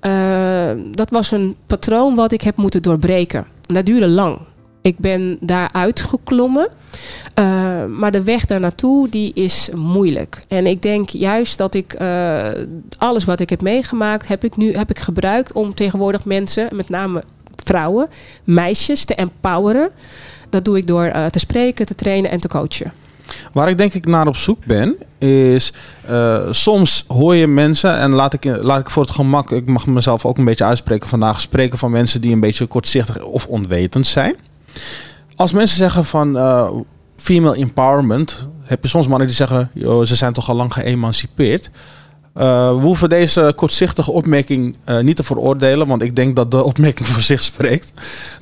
Eh, 0.00 0.70
dat 0.90 1.10
was 1.10 1.30
een 1.30 1.56
patroon 1.66 2.14
wat 2.14 2.32
ik 2.32 2.40
heb 2.40 2.56
moeten 2.56 2.82
doorbreken. 2.82 3.46
En 3.66 3.74
dat 3.74 3.86
duurde 3.86 4.08
lang. 4.08 4.38
Ik 4.82 4.98
ben 4.98 5.38
daaruit 5.40 6.00
geklommen. 6.00 6.68
Uh, 7.38 7.84
maar 7.86 8.10
de 8.10 8.22
weg 8.22 8.44
daar 8.44 8.60
naartoe 8.60 9.08
die 9.08 9.32
is 9.34 9.68
moeilijk. 9.74 10.40
En 10.48 10.66
ik 10.66 10.82
denk 10.82 11.08
juist 11.08 11.58
dat 11.58 11.74
ik 11.74 12.00
uh, 12.00 12.48
alles 12.98 13.24
wat 13.24 13.40
ik 13.40 13.50
heb 13.50 13.62
meegemaakt, 13.62 14.28
heb 14.28 14.44
ik 14.44 14.56
nu 14.56 14.74
heb 14.74 14.90
ik 14.90 14.98
gebruikt 14.98 15.52
om 15.52 15.74
tegenwoordig 15.74 16.24
mensen, 16.24 16.68
met 16.72 16.88
name 16.88 17.22
vrouwen, 17.64 18.08
meisjes, 18.44 19.04
te 19.04 19.14
empoweren. 19.14 19.90
Dat 20.50 20.64
doe 20.64 20.76
ik 20.76 20.86
door 20.86 21.06
uh, 21.06 21.26
te 21.26 21.38
spreken, 21.38 21.86
te 21.86 21.94
trainen 21.94 22.30
en 22.30 22.40
te 22.40 22.48
coachen. 22.48 22.92
Waar 23.52 23.68
ik 23.68 23.78
denk 23.78 23.94
ik 23.94 24.06
naar 24.06 24.26
op 24.26 24.36
zoek 24.36 24.64
ben, 24.64 24.96
is 25.18 25.72
uh, 26.10 26.40
soms 26.50 27.04
hoor 27.08 27.34
je 27.34 27.46
mensen, 27.46 27.98
en 27.98 28.10
laat 28.10 28.32
ik, 28.32 28.44
laat 28.44 28.80
ik 28.80 28.90
voor 28.90 29.02
het 29.02 29.12
gemak, 29.12 29.50
ik 29.50 29.66
mag 29.66 29.86
mezelf 29.86 30.24
ook 30.24 30.38
een 30.38 30.44
beetje 30.44 30.64
uitspreken 30.64 31.08
vandaag, 31.08 31.40
spreken 31.40 31.78
van 31.78 31.90
mensen 31.90 32.20
die 32.20 32.32
een 32.32 32.40
beetje 32.40 32.66
kortzichtig 32.66 33.22
of 33.22 33.46
onwetend 33.46 34.06
zijn. 34.06 34.34
Als 35.36 35.52
mensen 35.52 35.76
zeggen 35.76 36.04
van 36.04 36.36
uh, 36.36 36.70
female 37.16 37.56
empowerment, 37.56 38.46
heb 38.62 38.82
je 38.82 38.88
soms 38.88 39.08
mannen 39.08 39.26
die 39.26 39.36
zeggen, 39.36 39.70
joh, 39.74 40.04
ze 40.04 40.16
zijn 40.16 40.32
toch 40.32 40.48
al 40.48 40.56
lang 40.56 40.72
geëmancipeerd. 40.72 41.70
Uh, 42.36 42.68
we 42.68 42.80
hoeven 42.80 43.08
deze 43.08 43.52
kortzichtige 43.56 44.12
opmerking 44.12 44.76
uh, 44.86 45.00
niet 45.00 45.16
te 45.16 45.22
veroordelen, 45.22 45.86
want 45.86 46.02
ik 46.02 46.16
denk 46.16 46.36
dat 46.36 46.50
de 46.50 46.64
opmerking 46.72 47.08
voor 47.08 47.22
zich 47.22 47.42
spreekt. 47.42 47.92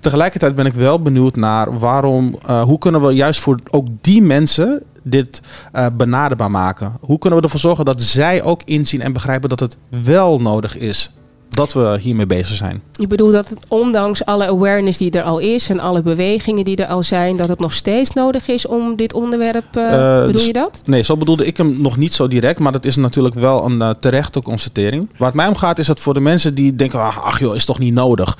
Tegelijkertijd 0.00 0.54
ben 0.54 0.66
ik 0.66 0.74
wel 0.74 1.02
benieuwd 1.02 1.36
naar 1.36 1.78
waarom, 1.78 2.38
uh, 2.48 2.62
hoe 2.62 2.78
kunnen 2.78 3.06
we 3.06 3.12
juist 3.12 3.40
voor 3.40 3.58
ook 3.70 3.86
die 4.00 4.22
mensen 4.22 4.82
dit 5.02 5.42
benaderbaar 5.92 6.50
maken? 6.50 6.92
Hoe 7.00 7.18
kunnen 7.18 7.38
we 7.38 7.44
ervoor 7.44 7.60
zorgen 7.60 7.84
dat 7.84 8.02
zij 8.02 8.42
ook 8.42 8.62
inzien 8.64 9.00
en 9.00 9.12
begrijpen 9.12 9.48
dat 9.48 9.60
het 9.60 9.76
wel 9.88 10.40
nodig 10.40 10.76
is 10.76 11.12
dat 11.58 11.72
we 11.72 11.98
hiermee 12.00 12.26
bezig 12.26 12.56
zijn. 12.56 12.82
Ik 12.96 13.08
bedoel 13.08 13.32
dat 13.32 13.48
het 13.48 13.64
ondanks 13.68 14.24
alle 14.24 14.46
awareness 14.46 14.98
die 14.98 15.10
er 15.10 15.22
al 15.22 15.38
is 15.38 15.68
en 15.68 15.80
alle 15.80 16.02
bewegingen 16.02 16.64
die 16.64 16.76
er 16.76 16.86
al 16.86 17.02
zijn, 17.02 17.36
dat 17.36 17.48
het 17.48 17.60
nog 17.60 17.74
steeds 17.74 18.12
nodig 18.12 18.48
is 18.48 18.66
om 18.66 18.96
dit 18.96 19.12
onderwerp. 19.12 19.76
Uh, 19.76 19.92
uh, 19.92 20.26
bedoel 20.26 20.42
je 20.42 20.52
dat? 20.52 20.80
Nee, 20.84 21.02
zo 21.02 21.16
bedoelde 21.16 21.46
ik 21.46 21.56
hem 21.56 21.80
nog 21.80 21.96
niet 21.96 22.14
zo 22.14 22.28
direct, 22.28 22.58
maar 22.58 22.72
dat 22.72 22.84
is 22.84 22.96
natuurlijk 22.96 23.34
wel 23.34 23.64
een 23.64 23.78
uh, 23.78 23.90
terechte 23.90 24.42
constatering. 24.42 25.08
Waar 25.16 25.28
het 25.28 25.36
mij 25.36 25.46
om 25.46 25.56
gaat 25.56 25.78
is 25.78 25.86
dat 25.86 26.00
voor 26.00 26.14
de 26.14 26.20
mensen 26.20 26.54
die 26.54 26.74
denken, 26.74 27.00
ach, 27.00 27.22
ach 27.22 27.38
joh, 27.38 27.54
is 27.54 27.64
toch 27.64 27.78
niet 27.78 27.94
nodig. 27.94 28.38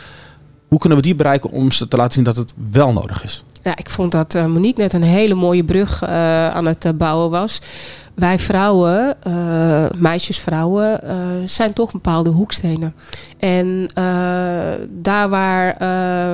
Hoe 0.68 0.78
kunnen 0.78 0.98
we 0.98 1.04
die 1.04 1.14
bereiken 1.14 1.50
om 1.50 1.70
ze 1.70 1.88
te 1.88 1.96
laten 1.96 2.12
zien 2.12 2.24
dat 2.24 2.36
het 2.36 2.54
wel 2.70 2.92
nodig 2.92 3.24
is? 3.24 3.44
Ja, 3.62 3.76
ik 3.76 3.90
vond 3.90 4.12
dat 4.12 4.34
Monique 4.34 4.82
net 4.82 4.92
een 4.92 5.02
hele 5.02 5.34
mooie 5.34 5.64
brug 5.64 6.04
aan 6.04 6.66
het 6.66 6.98
bouwen 6.98 7.30
was. 7.30 7.60
Wij 8.18 8.38
vrouwen, 8.38 9.16
meisjes, 9.96 10.38
vrouwen, 10.38 11.00
zijn 11.44 11.72
toch 11.72 11.92
bepaalde 11.92 12.30
hoekstenen. 12.30 12.94
En 13.38 13.88
daar 14.88 15.28
waar 15.28 15.76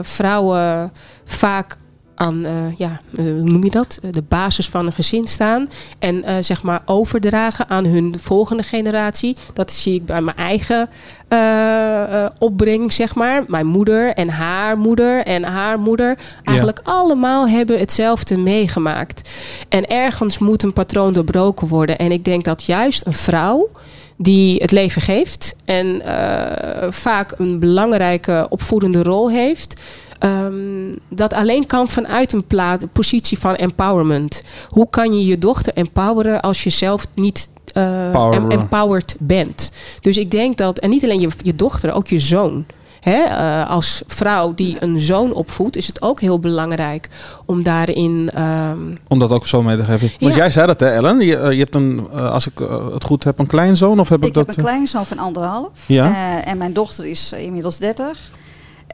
vrouwen 0.05 0.93
vaak 1.25 1.79
aan, 2.15 2.45
eh, 2.45 2.77
ja, 2.77 3.01
eh, 3.17 3.25
hoe 3.25 3.43
noem 3.43 3.65
je 3.65 3.71
dat? 3.71 3.99
Eh, 4.03 4.13
de 4.13 4.23
basis 4.23 4.69
van 4.69 4.87
een 4.87 4.93
gezin 4.93 5.27
staan. 5.27 5.69
En 5.99 6.25
eh, 6.25 6.37
zeg 6.41 6.63
maar 6.63 6.83
overdragen 6.85 7.69
aan 7.69 7.87
hun 7.87 8.15
volgende 8.19 8.63
generatie. 8.63 9.37
Dat 9.53 9.73
zie 9.73 9.95
ik 9.95 10.07
bij 10.07 10.21
mijn 10.21 10.37
eigen 10.37 10.89
eh, 11.35 12.25
opbrenging, 12.39 12.93
zeg 12.93 13.15
maar. 13.15 13.45
Mijn 13.47 13.67
moeder 13.67 14.15
en 14.15 14.29
haar 14.29 14.79
moeder 14.79 15.25
en 15.25 15.43
haar 15.43 15.79
moeder. 15.79 16.19
Eigenlijk 16.45 16.81
allemaal 16.83 17.49
hebben 17.49 17.79
hetzelfde 17.79 18.39
meegemaakt. 18.39 19.31
En 19.69 19.87
ergens 19.87 20.39
moet 20.39 20.63
een 20.63 20.73
patroon 20.73 21.13
doorbroken 21.13 21.69
worden. 21.69 21.99
En 21.99 22.13
ik 22.13 22.25
denk 22.25 22.45
dat 22.45 22.65
juist 22.65 23.07
een 23.07 23.13
vrouw 23.13 23.71
die 24.17 24.61
het 24.63 24.71
leven 24.71 25.03
geeft 25.03 25.57
en 25.65 26.03
eh, 26.03 26.91
vaak 26.91 27.35
een 27.39 27.59
belangrijke 27.59 28.47
opvoedende 28.49 29.03
rol 29.03 29.31
heeft. 29.31 29.81
ehm, 30.19 30.93
dat 31.09 31.33
alleen 31.33 31.67
kan 31.67 31.89
vanuit 31.89 32.33
een 32.33 32.47
plaat, 32.47 32.93
positie 32.93 33.39
van 33.39 33.57
empowerment. 33.57 34.43
Hoe 34.69 34.91
kan 34.91 35.19
je 35.19 35.27
je 35.27 35.39
dochter 35.39 35.73
empoweren 35.75 36.41
als 36.41 36.65
je 36.65 36.71
zelf 36.71 37.07
niet 37.15 37.49
eh, 37.75 38.45
empowered 38.49 39.17
bent? 39.19 39.71
Dus 40.01 40.17
ik 40.17 40.31
denk 40.31 40.57
dat, 40.57 40.79
en 40.79 40.91
niet 40.91 41.05
alleen 41.05 41.21
je, 41.21 41.29
je 41.43 41.55
dochter, 41.57 41.93
ook 41.93 42.07
je 42.07 42.19
zoon. 42.19 42.65
Hè, 43.01 43.23
eh, 43.23 43.71
als 43.71 44.03
vrouw 44.07 44.55
die 44.55 44.77
een 44.81 44.99
zoon 44.99 45.33
opvoedt, 45.33 45.77
is 45.77 45.87
het 45.87 46.03
ook 46.03 46.21
heel 46.21 46.39
belangrijk 46.39 47.09
om 47.45 47.63
daarin. 47.63 48.31
ehm, 48.35 48.79
Om 49.09 49.19
dat 49.19 49.31
ook 49.31 49.47
zo 49.47 49.63
mee 49.63 49.77
te 49.77 49.85
geven. 49.85 50.11
Want 50.19 50.33
Ja. 50.35 50.39
jij 50.41 50.51
zei 50.51 50.67
dat 50.67 50.81
hè 50.81 50.89
Ellen? 50.89 51.21
Je, 51.21 51.37
eh, 51.37 51.53
je 51.53 51.59
hebt 51.59 51.75
een, 51.75 52.11
als 52.11 52.47
ik 52.47 52.59
het 52.93 53.05
goed 53.05 53.25
heb, 53.25 53.39
een 53.39 53.47
kleinzoon 53.47 54.01
of 54.01 54.09
heb 54.09 54.21
ik, 54.21 54.27
Ik 54.29 54.35
dat... 54.35 54.47
heb 54.47 54.57
een 54.57 54.63
kleinzoon 54.65 55.07
van 55.07 55.19
anderhalf. 55.19 55.69
Ja. 55.87 56.05
Eh, 56.07 56.51
en 56.51 56.59
mijn 56.59 56.73
dochter 56.73 57.07
is 57.07 57.33
inmiddels 57.33 57.79
30. 57.79 58.31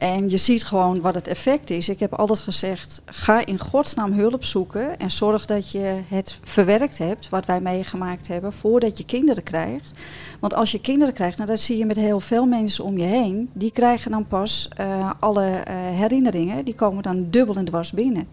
En 0.01 0.29
je 0.29 0.37
ziet 0.37 0.63
gewoon 0.63 1.01
wat 1.01 1.15
het 1.15 1.27
effect 1.27 1.69
is. 1.69 1.89
Ik 1.89 1.99
heb 1.99 2.13
altijd 2.13 2.39
gezegd, 2.39 3.01
ga 3.05 3.45
in 3.45 3.59
godsnaam 3.59 4.13
hulp 4.13 4.45
zoeken. 4.45 4.99
En 4.99 5.11
zorg 5.11 5.45
dat 5.45 5.71
je 5.71 5.99
het 6.07 6.39
verwerkt 6.43 6.97
hebt, 6.97 7.29
wat 7.29 7.45
wij 7.45 7.61
meegemaakt 7.61 8.27
hebben, 8.27 8.53
voordat 8.53 8.97
je 8.97 9.05
kinderen 9.05 9.43
krijgt. 9.43 9.91
Want 10.39 10.55
als 10.55 10.71
je 10.71 10.81
kinderen 10.81 11.13
krijgt, 11.13 11.37
nou, 11.37 11.49
dat 11.49 11.59
zie 11.59 11.77
je 11.77 11.85
met 11.85 11.95
heel 11.95 12.19
veel 12.19 12.45
mensen 12.45 12.83
om 12.83 12.97
je 12.97 13.03
heen. 13.03 13.49
Die 13.53 13.71
krijgen 13.71 14.11
dan 14.11 14.27
pas 14.27 14.69
eh, 14.75 15.09
alle 15.19 15.45
eh, 15.45 15.75
herinneringen, 15.75 16.65
die 16.65 16.75
komen 16.75 17.03
dan 17.03 17.27
dubbel 17.29 17.55
en 17.55 17.65
dwars 17.65 17.91
binnen. 17.91 18.27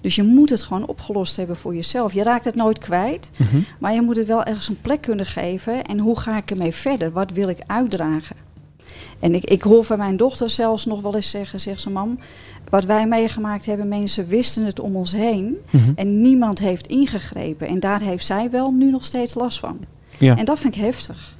Dus 0.00 0.14
je 0.14 0.22
moet 0.22 0.50
het 0.50 0.62
gewoon 0.62 0.86
opgelost 0.86 1.36
hebben 1.36 1.56
voor 1.56 1.74
jezelf. 1.74 2.12
Je 2.12 2.22
raakt 2.22 2.44
het 2.44 2.54
nooit 2.54 2.78
kwijt. 2.78 3.30
Mhm. 3.36 3.60
Maar 3.78 3.94
je 3.94 4.02
moet 4.02 4.16
het 4.16 4.26
wel 4.26 4.44
ergens 4.44 4.68
een 4.68 4.80
plek 4.80 5.00
kunnen 5.00 5.26
geven. 5.26 5.84
En 5.84 5.98
hoe 5.98 6.18
ga 6.18 6.36
ik 6.36 6.50
ermee 6.50 6.72
verder? 6.72 7.12
Wat 7.12 7.30
wil 7.30 7.48
ik 7.48 7.58
uitdragen? 7.66 8.41
En 9.22 9.34
ik, 9.34 9.44
ik 9.44 9.62
hoor 9.62 9.84
van 9.84 9.98
mijn 9.98 10.16
dochter 10.16 10.50
zelfs 10.50 10.84
nog 10.86 11.00
wel 11.02 11.14
eens 11.14 11.30
zeggen, 11.30 11.60
zegt 11.60 11.80
ze 11.80 11.90
mam, 11.90 12.18
wat 12.68 12.84
wij 12.84 13.06
meegemaakt 13.06 13.66
hebben, 13.66 13.88
mensen 13.88 14.26
wisten 14.28 14.64
het 14.64 14.80
om 14.80 14.96
ons 14.96 15.12
heen 15.12 15.56
Mhm. 15.70 15.92
en 15.94 16.20
niemand 16.20 16.58
heeft 16.58 16.86
ingegrepen. 16.86 17.66
En 17.68 17.80
daar 17.80 18.00
heeft 18.00 18.26
zij 18.26 18.50
wel 18.50 18.70
nu 18.70 18.90
nog 18.90 19.04
steeds 19.04 19.34
last 19.34 19.58
van. 19.58 19.78
Ja. 20.18 20.36
En 20.36 20.44
dat 20.44 20.58
vind 20.58 20.74
ik 20.76 20.80
heftig. 20.80 21.36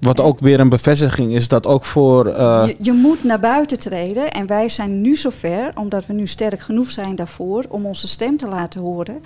Wat 0.00 0.20
ook 0.20 0.38
weer 0.38 0.60
een 0.60 0.68
bevestiging 0.68 1.34
is 1.34 1.48
dat 1.48 1.66
ook 1.66 1.84
voor... 1.84 2.26
eh, 2.26 2.64
je, 2.66 2.76
je 2.80 2.92
moet 2.92 3.24
naar 3.24 3.40
buiten 3.40 3.78
treden 3.78 4.30
en 4.32 4.46
wij 4.46 4.68
zijn 4.68 5.00
nu 5.00 5.16
zover, 5.16 5.70
omdat 5.74 6.06
we 6.06 6.12
nu 6.12 6.26
sterk 6.26 6.60
genoeg 6.60 6.90
zijn 6.90 7.16
daarvoor, 7.16 7.64
om 7.68 7.86
onze 7.86 8.08
stem 8.08 8.36
te 8.36 8.48
laten 8.48 8.80
horen. 8.80 9.22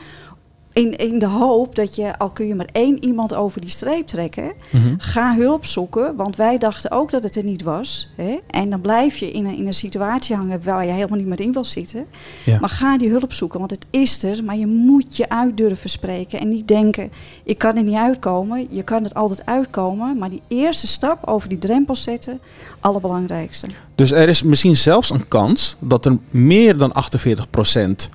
In, 0.72 0.96
in 0.96 1.18
de 1.18 1.26
hoop 1.26 1.76
dat 1.76 1.96
je, 1.96 2.18
al 2.18 2.30
kun 2.30 2.46
je 2.46 2.54
maar 2.54 2.68
één 2.72 3.04
iemand 3.04 3.34
over 3.34 3.60
die 3.60 3.70
streep 3.70 4.06
trekken, 4.06 4.52
mhm. 4.70 4.94
ga 4.98 5.34
hulp 5.34 5.64
zoeken. 5.64 6.16
Want 6.16 6.36
wij 6.36 6.58
dachten 6.58 6.90
ook 6.90 7.10
dat 7.10 7.22
het 7.22 7.36
er 7.36 7.44
niet 7.44 7.62
was. 7.62 8.08
Hè? 8.16 8.38
En 8.50 8.70
dan 8.70 8.80
blijf 8.80 9.16
je 9.16 9.30
in 9.30 9.46
een, 9.46 9.56
in 9.56 9.66
een 9.66 9.74
situatie 9.74 10.36
hangen 10.36 10.64
waar 10.64 10.86
je 10.86 10.92
helemaal 10.92 11.18
niet 11.18 11.26
meer 11.26 11.40
in 11.40 11.52
wil 11.52 11.64
zitten. 11.64 12.06
Ja. 12.44 12.58
Maar 12.60 12.68
ga 12.68 12.98
die 12.98 13.08
hulp 13.08 13.32
zoeken, 13.32 13.58
want 13.58 13.70
het 13.70 13.86
is 13.90 14.22
er. 14.22 14.44
Maar 14.44 14.56
je 14.56 14.66
moet 14.66 15.16
je 15.16 15.28
uit 15.28 15.56
durven 15.56 15.90
spreken. 15.90 16.40
En 16.40 16.48
niet 16.48 16.68
denken, 16.68 17.12
ik 17.44 17.58
kan 17.58 17.76
er 17.76 17.82
niet 17.82 17.94
uitkomen. 17.94 18.66
Je 18.70 18.82
kan 18.82 19.04
er 19.04 19.12
altijd 19.12 19.46
uitkomen. 19.46 20.18
Maar 20.18 20.30
die 20.30 20.42
eerste 20.48 20.86
stap 20.86 21.26
over 21.26 21.48
die 21.48 21.58
drempel 21.58 21.94
zetten, 21.94 22.40
allerbelangrijkste. 22.80 23.66
Dus 23.94 24.10
er 24.10 24.28
is 24.28 24.42
misschien 24.42 24.76
zelfs 24.76 25.10
een 25.10 25.28
kans 25.28 25.76
dat 25.78 26.04
er 26.04 26.18
meer 26.30 26.76
dan 26.76 26.92
48 26.92 27.50
procent... 27.50 28.10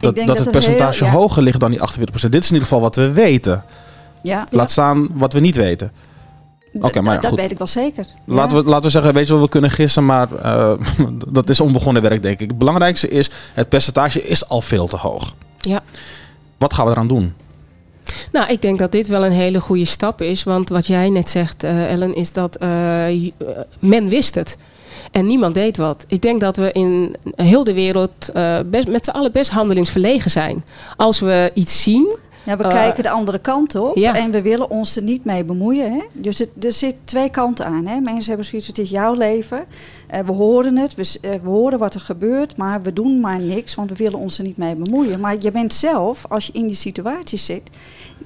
Dat, 0.00 0.14
denk 0.14 0.26
dat 0.26 0.36
dat 0.36 0.46
het 0.46 0.54
het 0.54 0.64
percentage 0.64 1.04
heel- 1.04 1.12
ja. 1.12 1.18
hoger 1.20 1.42
ligt 1.42 1.60
dan 1.60 1.70
die 1.70 1.80
48 1.80 2.10
procent. 2.10 2.32
Dit 2.32 2.42
is 2.42 2.48
in 2.48 2.54
ieder 2.54 2.68
geval 2.68 2.82
wat 2.84 2.96
we 2.96 3.12
weten. 3.12 3.64
Ja, 4.22 4.46
Laat 4.50 4.70
staan 4.70 5.08
wat 5.14 5.32
we 5.32 5.40
niet 5.40 5.56
weten. 5.56 5.92
Oké, 6.80 7.00
maar 7.00 7.14
ja, 7.14 7.20
dat 7.20 7.30
goed. 7.30 7.38
weet 7.40 7.50
ik 7.50 7.58
wel 7.58 7.66
zeker. 7.66 8.06
Ja. 8.26 8.34
Laten, 8.34 8.56
we, 8.56 8.64
laten 8.64 8.84
we 8.84 8.90
zeggen, 8.90 9.12
weet 9.14 9.26
je 9.26 9.32
wel, 9.32 9.42
we 9.42 9.48
kunnen 9.48 9.70
gissen, 9.70 10.06
maar 10.06 10.32
eh, 10.42 10.72
dat 11.28 11.48
is 11.48 11.60
onbegonnen 11.60 12.02
werk, 12.02 12.22
denk 12.22 12.40
ik. 12.40 12.48
Het 12.48 12.58
belangrijkste 12.58 13.08
is, 13.08 13.30
het 13.52 13.68
percentage 13.68 14.22
is 14.22 14.48
al 14.48 14.60
veel 14.60 14.86
te 14.88 14.96
hoog. 14.96 15.34
Ja. 15.58 15.80
Wat 16.58 16.74
gaan 16.74 16.84
we 16.86 16.90
eraan 16.90 17.08
doen? 17.08 17.34
Nou, 18.32 18.48
ik 18.48 18.62
denk 18.62 18.78
dat 18.78 18.92
dit 18.92 19.06
wel 19.06 19.24
een 19.24 19.32
hele 19.32 19.60
goede 19.60 19.84
stap 19.84 20.20
is. 20.22 20.42
Want 20.42 20.68
wat 20.68 20.86
jij 20.86 21.08
net 21.10 21.30
zegt, 21.30 21.62
eh, 21.64 21.90
Ellen, 21.92 22.14
is 22.14 22.32
dat 22.32 22.56
eh, 22.56 22.68
men 23.78 24.08
wist 24.08 24.34
het. 24.34 24.56
En 25.10 25.26
niemand 25.26 25.54
deed 25.54 25.76
wat. 25.76 26.04
Ik 26.08 26.22
denk 26.22 26.40
dat 26.40 26.56
we 26.56 26.72
in 26.72 27.16
heel 27.34 27.64
de 27.64 27.74
wereld 27.74 28.28
eh, 28.32 28.58
best, 28.66 28.88
met 28.88 29.04
z'n 29.04 29.10
allen 29.10 29.32
best 29.32 29.50
handelingsverlegen 29.50 30.30
zijn. 30.30 30.64
Als 30.96 31.20
we 31.20 31.50
iets 31.54 31.82
zien. 31.82 32.16
Ja, 32.44 32.56
we 32.56 32.62
Eh, 32.62 32.70
kijken 32.70 33.02
de 33.02 33.10
andere 33.10 33.38
kant 33.38 33.74
op 33.74 33.96
ja. 33.96 34.14
en 34.16 34.30
we 34.30 34.42
willen 34.42 34.70
ons 34.70 34.96
er 34.96 35.02
niet 35.02 35.24
mee 35.24 35.44
bemoeien. 35.44 35.92
Hè? 35.92 36.00
Dus 36.12 36.38
het, 36.38 36.48
er 36.60 36.72
zit 36.72 36.94
twee 37.04 37.30
kanten 37.30 37.66
aan. 37.66 37.86
Hè? 37.86 38.00
Mensen 38.00 38.28
hebben 38.28 38.44
zoiets, 38.46 38.66
het 38.66 38.78
is 38.78 38.90
jouw 38.90 39.14
leven. 39.14 39.64
Eh, 40.06 40.20
we 40.20 40.32
horen 40.32 40.76
het, 40.76 40.94
we, 40.94 41.18
we 41.42 41.48
horen 41.48 41.78
wat 41.78 41.94
er 41.94 42.00
gebeurt, 42.00 42.56
maar 42.56 42.82
we 42.82 42.92
doen 42.92 43.20
maar 43.20 43.40
niks, 43.40 43.74
want 43.74 43.90
we 43.90 43.96
willen 43.96 44.18
ons 44.18 44.38
er 44.38 44.44
niet 44.44 44.56
mee 44.56 44.74
bemoeien. 44.74 45.20
Maar 45.20 45.36
je 45.40 45.50
bent 45.50 45.72
zelf, 45.74 46.24
als 46.28 46.46
je 46.46 46.52
in 46.52 46.66
die 46.66 46.76
situatie 46.76 47.38
zit, 47.38 47.62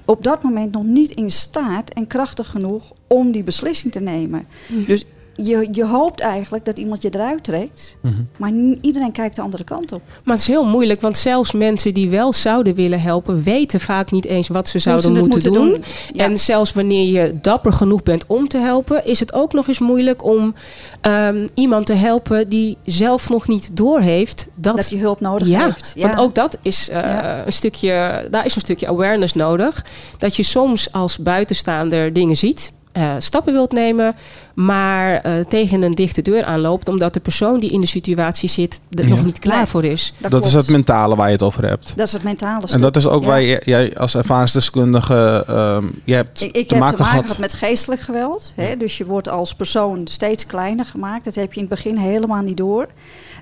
op 0.04 0.24
dat 0.24 0.42
moment 0.42 0.72
nog 0.72 0.82
niet 0.84 1.10
in 1.10 1.30
staat 1.30 1.90
en 1.90 2.06
krachtig 2.06 2.50
genoeg 2.50 2.92
om 3.06 3.32
die 3.32 3.42
beslissing 3.42 3.92
te 3.92 4.00
nemen. 4.00 4.46
Dus 4.86 5.04
je, 5.36 5.68
je 5.72 5.84
hoopt 5.86 6.20
eigenlijk 6.20 6.64
dat 6.64 6.78
iemand 6.78 7.02
je 7.02 7.08
eruit 7.14 7.44
trekt, 7.44 7.96
Mhm. 8.00 8.14
maar 8.36 8.52
iedereen 8.80 9.12
kijkt 9.12 9.36
de 9.36 9.42
andere 9.42 9.64
kant 9.64 9.92
op. 9.92 10.02
Maar 10.24 10.34
het 10.34 10.42
is 10.48 10.52
heel 10.54 10.66
moeilijk, 10.66 11.00
want 11.00 11.16
zelfs 11.16 11.52
mensen 11.52 11.94
die 11.94 12.08
wel 12.10 12.32
zouden 12.32 12.74
willen 12.74 13.00
helpen, 13.00 13.42
weten 13.42 13.80
vaak 13.80 14.10
niet 14.10 14.24
eens 14.24 14.48
wat 14.48 14.68
ze 14.68 14.78
zouden 14.78 15.04
ze 15.06 15.12
het 15.12 15.28
moeten, 15.30 15.52
doen. 15.52 15.84
Ja. 16.12 16.24
En 16.24 16.38
zelfs 16.38 16.72
wanneer 16.72 17.12
je 17.22 17.34
dapper 17.40 17.72
genoeg 17.72 18.02
bent 18.02 18.24
om 18.26 18.48
te 18.48 18.58
helpen, 18.58 19.06
is 19.06 19.20
het 19.20 19.32
ook 19.32 19.52
nog 19.52 19.68
eens 19.68 19.78
moeilijk 19.78 20.24
om 20.24 20.54
ehm, 21.00 21.46
iemand 21.54 21.86
te 21.86 21.92
helpen 21.92 22.48
die 22.48 22.76
zelf 22.84 23.28
nog 23.28 23.48
niet 23.48 23.70
doorheeft 23.72 24.46
dat, 24.58 24.76
dat 24.76 24.88
je 24.90 24.98
hulp 24.98 25.20
nodig 25.20 25.48
ja, 25.48 25.64
heeft. 25.64 25.94
want 25.96 26.16
ook 26.16 26.34
dat 26.34 26.58
is 26.62 26.88
eh, 26.88 27.00
Ja. 27.00 27.46
een 27.46 27.52
stukje, 27.52 28.26
daar 28.30 28.46
is 28.46 28.54
een 28.54 28.60
stukje 28.60 28.86
awareness 28.88 29.34
nodig. 29.34 29.84
Dat 30.18 30.36
je 30.36 30.42
soms 30.42 30.92
als 30.92 31.18
buitenstaander 31.18 32.12
dingen 32.12 32.36
ziet, 32.36 32.72
eh, 32.94 33.14
stappen 33.18 33.52
wilt 33.52 33.72
nemen, 33.72 34.14
maar 34.54 35.14
eh, 35.20 35.32
tegen 35.48 35.82
een 35.82 35.94
dichte 35.94 36.22
deur 36.22 36.44
aanloopt, 36.44 36.88
omdat 36.88 37.14
de 37.14 37.20
persoon 37.20 37.60
die 37.60 37.70
in 37.70 37.80
de 37.80 37.86
situatie 37.86 38.48
zit 38.48 38.80
er 38.90 39.04
Ja. 39.08 39.14
nog 39.14 39.24
niet 39.24 39.38
klaar 39.38 39.56
Nee. 39.56 39.66
voor 39.66 39.84
is. 39.84 40.12
Dat, 40.18 40.30
Dat 40.30 40.44
is 40.44 40.52
het 40.54 40.68
mentale 40.68 41.16
waar 41.16 41.26
je 41.26 41.32
het 41.32 41.42
over 41.42 41.68
hebt. 41.68 41.92
Dat 41.96 42.06
is 42.06 42.12
het 42.12 42.22
mentale 42.22 42.66
En 42.72 42.80
dat 42.80 42.96
is 42.96 43.06
ook 43.06 43.22
Ja. 43.22 43.28
waar 43.28 43.42
jij 43.44 43.96
als 43.98 44.14
ervaringsdeskundige, 44.14 45.44
ehm 45.48 45.84
je 46.04 46.14
hebt 46.14 46.40
Ik, 46.42 46.56
ik 46.56 46.68
te 46.68 46.74
heb 46.74 46.82
maken 46.82 46.96
te 46.96 47.02
maken 47.02 47.22
gehad. 47.22 47.38
met 47.38 47.54
geestelijk 47.54 48.00
geweld. 48.00 48.52
Hè? 48.56 48.76
Dus 48.76 48.98
je 48.98 49.04
wordt 49.06 49.28
als 49.28 49.54
persoon 49.54 50.00
steeds 50.06 50.46
kleiner 50.46 50.84
gemaakt. 50.84 51.24
Dat 51.24 51.34
heb 51.34 51.52
je 51.52 51.60
in 51.60 51.66
het 51.66 51.74
begin 51.74 51.96
helemaal 51.96 52.42
niet 52.42 52.56
door. 52.56 52.86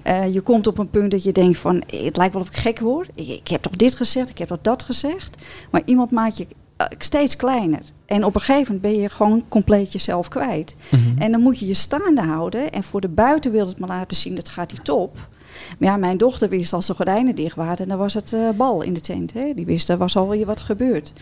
Eh, 0.03 0.33
je 0.35 0.41
komt 0.41 0.67
op 0.67 0.79
een 0.79 0.91
punt 0.91 1.11
dat 1.11 1.23
je 1.23 1.33
denkt 1.33 1.59
van... 1.59 1.83
het 1.87 2.17
lijkt 2.17 2.33
wel 2.33 2.43
of 2.43 2.49
ik 2.49 2.57
gek 2.57 2.79
word. 2.81 3.09
Ik, 3.15 3.29
ik 3.29 3.49
heb 3.49 3.63
toch 3.63 3.77
dit 3.77 3.95
gezegd, 3.95 4.31
ik 4.31 4.39
heb 4.39 4.49
toch 4.49 4.59
dat 4.63 4.83
gezegd. 4.83 5.37
Maar 5.71 5.83
iemand 5.85 6.11
maakt 6.11 6.37
je 6.37 6.47
steeds 6.99 7.37
kleiner. 7.37 7.81
En 8.07 8.25
op 8.25 8.35
een 8.35 8.41
gegeven 8.41 8.75
moment 8.75 8.93
ben 8.93 9.03
je 9.03 9.09
gewoon 9.09 9.45
compleet 9.49 9.93
jezelf 9.93 10.29
kwijt. 10.29 10.75
Mhm. 10.89 11.19
En 11.19 11.33
dan 11.33 11.41
moet 11.41 11.59
je 11.59 11.67
je 11.67 11.75
staande 11.75 12.23
houden. 12.23 12.73
En 12.73 12.83
voor 12.83 13.01
de 13.01 13.09
buitenwereld 13.09 13.71
het 13.71 13.79
maar 13.79 13.89
laten 13.89 14.17
zien, 14.17 14.35
dat 14.35 14.49
gaat 14.49 14.71
die 14.71 14.83
top. 14.83 15.29
Maar 15.79 15.89
ja, 15.89 15.97
mijn 15.97 16.17
dochter 16.17 16.49
wist 16.49 16.73
als 16.73 16.87
de 16.87 16.95
gordijnen 16.95 17.35
dicht 17.35 17.57
waren, 17.57 17.89
dan 17.89 17.99
was 17.99 18.15
het 18.15 18.33
eh, 18.33 18.49
bal 18.57 18.83
in 18.83 18.93
de 18.93 19.01
tent. 19.01 19.33
Hè? 19.33 19.53
Die 19.55 19.67
wist, 19.67 19.89
er 19.89 19.97
was 19.97 20.17
alweer 20.17 20.47
wat 20.47 20.61
gebeurd. 20.61 21.13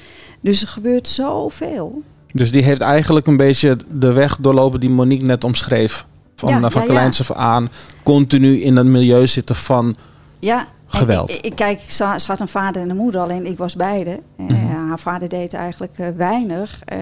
Dus 0.40 0.62
er 0.62 0.68
gebeurt 0.68 1.08
zoveel. 1.08 2.02
Dus 2.32 2.52
die 2.52 2.62
heeft 2.62 2.80
eigenlijk 2.80 3.26
een 3.26 3.36
beetje 3.36 3.76
de 3.98 4.12
weg 4.12 4.36
doorlopen 4.40 4.80
die 4.80 4.90
Monique 4.90 5.26
net 5.26 5.44
omschreef. 5.44 6.06
Van, 6.36 6.48
Ja, 6.48 6.56
eh, 6.56 6.70
van 6.70 6.82
ja, 6.82 6.86
ja. 6.86 6.92
kleins 6.92 7.20
af 7.20 7.32
aan 7.32 7.68
continu 8.02 8.60
in 8.60 8.76
een 8.76 8.90
milieu 8.90 9.26
zitten 9.26 9.56
van... 9.56 9.96
Ja, 10.38 10.58
en 10.60 10.66
Geweld. 10.98 11.30
Ik, 11.30 11.40
ik, 11.40 11.54
kijk, 11.54 11.80
ze, 11.86 12.04
had 12.04 12.40
een 12.40 12.48
vader 12.48 12.82
en 12.82 12.90
een 12.90 12.96
moeder, 12.96 13.20
alleen 13.20 13.46
ik 13.46 13.58
was 13.58 13.76
beide. 13.76 14.20
Mhm. 14.36 14.66
haar 14.88 14.98
vader 14.98 15.28
deed 15.28 15.54
eigenlijk 15.54 15.98
eh, 15.98 16.06
weinig. 16.16 16.80
Ehm, 16.84 17.00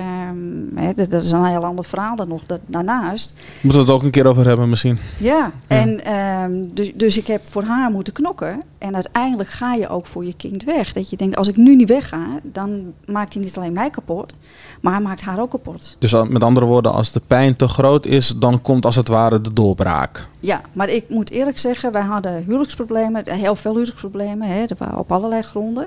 hè, 0.75 0.95
dat, 0.95 1.11
dat 1.11 1.23
is 1.25 1.31
een 1.31 1.45
heel 1.45 1.65
ander 1.65 1.85
verhaal 1.85 2.17
dan 2.17 2.29
nog 2.29 2.43
da- 2.47 2.59
daarnaast. 2.67 3.35
Moeten 3.61 3.81
we 3.81 3.87
het 3.87 3.97
ook 3.97 4.03
een 4.03 4.11
keer 4.11 4.27
over 4.27 4.47
hebben 4.47 4.69
misschien. 4.69 4.99
Ja, 5.19 5.51
en 5.67 6.05
ehm, 6.05 6.53
dus, 6.75 6.93
dus 6.95 7.19
ik 7.19 7.27
heb 7.27 7.43
voor 7.49 7.63
haar 7.63 7.91
moeten 7.91 8.13
knokken. 8.13 8.63
En 8.79 8.95
uiteindelijk 8.95 9.49
ga 9.49 9.75
je 9.75 9.89
ook 9.89 10.07
voor 10.07 10.25
je 10.25 10.35
kind 10.37 10.65
weg. 10.65 10.93
Dat 10.93 11.11
je 11.11 11.17
denkt, 11.17 11.37
als 11.37 11.49
ik 11.49 11.57
nu 11.57 11.77
niet 11.77 11.89
wegga, 11.89 12.41
dan 12.43 12.93
maakt 13.07 13.35
hij 13.35 13.43
niet 13.43 13.57
alleen 13.57 13.73
mij 13.73 13.91
kapot, 13.91 14.35
maar 14.81 14.93
hij 14.93 15.03
maakt 15.03 15.23
haar 15.23 15.41
ook 15.41 15.51
kapot. 15.51 15.97
Dus 15.99 16.13
met 16.29 16.43
andere 16.43 16.67
woorden, 16.67 16.93
als 16.93 17.13
de 17.13 17.21
pijn 17.27 17.57
te 17.57 17.69
groot 17.69 18.07
is, 18.07 18.29
dan 18.37 18.63
komt 18.63 18.85
als 18.85 18.97
het 18.97 19.09
ware 19.09 19.41
de 19.41 19.53
doorbraak. 19.53 20.29
Ja, 20.41 20.61
maar 20.73 20.89
ik 20.89 21.09
moet 21.09 21.31
eerlijk 21.31 21.59
zeggen, 21.59 21.93
wij 21.93 22.03
hadden 22.03 22.45
huwelijksproblemen, 22.45 23.31
heel 23.31 23.55
veel 23.55 23.71
huwelijksproblemen, 23.71 24.49
hè, 24.49 24.65
op 24.97 25.13
allerlei 25.13 25.43
gronden. 25.43 25.87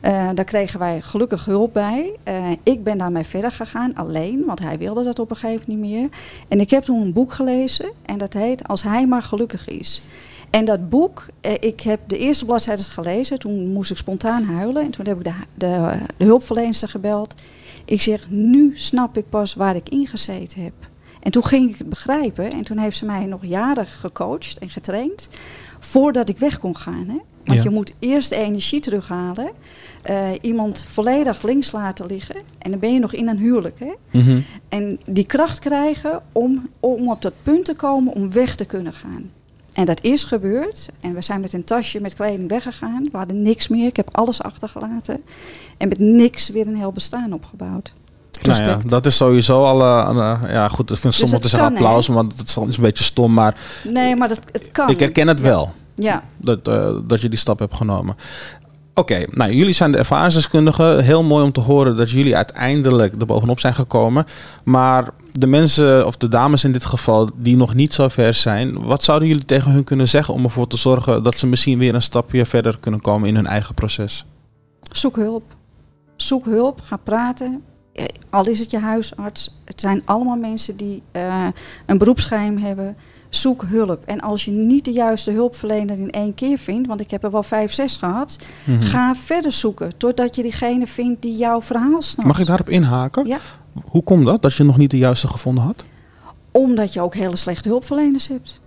Eh, 0.00 0.28
daar 0.34 0.44
kregen 0.44 0.78
wij 0.78 1.00
gelukkig 1.00 1.44
hulp 1.44 1.72
bij. 1.72 2.12
Eh, 2.22 2.34
ik 2.62 2.84
ben 2.84 2.98
daarmee 2.98 3.24
verder 3.24 3.52
gegaan, 3.52 3.94
alleen, 3.94 4.44
want 4.46 4.60
hij 4.60 4.78
wilde 4.78 5.04
dat 5.04 5.18
op 5.18 5.30
een 5.30 5.36
gegeven 5.36 5.64
moment 5.66 5.90
niet 5.90 6.00
meer. 6.00 6.08
En 6.48 6.60
ik 6.60 6.70
heb 6.70 6.82
toen 6.82 7.00
een 7.00 7.12
boek 7.12 7.32
gelezen 7.32 7.90
en 8.02 8.18
dat 8.18 8.32
heet 8.32 8.68
Als 8.68 8.82
hij 8.82 9.06
maar 9.06 9.22
gelukkig 9.22 9.68
is. 9.68 10.02
En 10.50 10.64
dat 10.64 10.88
boek, 10.88 11.26
eh, 11.40 11.52
ik 11.60 11.80
heb 11.80 12.00
de 12.06 12.18
eerste 12.18 12.44
bladzijde 12.44 12.82
gelezen, 12.82 13.38
toen 13.38 13.66
moest 13.72 13.90
ik 13.90 13.96
spontaan 13.96 14.42
huilen. 14.44 14.82
En 14.82 14.90
toen 14.90 15.06
heb 15.06 15.18
ik 15.18 15.24
de, 15.24 15.32
de, 15.54 15.92
de 16.16 16.24
hulpverlenster 16.24 16.88
gebeld. 16.88 17.34
Ik 17.84 18.00
zeg, 18.00 18.30
nu 18.30 18.72
snap 18.74 19.16
ik 19.16 19.28
pas 19.28 19.54
waar 19.54 19.76
ik 19.76 19.88
in 19.88 20.06
gezeten 20.06 20.62
heb. 20.62 20.72
En 21.22 21.30
toen 21.30 21.44
ging 21.44 21.70
ik 21.70 21.78
het 21.78 21.88
begrijpen. 21.88 22.50
En 22.52 22.62
toen 22.62 22.78
heeft 22.78 22.96
ze 22.96 23.04
mij 23.04 23.26
nog 23.26 23.44
jaren 23.44 23.86
gecoacht 23.86 24.58
en 24.58 24.68
getraind. 24.70 25.28
Voordat 25.78 26.28
ik 26.28 26.38
weg 26.38 26.58
kon 26.58 26.76
gaan. 26.76 27.04
Hè? 27.08 27.14
Want 27.44 27.58
Ja. 27.58 27.62
je 27.62 27.70
moet 27.70 27.92
eerst 27.98 28.28
de 28.28 28.36
energie 28.36 28.80
terughalen. 28.80 29.50
eh, 30.02 30.28
iemand 30.40 30.84
volledig 30.88 31.42
links 31.42 31.72
laten 31.72 32.06
liggen. 32.06 32.36
En 32.58 32.70
dan 32.70 32.80
ben 32.80 32.92
je 32.92 32.98
nog 32.98 33.12
in 33.12 33.28
een 33.28 33.38
huwelijk. 33.38 33.78
Hè? 33.78 33.92
Mhm. 34.20 34.40
En 34.68 35.00
die 35.06 35.26
kracht 35.26 35.58
krijgen 35.58 36.22
om, 36.32 36.68
om 36.80 37.10
op 37.10 37.22
dat 37.22 37.32
punt 37.42 37.64
te 37.64 37.74
komen 37.74 38.14
om 38.14 38.32
weg 38.32 38.56
te 38.56 38.64
kunnen 38.64 38.92
gaan. 38.92 39.30
En 39.78 39.84
dat 39.84 40.02
is 40.02 40.24
gebeurd. 40.24 40.88
En 41.00 41.14
we 41.14 41.20
zijn 41.22 41.40
met 41.40 41.52
een 41.52 41.64
tasje 41.64 42.00
met 42.00 42.14
kleding 42.14 42.48
weggegaan. 42.48 43.02
We 43.12 43.16
hadden 43.18 43.42
niks 43.42 43.68
meer. 43.68 43.86
Ik 43.86 43.96
heb 43.96 44.08
alles 44.12 44.42
achtergelaten. 44.42 45.22
En 45.76 45.88
met 45.88 45.98
niks 45.98 46.48
weer 46.48 46.66
een 46.66 46.76
heel 46.76 46.92
bestaan 46.92 47.32
opgebouwd. 47.32 47.92
Nou 48.42 48.62
ja, 48.62 48.78
dat 48.86 49.06
is 49.06 49.16
sowieso 49.16 49.64
al. 49.64 49.82
eh, 49.82 50.08
eh, 50.32 50.50
ja, 50.52 50.68
goed. 50.68 50.90
Ik 50.90 50.96
vind 50.96 51.18
Dus 51.18 51.30
het 51.30 51.42
te 51.42 51.48
zeggen 51.48 51.68
hè? 51.68 51.74
applaus, 51.74 52.08
is 52.44 52.56
al- 52.56 52.66
is 52.66 52.76
een 52.76 52.82
beetje 52.82 53.04
stom. 53.04 53.32
Maar 53.34 53.56
Nee, 53.84 54.16
maar 54.16 54.28
dat, 54.28 54.40
het 54.52 54.70
kan. 54.72 54.88
ik 54.88 54.98
herken 55.00 55.28
het 55.28 55.40
wel. 55.40 55.72
Ja, 55.94 56.22
dat, 56.36 56.68
eh, 56.68 56.90
dat 57.02 57.20
je 57.20 57.28
die 57.28 57.38
stap 57.38 57.58
hebt 57.58 57.74
genomen. 57.74 58.16
Oké, 58.98 59.24
nou 59.30 59.52
jullie 59.52 59.72
zijn 59.72 59.92
de 59.92 59.98
ervaringsdeskundigen. 59.98 61.04
Heel 61.04 61.22
mooi 61.22 61.44
om 61.44 61.52
te 61.52 61.60
horen 61.60 61.96
dat 61.96 62.10
jullie 62.10 62.36
uiteindelijk 62.36 63.20
er 63.20 63.26
bovenop 63.26 63.60
zijn 63.60 63.74
gekomen. 63.74 64.26
Maar 64.64 65.08
de 65.32 65.46
mensen, 65.46 66.06
of 66.06 66.16
de 66.16 66.28
dames 66.28 66.64
in 66.64 66.72
dit 66.72 66.84
geval, 66.84 67.30
die 67.34 67.56
nog 67.56 67.74
niet 67.74 67.94
zo 67.94 68.08
ver 68.08 68.34
zijn, 68.34 68.82
wat 68.82 69.02
zouden 69.02 69.28
jullie 69.28 69.44
tegen 69.44 69.70
hun 69.70 69.84
kunnen 69.84 70.08
zeggen 70.08 70.34
om 70.34 70.44
ervoor 70.44 70.66
te 70.66 70.76
zorgen 70.76 71.22
dat 71.22 71.38
ze 71.38 71.46
misschien 71.46 71.78
weer 71.78 71.94
een 71.94 72.02
stapje 72.02 72.46
verder 72.46 72.78
kunnen 72.80 73.00
komen 73.00 73.28
in 73.28 73.34
hun 73.34 73.46
eigen 73.46 73.74
proces? 73.74 74.26
zoek 74.90 75.16
hulp. 75.16 75.56
Zoek 76.16 76.44
hulp, 76.44 76.80
ga 76.80 76.96
praten. 76.96 77.62
Al 78.30 78.46
is 78.46 78.58
het 78.58 78.70
je 78.70 78.78
huisarts. 78.78 79.58
Het 79.64 79.80
zijn 79.80 80.02
allemaal 80.04 80.36
mensen 80.36 80.76
die 80.76 81.02
eh, 81.12 81.46
een 81.86 81.98
beroepsgeheim 81.98 82.58
hebben. 82.58 82.96
Zoek 83.28 83.64
hulp. 83.66 84.02
En 84.06 84.20
als 84.20 84.44
je 84.44 84.50
niet 84.50 84.84
de 84.84 84.90
juiste 84.92 85.30
hulpverlener 85.30 85.98
in 85.98 86.10
één 86.10 86.34
keer 86.34 86.58
vindt, 86.58 86.88
want 86.88 87.00
ik 87.00 87.10
heb 87.10 87.24
er 87.24 87.30
wel 87.30 87.42
vijf, 87.42 87.72
zes 87.72 87.96
gehad, 87.96 88.38
Mhm. 88.64 88.82
ga 88.82 89.14
verder 89.14 89.52
zoeken. 89.52 89.96
Totdat 89.96 90.36
je 90.36 90.42
diegene 90.42 90.86
vindt 90.86 91.22
die 91.22 91.36
jouw 91.36 91.62
verhaal 91.62 92.02
snapt. 92.02 92.28
Mag 92.28 92.38
ik 92.40 92.46
daarop 92.46 92.68
inhaken? 92.68 93.26
Ja. 93.26 93.38
Hoe 93.84 94.02
komt 94.02 94.24
dat, 94.24 94.42
dat 94.42 94.54
je 94.54 94.64
nog 94.64 94.76
niet 94.76 94.90
de 94.90 94.98
juiste 94.98 95.28
gevonden 95.28 95.64
had? 95.64 95.84
Omdat 96.50 96.92
je 96.92 97.00
ook 97.00 97.14
hele 97.14 97.36
slechte 97.36 97.68
hulpverleners 97.68 98.28
hebt. 98.28 98.60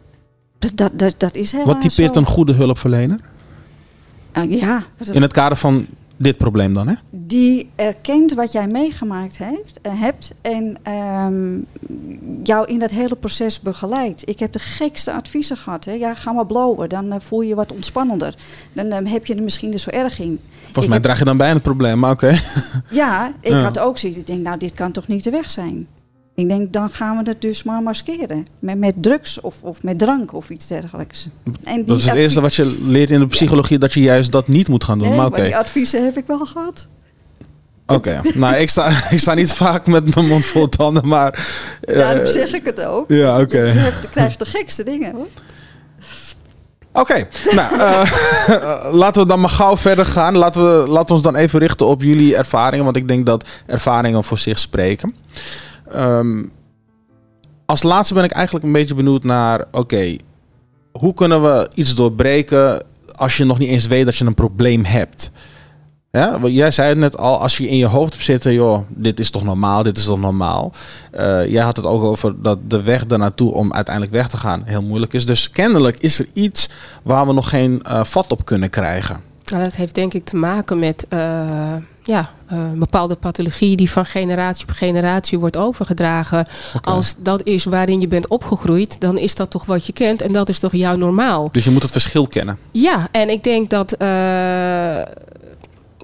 Dat, 0.60 0.72
dat, 0.78 1.00
dat, 1.00 1.16
dat 1.18 1.36
is 1.36 1.54
Wat 1.66 1.82
typeert 1.82 2.14
zo. 2.14 2.20
een 2.20 2.26
goede 2.26 2.54
hulpverlener? 2.54 3.20
Eh, 4.32 4.60
ja, 4.60 4.84
In 5.12 5.22
het 5.22 5.34
kader 5.34 5.58
van 5.58 5.86
dit 6.24 6.38
probleem 6.38 6.74
dan, 6.74 6.88
hè? 6.88 6.94
die 7.10 7.70
erkent 7.76 8.34
wat 8.34 8.52
jij 8.52 8.68
meegemaakt 8.68 9.38
heeft, 9.38 9.80
eh, 9.82 9.92
hebt 10.00 10.32
en 10.42 10.78
ehm, 10.84 11.58
jou 12.44 12.68
in 12.68 12.80
dat 12.80 12.92
hele 12.92 13.16
proces 13.16 13.60
begeleidt. 13.60 14.30
Ik 14.30 14.40
heb 14.40 14.52
de 14.52 14.60
gekste 14.60 15.14
adviezen 15.14 15.58
gehad. 15.58 15.86
Hè. 15.86 15.92
Ja, 15.92 16.14
ga 16.14 16.32
maar 16.32 16.46
blowen, 16.46 16.90
dan 16.90 17.12
eh, 17.12 17.20
voel 17.20 17.42
je 17.42 17.48
je 17.48 17.56
wat 17.56 17.72
ontspannender. 17.72 18.36
Dan 18.74 18.86
eh, 18.92 19.12
heb 19.12 19.26
je 19.26 19.36
er 19.36 19.44
misschien 19.44 19.72
dus 19.72 19.84
zo 19.84 19.90
erg 19.90 20.20
in. 20.20 20.40
Volgens 20.56 20.76
Ik 20.78 20.84
mij 20.84 20.94
heb- 20.94 21.04
draag 21.04 21.20
je 21.20 21.26
dan 21.26 21.38
bijna 21.38 21.54
het 21.54 21.64
probleem, 21.64 22.00
maar 22.00 22.12
oké. 22.12 22.40
Ja, 22.90 23.34
ik 23.42 23.52
Ja. 23.52 23.60
had 23.62 23.80
ook 23.80 23.98
zoiets. 23.98 24.20
Ik 24.20 24.28
denk, 24.28 24.44
nou, 24.44 24.58
dit 24.58 24.74
kan 24.74 24.92
toch 24.92 25.08
niet 25.08 25.24
de 25.24 25.30
weg 25.32 25.50
zijn. 25.50 25.88
Ik 26.36 26.48
denk, 26.48 26.74
dan 26.74 26.90
gaan 26.90 27.18
we 27.18 27.30
het 27.30 27.42
dus 27.42 27.64
maar 27.64 27.82
maskeren. 27.82 28.48
Met, 28.60 28.78
met 28.78 28.94
drugs 29.04 29.40
of, 29.42 29.64
of 29.64 29.84
met 29.84 30.00
drank 30.00 30.34
of 30.34 30.50
iets 30.50 30.68
dergelijks. 30.68 31.28
En 31.64 31.86
Dat 31.86 31.98
is 31.98 32.06
het 32.06 32.16
eerste 32.16 32.42
wat 32.42 32.56
je 32.56 32.80
leert 32.82 33.12
in 33.12 33.20
de 33.20 33.28
psychologie, 33.28 33.78
dat 33.78 33.94
je 33.94 34.02
juist 34.02 34.32
dat 34.32 34.48
niet 34.48 34.68
moet 34.68 34.84
gaan 34.84 35.00
doen. 35.00 35.08
Nee, 35.08 35.18
maar 35.18 35.30
maar 35.30 35.44
die 35.44 35.56
adviezen 35.58 36.04
heb 36.04 36.18
ik 36.18 36.24
wel 36.28 36.46
gehad. 36.46 36.88
Oké, 37.86 38.22
nou 38.34 38.56
ik 38.56 38.70
sta, 38.70 38.88
ik 39.12 39.20
sta 39.20 39.34
niet 39.34 39.54
vaak 39.54 39.88
met 39.88 40.16
mijn 40.16 40.28
mond 40.28 40.46
vol 40.46 40.70
tanden, 40.70 41.08
maar... 41.08 41.48
eh, 41.82 41.96
Daarom 41.96 42.26
zeg 42.26 42.54
ik 42.54 42.66
het 42.66 42.82
ook. 42.86 43.10
ja, 43.12 43.40
oké. 43.42 43.62
Je, 43.62 43.74
je 43.74 43.80
hebt- 43.80 44.02
je 44.02 44.10
krijgt 44.10 44.40
de 44.40 44.46
gekste 44.46 44.84
dingen 44.84 45.14
hoor. 45.16 45.28
Oké, 46.94 47.28
nou 47.56 47.76
eh, 47.80 48.90
laten 48.92 49.22
we 49.22 49.28
dan 49.28 49.40
maar 49.40 49.50
gauw 49.50 49.78
verder 49.78 50.06
gaan. 50.06 50.38
Laten 50.38 50.62
we, 50.82 50.88
laten 50.88 51.08
we 51.08 51.14
ons 51.14 51.22
dan 51.22 51.36
even 51.36 51.60
richten 51.60 51.88
op 51.88 52.02
jullie 52.02 52.36
ervaringen, 52.36 52.84
want 52.86 52.96
ik 52.98 53.08
denk 53.08 53.26
dat 53.26 53.48
ervaringen 53.66 54.24
voor 54.24 54.38
zich 54.38 54.60
spreken. 54.60 55.16
Ehm, 55.94 56.44
als 57.66 57.84
laatste 57.84 58.14
ben 58.14 58.24
ik 58.24 58.32
eigenlijk 58.32 58.66
een 58.66 58.72
beetje 58.72 58.96
benieuwd 58.96 59.24
naar, 59.24 59.66
oké, 59.72 60.16
hoe 60.92 61.14
kunnen 61.14 61.42
we 61.44 61.70
iets 61.74 61.96
doorbreken 61.96 62.84
als 63.12 63.38
je 63.38 63.46
nog 63.46 63.58
niet 63.60 63.70
eens 63.70 63.88
weet 63.88 64.06
dat 64.06 64.16
je 64.16 64.26
een 64.26 64.34
probleem 64.34 64.86
hebt? 64.86 65.32
Ja, 66.12 66.40
jij 66.48 66.72
zei 66.72 66.90
het 66.90 66.98
net 66.98 67.18
al, 67.18 67.40
als 67.42 67.58
je 67.58 67.68
in 67.68 67.78
je 67.78 67.86
hoofd 67.86 68.14
hebt 68.14 68.26
zitten, 68.26 68.54
joh, 68.54 68.80
dit 68.90 69.20
is 69.20 69.30
toch 69.30 69.44
normaal, 69.44 69.84
dit 69.84 69.98
is 69.98 70.06
toch 70.06 70.20
normaal. 70.20 70.72
Eh, 71.12 71.48
jij 71.48 71.64
had 71.64 71.76
het 71.78 71.86
ook 71.86 72.04
over 72.04 72.42
dat 72.42 72.60
de 72.68 72.82
weg 72.82 73.06
daarnaartoe 73.06 73.54
om 73.54 73.74
uiteindelijk 73.74 74.16
weg 74.16 74.28
te 74.28 74.38
gaan 74.38 74.62
heel 74.66 74.82
moeilijk 74.82 75.14
is. 75.14 75.26
Dus 75.26 75.52
kennelijk 75.52 75.98
is 75.98 76.20
er 76.20 76.28
iets 76.34 76.70
waar 77.04 77.28
we 77.28 77.34
nog 77.34 77.50
geen 77.50 77.84
eh, 77.84 78.04
vat 78.04 78.32
op 78.32 78.46
kunnen 78.46 78.70
krijgen. 78.70 79.31
Nou, 79.52 79.64
dat 79.64 79.74
heeft 79.74 79.96
denk 79.96 80.14
ik 80.14 80.26
te 80.26 80.36
maken 80.36 80.80
met 80.80 81.06
eh, 81.10 81.20
ja, 82.04 82.30
eh, 82.48 82.58
een 82.58 82.80
bepaalde 82.80 83.16
pathologie 83.16 83.76
die 83.76 83.92
van 83.92 84.06
generatie 84.06 84.68
op 84.68 84.74
generatie 84.74 85.40
wordt 85.40 85.58
overgedragen. 85.58 86.46
Als 86.82 87.16
dat 87.18 87.44
is 87.44 87.64
waarin 87.64 88.02
je 88.02 88.08
bent 88.08 88.28
opgegroeid, 88.28 89.00
dan 89.00 89.18
is 89.18 89.36
dat 89.36 89.50
toch 89.50 89.66
wat 89.66 89.86
je 89.86 89.94
kent 89.94 90.22
en 90.22 90.32
dat 90.32 90.50
is 90.50 90.60
toch 90.60 90.76
jouw 90.76 90.96
normaal. 90.96 91.48
Dus 91.52 91.64
je 91.64 91.72
moet 91.72 91.82
het 91.82 91.92
verschil 91.92 92.28
kennen. 92.28 92.58
Ja, 92.72 93.08
en 93.12 93.30
ik 93.30 93.44
denk 93.44 93.70
dat. 93.70 93.92
eh, 93.92 95.02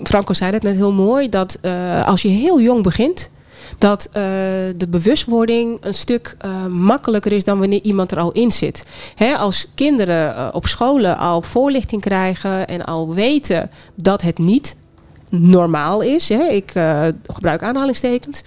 Franco 0.03 0.33
zei 0.33 0.51
het 0.51 0.63
net 0.63 0.75
heel 0.75 0.93
mooi. 0.93 1.29
Dat 1.29 1.59
als 2.05 2.21
je 2.21 2.27
heel 2.27 2.61
jong 2.61 2.83
begint. 2.83 3.29
Dat 3.77 4.05
eh, 4.05 4.21
de 4.77 4.87
bewustwording 4.89 5.77
een 5.81 5.93
stuk 5.93 6.35
eh, 6.39 6.65
makkelijker 6.65 7.31
is 7.31 7.43
dan 7.43 7.59
wanneer 7.59 7.81
iemand 7.81 8.11
er 8.11 8.19
al 8.19 8.31
in 8.31 8.51
zit. 8.51 8.85
Hè, 9.15 9.35
als 9.35 9.67
kinderen 9.75 10.35
eh, 10.35 10.47
op 10.51 10.67
scholen 10.67 11.17
al 11.17 11.41
voorlichting 11.41 12.01
krijgen 12.01 12.67
en 12.67 12.85
al 12.85 13.13
weten 13.13 13.71
dat 13.95 14.21
het 14.21 14.37
niet 14.37 14.75
normaal 15.29 16.01
is. 16.01 16.29
Hè, 16.29 16.43
ik 16.43 16.71
gebruik 17.27 17.63
aanhalingstekens. 17.63 18.43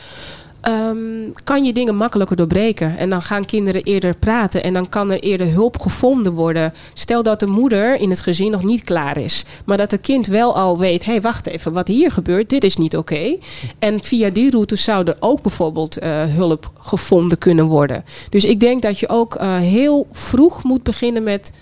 Ehm, 0.61 1.31
kan 1.45 1.65
je 1.65 1.73
dingen 1.73 1.97
makkelijker 1.97 2.37
doorbreken. 2.37 2.99
En 2.99 3.11
dan 3.11 3.23
gaan 3.23 3.45
kinderen 3.45 3.83
eerder 3.83 4.17
praten 4.17 4.63
en 4.63 4.73
dan 4.73 4.89
kan 4.89 5.11
er 5.11 5.21
eerder 5.21 5.47
hulp 5.47 5.81
gevonden 5.81 6.33
worden. 6.33 6.73
Stel 6.95 7.23
dat 7.23 7.41
de 7.41 7.47
moeder 7.47 8.01
in 8.01 8.11
het 8.11 8.21
gezin 8.21 8.51
nog 8.51 8.63
niet 8.63 8.85
klaar 8.85 9.19
is, 9.19 9.45
maar 9.65 9.77
dat 9.77 9.91
het 9.91 10.01
kind 10.01 10.27
wel 10.27 10.57
al 10.57 10.79
weet: 10.79 11.05
hé, 11.05 11.13
hey, 11.13 11.21
wacht 11.21 11.47
even, 11.47 11.73
wat 11.73 11.89
hier 11.89 12.11
gebeurt, 12.11 12.49
dit 12.51 12.65
is 12.65 12.77
niet 12.77 12.97
oké. 12.97 13.37
En 13.79 14.03
via 14.03 14.31
die 14.31 14.51
route 14.51 14.77
zou 14.77 15.05
er 15.05 15.17
ook 15.21 15.43
bijvoorbeeld 15.43 15.99
eh, 15.99 16.25
hulp 16.25 16.71
gevonden 16.79 17.39
kunnen 17.39 17.65
worden. 17.65 18.05
Dus 18.29 18.45
ik 18.45 18.61
denk 18.61 18.83
dat 18.83 18.99
je 18.99 19.09
ook 19.09 19.35
eh, 19.35 19.57
heel 19.57 20.07
vroeg 20.13 20.63
moet 20.65 20.83
beginnen 20.83 21.23
met 21.23 21.53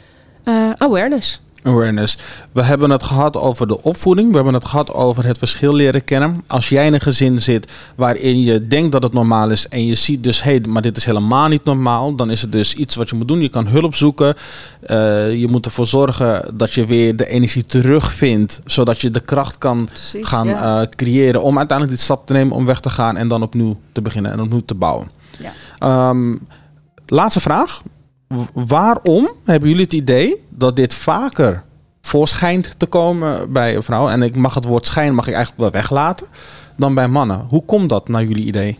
eh, 0.44 0.70
awareness. 0.76 1.40
Awareness. 1.62 2.18
We 2.52 2.62
hebben 2.62 2.90
het 2.90 3.02
gehad 3.02 3.36
over 3.36 3.66
de 3.66 3.82
opvoeding. 3.82 4.28
We 4.28 4.34
hebben 4.34 4.54
het 4.54 4.64
gehad 4.64 4.92
over 4.92 5.26
het 5.26 5.38
verschil 5.38 5.74
leren 5.74 6.04
kennen. 6.04 6.42
Als 6.46 6.68
jij 6.68 6.86
in 6.86 6.94
een 6.94 7.00
gezin 7.00 7.42
zit 7.42 7.70
waarin 7.96 8.40
je 8.40 8.66
denkt 8.66 8.92
dat 8.92 9.02
het 9.02 9.12
normaal 9.12 9.50
is 9.50 9.68
en 9.68 9.86
je 9.86 9.94
ziet 9.94 10.22
dus, 10.22 10.42
hé, 10.42 10.50
hey, 10.50 10.60
maar 10.68 10.82
dit 10.82 10.96
is 10.96 11.04
helemaal 11.04 11.48
niet 11.48 11.64
normaal, 11.64 12.14
dan 12.14 12.30
is 12.30 12.42
het 12.42 12.52
dus 12.52 12.74
iets 12.74 12.94
wat 12.94 13.08
je 13.08 13.16
moet 13.16 13.28
doen. 13.28 13.40
Je 13.40 13.48
kan 13.48 13.66
hulp 13.66 13.94
zoeken. 13.94 14.34
Eh, 14.80 15.40
je 15.40 15.48
moet 15.48 15.66
ervoor 15.66 15.86
zorgen 15.86 16.56
dat 16.56 16.72
je 16.72 16.86
weer 16.86 17.16
de 17.16 17.26
energie 17.26 17.64
terugvindt, 17.66 18.60
zodat 18.64 19.00
je 19.00 19.10
de 19.10 19.20
kracht 19.20 19.58
kan 19.58 19.88
Precies, 19.92 20.26
gaan 20.26 20.46
ja. 20.46 20.80
eh, 20.80 20.88
creëren 20.88 21.42
om 21.42 21.58
uiteindelijk 21.58 21.96
die 21.96 22.06
stap 22.06 22.26
te 22.26 22.32
nemen 22.32 22.56
om 22.56 22.64
weg 22.64 22.80
te 22.80 22.90
gaan 22.90 23.16
en 23.16 23.28
dan 23.28 23.42
opnieuw 23.42 23.80
te 23.92 24.02
beginnen 24.02 24.32
en 24.32 24.40
opnieuw 24.40 24.64
te 24.64 24.74
bouwen. 24.74 25.10
Ja. 25.38 25.52
Ehm, 25.78 26.36
laatste 27.06 27.40
vraag. 27.40 27.82
Waarom 28.52 29.30
hebben 29.44 29.68
jullie 29.68 29.84
het 29.84 29.92
idee 29.92 30.44
dat 30.48 30.76
dit 30.76 30.94
vaker 30.94 31.64
voor 32.00 32.28
schijnt 32.28 32.74
te 32.78 32.86
komen 32.86 33.52
bij 33.52 33.76
een 33.76 33.82
vrouw. 33.82 34.08
En 34.08 34.22
ik 34.22 34.36
mag 34.36 34.54
het 34.54 34.64
woord 34.64 34.86
schijn 34.86 35.14
mag 35.14 35.26
ik 35.26 35.34
eigenlijk 35.34 35.62
wel 35.62 35.80
weglaten. 35.80 36.26
Dan 36.76 36.94
bij 36.94 37.08
mannen. 37.08 37.46
Hoe 37.48 37.64
komt 37.64 37.88
dat 37.88 38.08
naar 38.08 38.24
jullie 38.24 38.44
idee? 38.44 38.78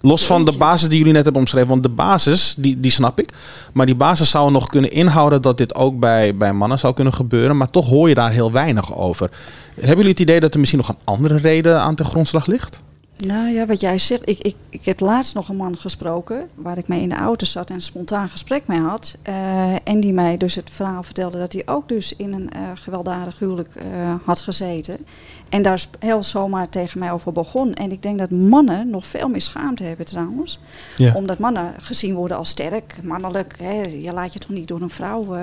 Los 0.00 0.26
van 0.26 0.44
de 0.44 0.56
basis 0.56 0.88
die 0.88 0.98
jullie 0.98 1.12
net 1.12 1.24
hebben 1.24 1.40
omschreven. 1.40 1.68
Want 1.68 1.82
de 1.82 1.88
basis, 1.88 2.54
die, 2.58 2.80
die 2.80 2.90
snap 2.90 3.20
ik. 3.20 3.32
Maar 3.72 3.86
die 3.86 3.94
basis 3.94 4.30
zou 4.30 4.50
nog 4.50 4.66
kunnen 4.66 4.90
inhouden 4.90 5.42
dat 5.42 5.58
dit 5.58 5.74
ook 5.74 5.98
bij, 5.98 6.36
bij 6.36 6.52
mannen 6.52 6.78
zou 6.78 6.94
kunnen 6.94 7.14
gebeuren. 7.14 7.56
Maar 7.56 7.70
toch 7.70 7.88
hoor 7.88 8.08
je 8.08 8.14
daar 8.14 8.30
heel 8.30 8.52
weinig 8.52 8.96
over. 8.96 9.30
Hebben 9.74 9.96
jullie 9.96 10.10
het 10.10 10.20
idee 10.20 10.40
dat 10.40 10.52
er 10.54 10.58
misschien 10.58 10.80
nog 10.80 10.88
een 10.88 10.98
andere 11.04 11.36
reden 11.36 11.80
aan 11.80 11.94
ten 11.94 12.06
grondslag 12.06 12.46
ligt? 12.46 12.82
Nou 13.16 13.48
ja, 13.48 13.66
wat 13.66 13.80
jij 13.80 13.98
zegt. 13.98 14.28
Ik, 14.28 14.38
ik, 14.38 14.54
ik 14.68 14.84
heb 14.84 15.00
laatst 15.00 15.34
nog 15.34 15.48
een 15.48 15.56
man 15.56 15.76
gesproken. 15.78 16.48
waar 16.54 16.78
ik 16.78 16.88
mee 16.88 17.00
in 17.00 17.08
de 17.08 17.14
auto 17.14 17.46
zat 17.46 17.68
en 17.68 17.74
een 17.74 17.80
spontaan 17.80 18.28
gesprek 18.28 18.66
mee 18.66 18.80
had. 18.80 19.16
eh, 19.22 19.88
en 19.88 20.00
die 20.00 20.12
mij 20.12 20.36
dus 20.36 20.54
het 20.54 20.70
verhaal 20.70 21.02
vertelde 21.02 21.38
dat 21.38 21.52
hij 21.52 21.62
ook 21.66 21.88
dus 21.88 22.16
in 22.16 22.32
een 22.32 22.50
eh, 22.50 22.60
gewelddadig 22.74 23.38
huwelijk 23.38 23.74
eh, 23.74 23.84
had 24.24 24.40
gezeten. 24.40 25.06
En 25.48 25.62
daar 25.62 25.84
heel 25.98 26.22
zomaar 26.22 26.68
tegen 26.68 26.98
mij 26.98 27.12
over 27.12 27.32
begon. 27.32 27.74
En 27.74 27.92
ik 27.92 28.02
denk 28.02 28.18
dat 28.18 28.30
mannen 28.30 28.90
nog 28.90 29.06
veel 29.06 29.28
meer 29.28 29.40
schaamte 29.40 29.84
hebben 29.84 30.06
trouwens. 30.06 30.58
Ja. 30.96 31.14
Omdat 31.14 31.38
mannen 31.38 31.74
gezien 31.78 32.14
worden 32.14 32.36
als 32.36 32.48
sterk, 32.48 32.98
mannelijk. 33.02 33.54
Hè, 33.58 33.80
je 33.80 34.12
laat 34.12 34.32
je 34.32 34.38
toch 34.38 34.50
niet 34.50 34.68
door 34.68 34.80
een 34.80 34.90
vrouw 34.90 35.36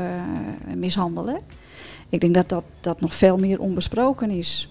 mishandelen. 0.76 1.39
Ik 2.09 2.19
denk 2.22 2.34
dat, 2.34 2.49
dat 2.49 2.63
dat 2.82 3.01
nog 3.01 3.13
veel 3.13 3.38
meer 3.38 3.59
onbesproken 3.59 4.30
is. 4.30 4.70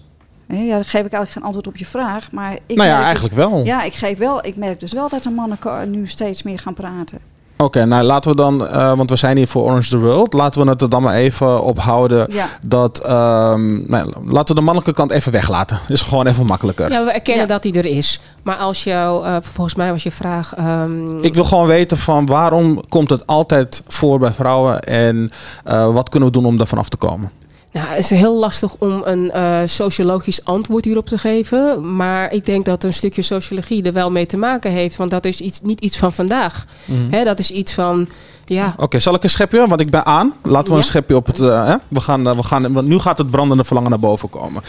Hè, 0.55 0.61
Ja, 0.63 0.73
dan 0.75 0.83
geef 0.83 0.91
ik 1.05 1.13
eigenlijk 1.13 1.31
geen 1.31 1.43
antwoord 1.43 1.67
op 1.67 1.77
je 1.77 1.85
vraag. 1.85 2.31
Maar 2.31 2.53
ik 2.65 2.75
nou 2.75 2.87
ja, 2.89 2.93
merk 2.93 3.05
eigenlijk 3.05 3.35
dus, 3.35 3.45
wel. 3.45 3.63
Ja, 3.65 3.83
ik, 3.83 3.93
geef 3.93 4.17
wel, 4.17 4.45
ik 4.45 4.55
merk 4.55 4.79
dus 4.79 4.91
wel 4.93 5.09
dat 5.09 5.23
de 5.23 5.29
mannen 5.29 5.57
nu 5.91 6.07
steeds 6.07 6.43
meer 6.43 6.59
gaan 6.59 6.73
praten. 6.73 7.17
Oké, 7.57 7.85
nou 7.85 8.03
laten 8.03 8.31
we 8.31 8.37
dan, 8.37 8.67
eh, 8.67 8.93
want 8.97 9.09
we 9.09 9.15
zijn 9.15 9.37
hier 9.37 9.47
voor 9.47 9.63
Orange 9.63 9.89
the 9.89 9.97
World. 9.97 10.33
Laten 10.33 10.63
we 10.63 10.69
het 10.69 10.81
er 10.81 10.89
dan 10.89 11.01
maar 11.01 11.15
even 11.15 11.63
op 11.63 11.79
houden. 11.79 12.25
Ja. 12.33 12.45
Dat, 12.67 12.99
ehm, 12.99 13.89
nou, 13.91 14.11
laten 14.27 14.47
we 14.55 14.59
de 14.59 14.65
mannelijke 14.65 14.93
kant 14.93 15.11
even 15.11 15.31
weglaten. 15.31 15.79
Is 15.87 16.01
gewoon 16.01 16.27
even 16.27 16.45
makkelijker. 16.45 16.91
Ja, 16.91 17.03
we 17.05 17.11
erkennen 17.11 17.41
Ja. 17.43 17.47
dat 17.53 17.61
die 17.63 17.73
er 17.73 17.85
is. 17.85 18.19
Maar 18.43 18.55
als 18.55 18.83
jou, 18.83 19.25
eh, 19.25 19.35
volgens 19.41 19.75
mij 19.75 19.91
was 19.91 20.03
je 20.03 20.11
vraag. 20.11 20.55
ehm, 20.55 21.19
Ik 21.23 21.33
wil 21.33 21.43
gewoon 21.43 21.67
weten 21.67 21.97
van 21.97 22.25
waarom 22.25 22.81
komt 22.89 23.09
het 23.09 23.27
altijd 23.27 23.83
voor 23.87 24.19
bij 24.19 24.31
vrouwen 24.33 24.79
en 24.79 25.31
eh, 25.63 25.93
wat 25.93 26.09
kunnen 26.09 26.29
we 26.29 26.35
doen 26.35 26.45
om 26.45 26.57
daarvan 26.57 26.77
af 26.77 26.89
te 26.89 26.97
komen? 26.97 27.31
Nou, 27.73 27.87
het 27.87 27.99
is 27.99 28.09
heel 28.09 28.35
lastig 28.39 28.75
om 28.79 29.01
een 29.05 29.31
eh, 29.31 29.59
sociologisch 29.65 30.45
antwoord 30.45 30.85
hierop 30.85 31.05
te 31.05 31.17
geven. 31.17 31.95
Maar 31.95 32.31
ik 32.33 32.45
denk 32.45 32.65
dat 32.65 32.83
een 32.83 32.93
stukje 32.93 33.21
sociologie 33.21 33.83
er 33.83 33.93
wel 33.93 34.11
mee 34.11 34.25
te 34.25 34.37
maken 34.37 34.71
heeft. 34.71 34.95
Want 34.95 35.11
dat 35.11 35.25
is 35.25 35.41
iets, 35.41 35.61
niet 35.61 35.79
iets 35.81 35.97
van 35.97 36.13
vandaag. 36.13 36.65
Hè, 37.09 37.23
dat 37.23 37.39
is 37.39 37.51
iets 37.51 37.73
van. 37.73 38.07
Ja, 38.45 38.73
Oké, 38.77 38.99
zal 38.99 39.15
ik 39.15 39.23
een 39.23 39.29
schepje? 39.29 39.67
Want 39.67 39.81
ik 39.81 39.89
ben 39.89 40.05
aan. 40.05 40.33
Laten 40.43 40.71
we 40.71 40.77
een 40.77 40.83
schepje 40.83 41.15
op 41.15 41.25
het. 41.25 41.39
eh, 41.39 41.65
hè? 41.65 41.75
We 41.87 42.01
gaan, 42.01 42.27
eh, 42.27 42.35
we 42.35 42.43
gaan, 42.43 42.73
want 42.73 42.87
nu 42.87 42.99
gaat 42.99 43.17
het 43.17 43.29
brandende 43.31 43.63
verlangen 43.63 43.89
naar 43.89 43.99
boven 43.99 44.29
komen. 44.29 44.61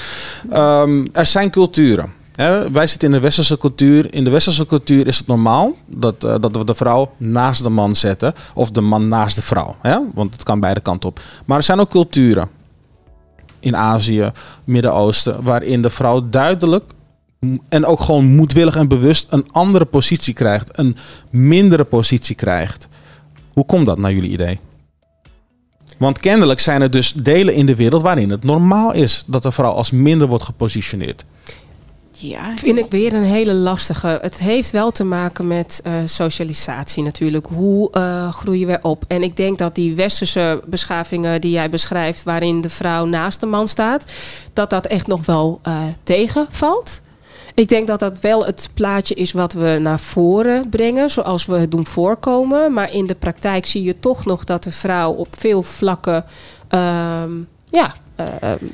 Ehm, 0.51 1.07
er 1.13 1.27
zijn 1.27 1.51
culturen. 1.51 2.13
Hè? 2.33 2.71
Wij 2.71 2.87
zitten 2.87 3.09
in 3.09 3.15
de 3.15 3.21
westerse 3.21 3.59
cultuur. 3.59 4.15
In 4.15 4.25
de 4.25 4.31
westerse 4.31 4.67
cultuur 4.67 5.07
is 5.07 5.19
het 5.19 5.27
normaal 5.27 5.73
dat, 5.87 6.21
dat 6.21 6.57
we 6.57 6.65
de 6.65 6.75
vrouw 6.75 7.11
naast 7.17 7.63
de 7.63 7.69
man 7.69 7.97
zetten. 7.97 8.35
Of 8.55 8.71
de 8.71 8.81
man 8.81 9.09
naast 9.09 9.37
de 9.37 9.43
vrouw. 9.43 9.77
Hè? 9.81 9.99
Want 10.15 10.33
het 10.33 10.43
kan 10.43 10.61
beide 10.61 10.81
kanten 10.81 11.09
op. 11.09 11.21
Maar 11.45 11.57
er 11.59 11.65
zijn 11.65 11.81
ook 11.81 11.91
culturen. 11.91 12.49
In 13.63 13.77
Azië, 13.77 14.31
Midden-Oosten. 14.65 15.43
Waarin 15.43 15.83
de 15.83 15.91
vrouw 15.91 16.29
duidelijk. 16.29 16.85
En 17.69 17.87
ook 17.87 18.01
gewoon 18.01 18.25
moedwillig 18.25 18.77
en 18.77 18.89
bewust 18.89 19.27
een 19.31 19.47
andere 19.51 19.85
positie 19.85 20.35
krijgt. 20.35 20.79
Een 20.79 20.97
mindere 21.31 21.85
positie 21.85 22.35
krijgt. 22.35 22.89
Hoe 23.53 23.67
komt 23.67 23.87
dat 23.87 23.99
naar 23.99 24.13
jullie 24.13 24.31
idee? 24.31 24.61
Want 25.99 26.19
kennelijk 26.19 26.61
zijn 26.61 26.83
er 26.83 26.91
dus 26.91 27.13
delen 27.13 27.55
in 27.55 27.67
de 27.67 27.77
wereld 27.77 28.03
waarin 28.03 28.31
het 28.31 28.45
normaal 28.45 28.93
is 28.93 29.25
dat 29.27 29.45
een 29.45 29.53
vrouw 29.53 29.73
als 29.73 29.91
minder 29.91 30.29
wordt 30.29 30.45
gepositioneerd. 30.45 31.25
Ja, 32.23 32.57
vind 32.57 32.79
ik 32.79 32.91
weer 32.91 33.13
een 33.13 33.23
hele 33.23 33.55
lastige. 33.55 34.19
Het 34.23 34.39
heeft 34.39 34.71
wel 34.71 34.91
te 34.91 35.05
maken 35.05 35.47
met 35.47 35.81
eh, 35.85 35.93
socialisatie 36.05 37.03
natuurlijk. 37.03 37.47
Hoe 37.47 37.91
eh, 37.91 38.33
groeien 38.33 38.67
we 38.67 38.79
op? 38.83 39.05
En 39.09 39.23
ik 39.23 39.37
denk 39.37 39.59
dat 39.59 39.75
die 39.75 39.95
westerse 39.95 40.63
beschavingen 40.67 41.41
die 41.41 41.51
jij 41.51 41.71
beschrijft, 41.71 42.23
waarin 42.23 42.61
de 42.61 42.71
vrouw 42.71 43.05
naast 43.05 43.41
de 43.41 43.47
man 43.47 43.69
staat, 43.69 44.13
dat 44.53 44.71
dat 44.71 44.87
echt 44.87 45.07
nog 45.07 45.27
wel 45.27 45.59
eh, 45.63 45.77
tegenvalt. 46.03 47.03
Ik 47.55 47.69
denk 47.69 47.87
dat 47.87 47.99
dat 47.99 48.21
wel 48.21 48.45
het 48.47 48.71
plaatje 48.75 49.15
is 49.15 49.33
wat 49.33 49.53
we 49.53 49.79
naar 49.81 50.01
voren 50.01 50.69
brengen, 50.69 51.11
zoals 51.11 51.47
we 51.47 51.55
het 51.55 51.71
doen 51.71 51.87
voorkomen. 51.87 52.73
Maar 52.73 52.93
in 52.93 53.07
de 53.07 53.15
praktijk 53.15 53.67
zie 53.67 53.83
je 53.83 54.01
toch 54.01 54.25
nog 54.25 54.45
dat 54.45 54.63
de 54.63 54.71
vrouw 54.71 55.13
op 55.13 55.29
veel 55.39 55.63
vlakken, 55.63 56.25
ehm, 56.69 57.31
ja, 57.71 57.95
ehm, 58.17 58.65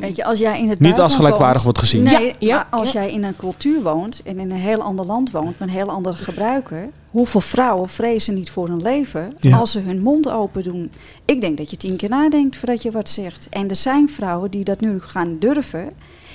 Weet 0.00 0.16
je, 0.16 0.24
als 0.24 0.38
jij 0.38 0.60
in 0.60 0.68
het 0.68 0.80
Niet 0.80 0.98
als 1.00 1.14
gelijkwaardig 1.16 1.62
woont- 1.62 1.64
wordt 1.64 1.78
gezien. 1.78 2.02
Nee, 2.02 2.26
Ja, 2.26 2.34
ja, 2.38 2.56
maar 2.70 2.80
als 2.80 2.92
ja. 2.92 3.00
jij 3.02 3.12
in 3.12 3.24
een 3.24 3.36
cultuur 3.36 3.82
woont 3.82 4.22
en 4.24 4.38
in 4.38 4.50
een 4.50 4.56
heel 4.56 4.82
ander 4.82 5.06
land 5.06 5.30
woont 5.30 5.58
met 5.58 5.68
een 5.68 5.74
heel 5.74 5.88
andere 5.90 6.16
gebruiken, 6.16 6.90
hoeveel 7.10 7.40
vrouwen 7.40 7.88
vrezen 7.88 8.34
niet 8.34 8.50
voor 8.50 8.68
hun 8.68 8.82
leven 8.82 9.32
Ja. 9.38 9.56
als 9.56 9.70
ze 9.72 9.78
hun 9.78 10.02
mond 10.02 10.30
open 10.30 10.62
doen? 10.62 10.90
Ik 11.24 11.40
denk 11.40 11.58
dat 11.58 11.70
je 11.70 11.76
tien 11.76 11.96
keer 11.96 12.08
nadenkt 12.08 12.56
voordat 12.56 12.82
je 12.82 12.90
wat 12.90 13.08
zegt. 13.08 13.46
En 13.50 13.68
er 13.68 13.76
zijn 13.76 14.08
vrouwen 14.08 14.50
die 14.50 14.64
dat 14.64 14.80
nu 14.80 15.00
gaan 15.00 15.36
durven. 15.38 15.92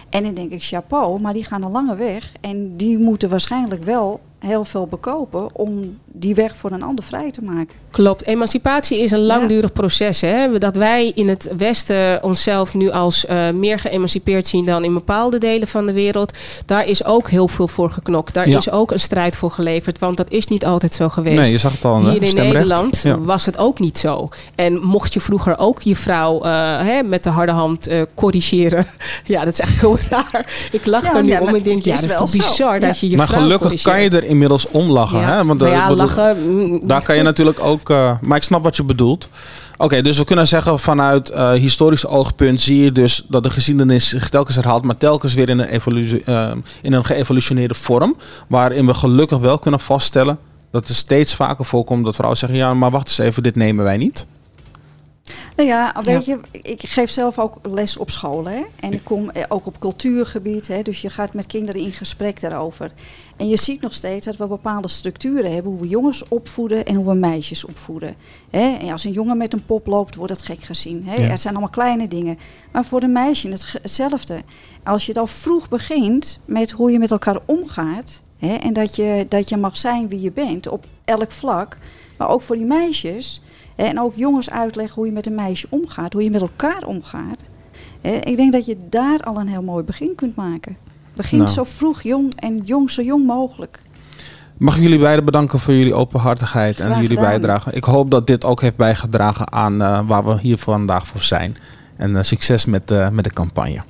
En 0.10 0.24
dan 0.24 0.34
denk 0.34 0.52
ik 0.52 0.64
chapeau, 0.64 1.20
maar 1.22 1.34
die 1.34 1.44
gaan 1.44 1.64
een 1.64 1.72
lange 1.72 1.96
weg. 1.96 2.32
En 2.42 2.78
die 2.78 2.98
moeten 2.98 3.30
waarschijnlijk 3.30 3.84
wel 3.84 4.20
heel 4.46 4.64
veel 4.66 4.88
bekopen 4.88 5.48
om 5.56 5.98
die 6.06 6.36
weg 6.36 6.56
voor 6.56 6.72
een 6.72 6.84
ander 6.84 7.04
vrij 7.04 7.32
te 7.32 7.42
maken. 7.44 7.76
Klopt. 7.92 8.26
Emancipatie 8.26 9.00
is 9.00 9.12
een 9.12 9.26
langdurig 9.26 9.72
proces. 9.74 10.22
Hè? 10.22 10.58
Dat 10.58 10.76
wij 10.76 11.12
in 11.16 11.28
het 11.30 11.50
Westen 11.58 12.24
onszelf 12.24 12.74
nu 12.74 12.90
als 12.92 13.26
eh, 13.26 13.50
meer 13.50 13.80
geëmancipeerd 13.80 14.48
zien 14.48 14.66
dan 14.66 14.84
in 14.84 14.94
bepaalde 14.94 15.38
delen 15.38 15.68
van 15.68 15.86
de 15.86 15.94
wereld. 15.94 16.38
Daar 16.66 16.86
is 16.86 17.06
ook 17.06 17.30
heel 17.30 17.48
veel 17.48 17.68
voor 17.68 17.90
geknokt. 17.90 18.34
Daar 18.34 18.50
Ja. 18.50 18.58
is 18.58 18.70
ook 18.72 18.92
een 18.92 19.00
strijd 19.00 19.36
voor 19.36 19.52
geleverd. 19.52 20.00
Want 20.00 20.18
dat 20.18 20.30
is 20.30 20.48
niet 20.48 20.66
altijd 20.66 20.94
zo 20.94 21.10
geweest. 21.10 21.40
Nee, 21.40 21.52
je 21.52 21.58
zag 21.58 21.72
het 21.72 21.86
al. 21.86 22.04
hè? 22.04 22.12
Hier 22.12 22.22
in 22.22 22.28
Stemrecht. 22.28 22.54
Nederland 22.54 23.02
Ja. 23.04 23.20
was 23.20 23.46
het 23.46 23.58
ook 23.58 23.80
niet 23.80 23.98
zo. 23.98 24.30
En 24.56 24.82
mocht 24.82 25.14
je 25.14 25.20
vroeger 25.20 25.58
ook 25.58 25.82
je 25.82 25.96
vrouw 25.96 26.42
eh, 26.42 26.52
hè, 26.80 27.04
met 27.04 27.24
de 27.24 27.30
harde 27.30 27.52
hand 27.52 27.88
eh, 27.88 28.02
corrigeren. 28.14 28.86
ja, 29.26 29.46
dat 29.46 29.54
is 29.54 29.60
eigenlijk 29.60 30.00
heel 30.00 30.10
raar. 30.32 30.68
Ik 30.72 30.86
lach 30.86 31.04
Ja, 31.04 31.16
er 31.16 31.24
nu 31.24 31.30
ja, 31.32 31.40
om. 31.40 31.46
maar 31.46 31.56
Ik 31.56 31.64
denk, 31.64 31.76
het 31.76 31.86
ja, 31.86 31.94
is 31.94 32.00
dat 32.02 32.10
is 32.10 32.16
wel 32.16 32.26
toch 32.26 32.36
zo. 32.36 32.38
bizar 32.38 32.74
Ja. 32.74 32.88
dat 32.88 33.00
je 33.00 33.10
je 33.10 33.18
Maar 33.18 33.28
vrouw 33.28 33.42
gelukkig 33.42 33.82
kan 33.82 34.02
je 34.02 34.10
er 34.10 34.24
inmiddels 34.36 34.68
om 34.68 34.90
lachen. 34.92 35.20
Ja. 35.20 35.36
Hè? 35.38 35.46
Want, 35.46 35.60
Maar 35.60 35.68
eh, 35.70 35.74
ja, 35.76 35.88
bedoel, 35.88 36.06
lachen. 36.06 36.56
mm, 36.56 36.88
Daar 36.88 37.02
kan 37.04 37.16
je 37.16 37.22
natuurlijk 37.24 37.60
ook. 37.64 37.90
eh, 37.90 38.12
maar 38.22 38.38
ik 38.38 38.44
snap 38.44 38.64
wat 38.64 38.76
je 38.76 38.84
bedoelt. 38.84 39.28
Oké, 39.78 40.02
dus 40.02 40.18
we 40.18 40.24
kunnen 40.26 40.48
zeggen 40.48 40.80
vanuit 40.80 41.30
eh, 41.30 41.52
historisch 41.52 42.06
oogpunt 42.06 42.62
zie 42.62 42.84
je 42.84 42.92
dus 42.92 43.26
dat 43.28 43.44
de 43.44 43.50
geschiedenis 43.50 44.10
zich 44.10 44.30
telkens 44.30 44.56
herhaalt, 44.56 44.84
maar 44.84 44.98
telkens 44.98 45.34
weer 45.34 45.50
in 45.50 45.60
een, 45.60 45.82
eh, 46.26 46.52
in 46.82 46.94
een 46.94 47.06
geëvolutioneerde 47.06 47.74
vorm. 47.74 48.16
Waarin 48.48 48.86
we 48.86 48.94
gelukkig 48.94 49.38
wel 49.38 49.60
kunnen 49.60 49.80
vaststellen 49.80 50.38
dat 50.72 50.88
er 50.88 50.96
steeds 50.96 51.36
vaker 51.36 51.66
voorkomt 51.66 52.06
dat 52.06 52.16
vrouwen 52.16 52.38
zeggen: 52.40 52.58
ja, 52.58 52.74
maar 52.74 52.92
wacht 52.92 53.08
eens 53.08 53.18
even, 53.18 53.44
dit 53.44 53.56
nemen 53.56 53.84
wij 53.84 53.98
niet. 53.98 54.26
Nou 55.56 55.70
ja, 55.70 55.96
weet 56.02 56.26
je, 56.26 56.40
ik 56.52 56.82
geef 56.86 57.10
zelf 57.10 57.40
ook 57.40 57.58
les 57.64 57.98
op 57.98 58.10
school. 58.10 58.46
Hè? 58.46 58.62
En 58.80 58.94
ik 58.94 59.04
kom 59.04 59.30
eh, 59.30 59.44
ook 59.48 59.66
op 59.66 59.80
cultuurgebied. 59.80 60.68
Hè? 60.68 60.82
Dus 60.82 61.02
je 61.02 61.10
gaat 61.10 61.34
met 61.34 61.46
kinderen 61.46 61.82
in 61.82 61.92
gesprek 61.92 62.42
daarover. 62.42 62.92
En 63.38 63.48
je 63.48 63.58
ziet 63.58 63.82
nog 63.82 63.94
steeds 63.94 64.26
dat 64.26 64.36
we 64.36 64.48
bepaalde 64.48 64.88
structuren 64.88 65.54
hebben. 65.54 65.72
Hoe 65.72 65.82
we 65.82 65.88
jongens 65.88 66.28
opvoeden 66.28 66.86
en 66.86 66.96
hoe 66.96 67.06
we 67.06 67.14
meisjes 67.14 67.66
opvoeden. 67.66 68.16
Hè? 68.50 68.78
En 68.78 68.92
als 68.92 69.04
een 69.04 69.12
jongen 69.12 69.38
met 69.38 69.54
een 69.54 69.66
pop 69.66 69.88
loopt, 69.88 70.16
wordt 70.16 70.34
dat 70.34 70.42
gek 70.42 70.64
gezien. 70.64 71.04
Hè? 71.06 71.16
Ja. 71.16 71.30
Het 71.30 71.42
zijn 71.42 71.54
allemaal 71.54 71.74
kleine 71.74 72.08
dingen. 72.08 72.40
Maar 72.72 72.86
voor 72.86 73.04
een 73.04 73.12
meisje 73.12 73.50
hetzelfde. 73.82 74.42
Als 74.84 75.06
je 75.06 75.14
dan 75.14 75.28
vroeg 75.28 75.70
begint 75.70 76.40
met 76.46 76.72
hoe 76.72 76.92
je 76.92 77.00
met 77.00 77.12
elkaar 77.12 77.40
omgaat. 77.46 78.22
Hè? 78.38 78.56
En 78.56 78.74
dat 78.74 78.96
je, 78.96 79.26
dat 79.30 79.50
je 79.50 79.58
mag 79.58 79.78
zijn 79.78 80.08
wie 80.10 80.22
je 80.22 80.32
bent 80.32 80.68
op 80.68 80.86
elk 81.06 81.32
vlak. 81.32 81.78
Maar 82.18 82.30
ook 82.30 82.42
voor 82.42 82.56
die 82.56 82.66
meisjes. 82.66 83.42
En 83.76 84.00
ook 84.00 84.16
jongens 84.16 84.50
uitleggen 84.50 84.96
hoe 84.96 85.06
je 85.06 85.12
met 85.12 85.26
een 85.26 85.36
meisje 85.36 85.68
omgaat. 85.70 86.14
Hoe 86.14 86.24
je 86.24 86.30
met 86.30 86.42
elkaar 86.42 86.84
omgaat. 86.86 87.44
Ik 88.02 88.38
denk 88.38 88.52
dat 88.52 88.66
je 88.66 88.78
daar 88.90 89.20
al 89.20 89.40
een 89.40 89.48
heel 89.48 89.62
mooi 89.62 89.84
begin 89.84 90.16
kunt 90.16 90.36
maken. 90.36 90.78
Begin 91.16 91.38
Nou. 91.38 91.50
zo 91.50 91.64
vroeg 91.64 92.02
jong 92.02 92.34
en 92.36 92.62
jong 92.64 92.90
zo 92.90 93.02
jong 93.02 93.26
mogelijk. 93.26 93.82
Mag 94.58 94.76
ik 94.76 94.82
jullie 94.82 95.00
beiden 95.00 95.26
bedanken 95.26 95.60
voor 95.60 95.74
jullie 95.74 95.94
openhartigheid 95.94 96.80
en 96.80 96.90
jullie 96.90 97.08
gedaan. 97.08 97.24
bijdrage. 97.24 97.72
Ik 97.72 97.84
hoop 97.84 98.12
dat 98.12 98.28
dit 98.28 98.46
ook 98.46 98.62
heeft 98.62 98.78
bijgedragen 98.78 99.52
aan 99.52 99.82
eh, 99.82 100.00
waar 100.08 100.26
we 100.26 100.40
hier 100.40 100.58
vandaag 100.58 101.08
voor 101.08 101.22
zijn. 101.22 101.58
En 101.98 102.16
eh, 102.16 102.24
succes 102.24 102.66
met, 102.66 102.92
eh, 102.92 103.10
met 103.10 103.24
de 103.24 103.34
campagne. 103.34 103.82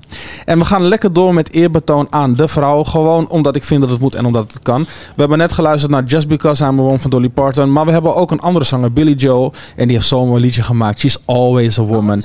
En 0.45 0.59
we 0.59 0.65
gaan 0.65 0.83
lekker 0.83 1.13
door 1.13 1.33
met 1.33 1.51
eerbetoon 1.51 2.07
aan 2.09 2.33
de 2.33 2.47
vrouw. 2.47 2.83
Gewoon 2.83 3.29
omdat 3.29 3.55
ik 3.55 3.63
vind 3.63 3.81
dat 3.81 3.89
het 3.89 3.99
moet 3.99 4.15
en 4.15 4.25
omdat 4.25 4.53
het 4.53 4.63
kan. 4.63 4.83
We 4.83 4.89
hebben 5.15 5.37
net 5.37 5.53
geluisterd 5.53 5.91
naar 5.91 6.03
Just 6.03 6.27
Because 6.27 6.63
I'm 6.63 6.79
a 6.79 6.81
Woman 6.81 6.99
van 6.99 7.09
Dolly 7.09 7.29
Parton. 7.29 7.71
Maar 7.71 7.85
we 7.85 7.91
hebben 7.91 8.15
ook 8.15 8.31
een 8.31 8.39
andere 8.39 8.65
zanger, 8.65 8.91
Billy 8.91 9.13
Joe. 9.13 9.51
En 9.75 9.87
die 9.87 9.95
heeft 9.95 10.07
zo'n 10.07 10.27
mooi 10.27 10.41
liedje 10.41 10.63
gemaakt. 10.63 10.99
She's 10.99 11.17
Always 11.25 11.79
a 11.79 11.83
Woman. 11.83 12.23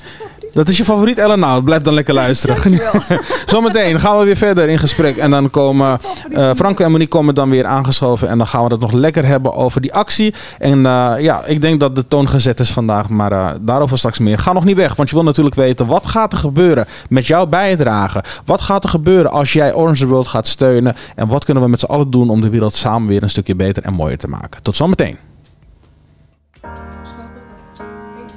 Dat 0.53 0.68
is 0.68 0.76
je 0.76 0.84
favoriet, 0.84 1.18
Ellen? 1.18 1.38
Nou, 1.38 1.62
blijf 1.62 1.82
dan 1.82 1.94
lekker 1.94 2.14
luisteren. 2.14 2.80
Zometeen 3.46 4.01
gaan 4.01 4.18
we 4.18 4.24
weer 4.24 4.36
verder 4.36 4.68
in 4.68 4.78
gesprek. 4.78 5.16
En 5.16 5.30
dan 5.30 5.51
komen 5.51 5.98
Franco 6.32 6.84
en 6.84 6.90
Monique 6.90 7.09
komen 7.09 7.34
dan 7.34 7.51
weer 7.51 7.66
aangeschoven. 7.66 8.28
En 8.28 8.38
dan 8.38 8.46
gaan 8.46 8.64
we 8.64 8.70
het 8.70 8.80
nog 8.80 8.92
lekker 8.92 9.26
hebben 9.26 9.55
over 9.55 9.80
die 9.80 9.94
actie. 9.94 10.34
En 10.59 10.86
eh, 10.86 11.14
ja, 11.18 11.44
ik 11.44 11.62
denk 11.62 11.80
dat 11.80 11.96
de 11.96 12.09
toon 12.09 12.28
gezet 12.28 12.61
is 12.61 12.72
vandaag. 12.72 13.09
Maar 13.09 13.32
eh, 13.32 13.51
daarover 13.61 13.98
straks 13.98 14.18
meer. 14.18 14.38
Ga 14.38 14.53
nog 14.53 14.64
niet 14.64 14.76
weg, 14.76 14.94
want 14.94 15.09
je 15.09 15.14
wil 15.14 15.24
natuurlijk 15.24 15.57
weten... 15.57 15.86
wat 15.86 16.07
gaat 16.07 16.32
er 16.32 16.38
gebeuren 16.38 16.86
met 17.09 17.26
jouw 17.26 17.46
bijdrage? 17.46 18.24
Wat 18.44 18.61
gaat 18.61 18.84
er 18.84 18.90
gebeuren 18.90 19.30
als 19.30 19.53
jij 19.53 19.74
Orange 19.74 19.98
the 19.98 20.07
World 20.07 20.28
gaat 20.28 20.46
steunen? 20.46 20.96
En 21.14 21.28
wat 21.28 21.44
kunnen 21.44 21.62
we 21.62 21.68
met 21.68 21.80
z'n 21.80 21.86
allen 21.86 22.11
doen 22.11 22.30
om 22.30 22.40
de 22.40 22.48
wereld 22.48 22.74
samen 22.74 23.09
weer 23.09 23.22
een 23.22 23.30
stukje 23.30 23.55
beter 23.55 23.82
en 23.82 23.92
mooier 23.92 24.18
te 24.18 24.28
maken? 24.28 24.62
Tot 24.62 24.76
zometeen. 24.76 25.18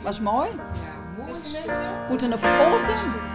Was 0.03 0.20
mooi. 0.20 0.47
Moeten 2.09 2.32
een 2.32 2.39
vervolg 2.39 2.86
doen? 2.86 3.32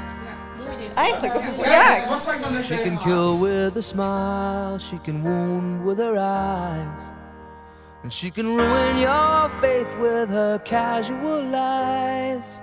Eigenlijk 0.95 1.35
een 1.35 1.41
vervolg. 1.41 1.67
Ja, 1.67 2.63
She 2.63 2.83
can 2.83 2.99
kill 2.99 3.39
with 3.41 3.77
a 3.77 3.81
smile, 3.81 4.79
she 4.79 5.01
can 5.03 5.23
wound 5.23 5.85
with 5.85 5.99
her 5.99 6.17
eyes. 6.19 7.03
And 8.03 8.13
she 8.13 8.31
can 8.31 8.57
ruin 8.57 8.99
your 8.99 9.51
faith 9.61 9.97
with 10.01 10.29
her 10.29 10.61
casual 10.63 11.43
lies. 11.43 12.61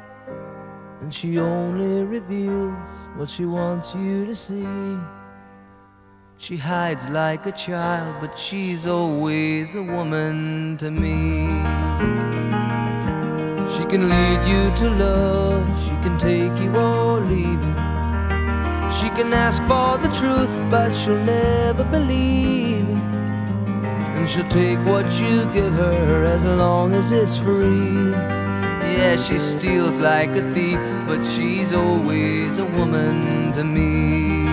And 1.02 1.14
she 1.14 1.40
only 1.40 2.04
reveals 2.06 2.74
what 3.18 3.30
she 3.30 3.46
wants 3.46 3.94
you 3.94 4.26
to 4.26 4.34
see. 4.34 4.98
She 6.38 6.58
hides 6.58 7.10
like 7.10 7.46
a 7.46 7.52
child, 7.52 8.16
but 8.22 8.38
she's 8.38 8.86
always 8.86 9.76
a 9.76 9.82
woman 9.82 10.78
to 10.78 10.92
me. 10.92 12.45
Can 13.96 14.10
lead 14.10 14.42
you 14.46 14.76
to 14.76 14.90
love, 14.90 15.66
she 15.82 15.96
can 16.04 16.18
take 16.18 16.54
you 16.62 16.76
or 16.76 17.22
leave 17.22 17.62
you. 17.68 17.76
She 18.92 19.08
can 19.16 19.32
ask 19.32 19.64
for 19.64 19.98
the 19.98 20.10
truth, 20.20 20.52
but 20.70 20.94
she'll 20.94 21.24
never 21.24 21.86
believe. 21.86 22.90
And 24.16 24.30
she'll 24.30 24.50
take 24.50 24.80
what 24.80 25.10
you 25.22 25.46
give 25.54 25.72
her 25.76 26.26
as 26.26 26.44
long 26.44 26.94
as 26.94 27.14
it's 27.14 27.38
free. 27.38 28.12
Yeah, 28.98 29.16
she 29.16 29.40
steals 29.40 29.98
like 29.98 30.32
a 30.32 30.44
thief, 30.54 30.82
but 31.08 31.24
she's 31.24 31.72
always 31.72 32.58
a 32.58 32.66
woman 32.66 33.54
to 33.54 33.64
me. 33.64 34.46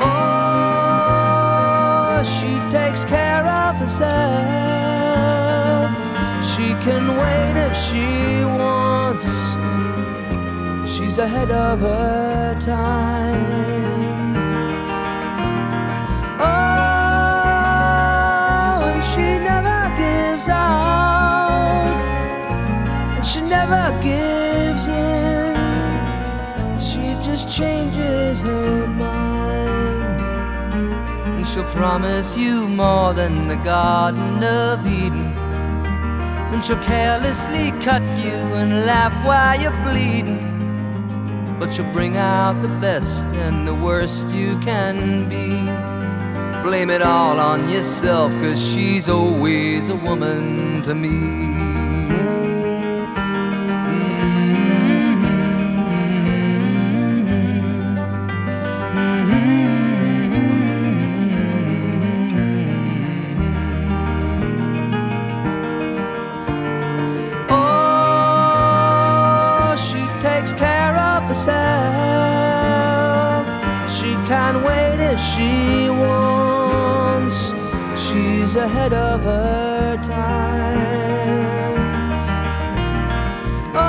Oh, 0.00 1.42
she 2.22 2.58
takes 2.70 3.04
care 3.04 3.46
of 3.46 3.76
herself. 3.76 4.77
She 6.58 6.74
can 6.82 7.04
wait 7.16 7.54
if 7.66 7.74
she 7.76 8.44
wants. 8.44 9.28
She's 10.92 11.16
ahead 11.18 11.52
of 11.52 11.78
her 11.78 12.58
time. 12.60 14.34
Oh, 16.40 16.46
and 18.90 19.04
she 19.04 19.38
never 19.50 19.88
gives 19.96 20.48
out. 20.48 21.94
And 23.14 23.24
she 23.24 23.40
never 23.40 23.92
gives 24.02 24.88
in. 24.88 25.54
She 26.80 27.14
just 27.24 27.48
changes 27.48 28.40
her 28.40 28.88
mind. 28.88 30.02
And 31.36 31.46
she'll 31.46 31.62
promise 31.66 32.36
you 32.36 32.66
more 32.66 33.14
than 33.14 33.46
the 33.46 33.56
Garden 33.56 34.42
of 34.42 34.84
Eden. 34.84 35.17
Then 36.58 36.66
she'll 36.66 36.82
carelessly 36.82 37.70
cut 37.84 38.02
you 38.18 38.34
and 38.58 38.84
laugh 38.84 39.14
while 39.24 39.60
you're 39.60 39.70
bleeding. 39.86 40.42
But 41.60 41.72
she'll 41.72 41.92
bring 41.92 42.16
out 42.16 42.60
the 42.62 42.80
best 42.80 43.22
and 43.46 43.64
the 43.68 43.76
worst 43.76 44.26
you 44.30 44.58
can 44.58 45.28
be. 45.28 45.46
Blame 46.68 46.90
it 46.90 47.00
all 47.00 47.38
on 47.38 47.68
yourself, 47.68 48.32
cause 48.40 48.60
she's 48.60 49.08
always 49.08 49.88
a 49.88 49.94
woman 49.94 50.82
to 50.82 50.96
me. 50.96 51.57
Ahead 78.58 78.92
of 78.92 79.22
her 79.22 79.96
time. 80.02 81.76
Oh, 83.74 83.80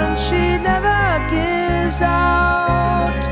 and 0.00 0.18
she 0.18 0.58
never 0.58 1.18
gives 1.30 2.02
out, 2.02 3.28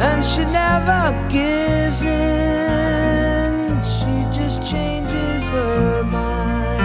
and 0.00 0.24
she 0.24 0.44
never 0.44 1.12
gives 1.28 2.02
in. 2.02 3.52
She 3.96 4.26
just 4.38 4.62
changes 4.62 5.48
her 5.48 6.04
mind. 6.04 6.84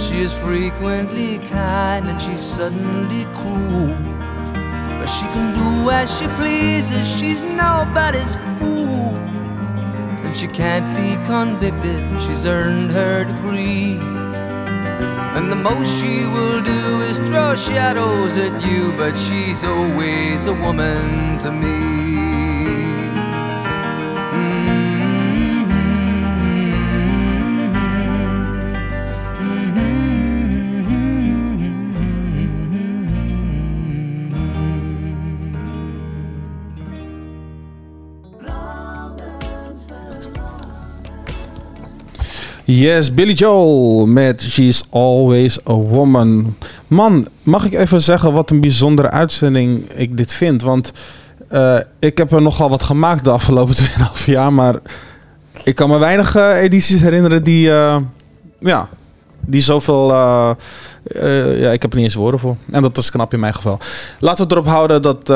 She 0.00 0.20
is 0.22 0.32
frequently 0.32 1.38
kind 1.48 2.06
and 2.08 2.20
she's 2.20 2.40
suddenly 2.40 3.24
cruel. 3.36 3.96
But 4.98 5.06
she 5.06 5.26
can 5.26 5.54
do 5.54 5.90
as 5.90 6.10
she 6.18 6.26
pleases, 6.38 7.06
she's 7.18 7.42
nobody's 7.42 8.36
fool. 8.58 9.41
She 10.34 10.48
can't 10.48 10.96
be 10.96 11.14
convicted, 11.26 12.00
she's 12.22 12.46
earned 12.46 12.90
her 12.90 13.24
degree. 13.24 13.98
And 15.36 15.52
the 15.52 15.56
most 15.56 15.88
she 16.00 16.24
will 16.26 16.60
do 16.62 17.02
is 17.02 17.18
throw 17.18 17.54
shadows 17.54 18.36
at 18.36 18.64
you, 18.66 18.92
but 18.96 19.14
she's 19.14 19.62
always 19.62 20.46
a 20.46 20.54
woman 20.54 21.38
to 21.38 21.52
me. 21.52 22.41
Yes, 42.74 43.14
Billy 43.14 43.32
Joel 43.32 44.06
met 44.06 44.42
She's 44.42 44.84
Always 44.90 45.58
a 45.68 45.74
Woman. 45.74 46.56
Man, 46.86 47.28
mag 47.42 47.64
ik 47.64 47.72
even 47.72 48.00
zeggen 48.00 48.32
wat 48.32 48.50
een 48.50 48.60
bijzondere 48.60 49.10
uitzending 49.10 49.90
ik 49.90 50.16
dit 50.16 50.32
vind? 50.32 50.62
Want 50.62 50.92
eh, 51.48 51.76
ik 51.98 52.18
heb 52.18 52.32
er 52.32 52.42
nogal 52.42 52.68
wat 52.68 52.82
gemaakt 52.82 53.24
de 53.24 53.30
afgelopen 53.30 53.74
2,5 54.18 54.24
jaar. 54.24 54.52
Maar 54.52 54.74
ik 55.64 55.74
kan 55.74 55.88
me 55.88 55.98
weinig 55.98 56.36
eh, 56.36 56.62
edities 56.62 57.00
herinneren 57.00 57.44
die, 57.44 57.70
eh, 57.70 57.96
ja, 58.58 58.88
die 59.40 59.60
zoveel... 59.60 60.08
ja, 60.12 61.70
ik 61.70 61.82
heb 61.82 61.90
er 61.90 61.96
niet 61.96 62.04
eens 62.04 62.14
woorden 62.14 62.40
voor. 62.40 62.56
En 62.70 62.82
dat 62.82 62.96
is 62.96 63.10
knap 63.10 63.32
in 63.32 63.40
mijn 63.40 63.54
geval. 63.54 63.78
Laten 64.18 64.48
we 64.48 64.52
erop 64.52 64.66
houden 64.66 65.02
dat, 65.02 65.26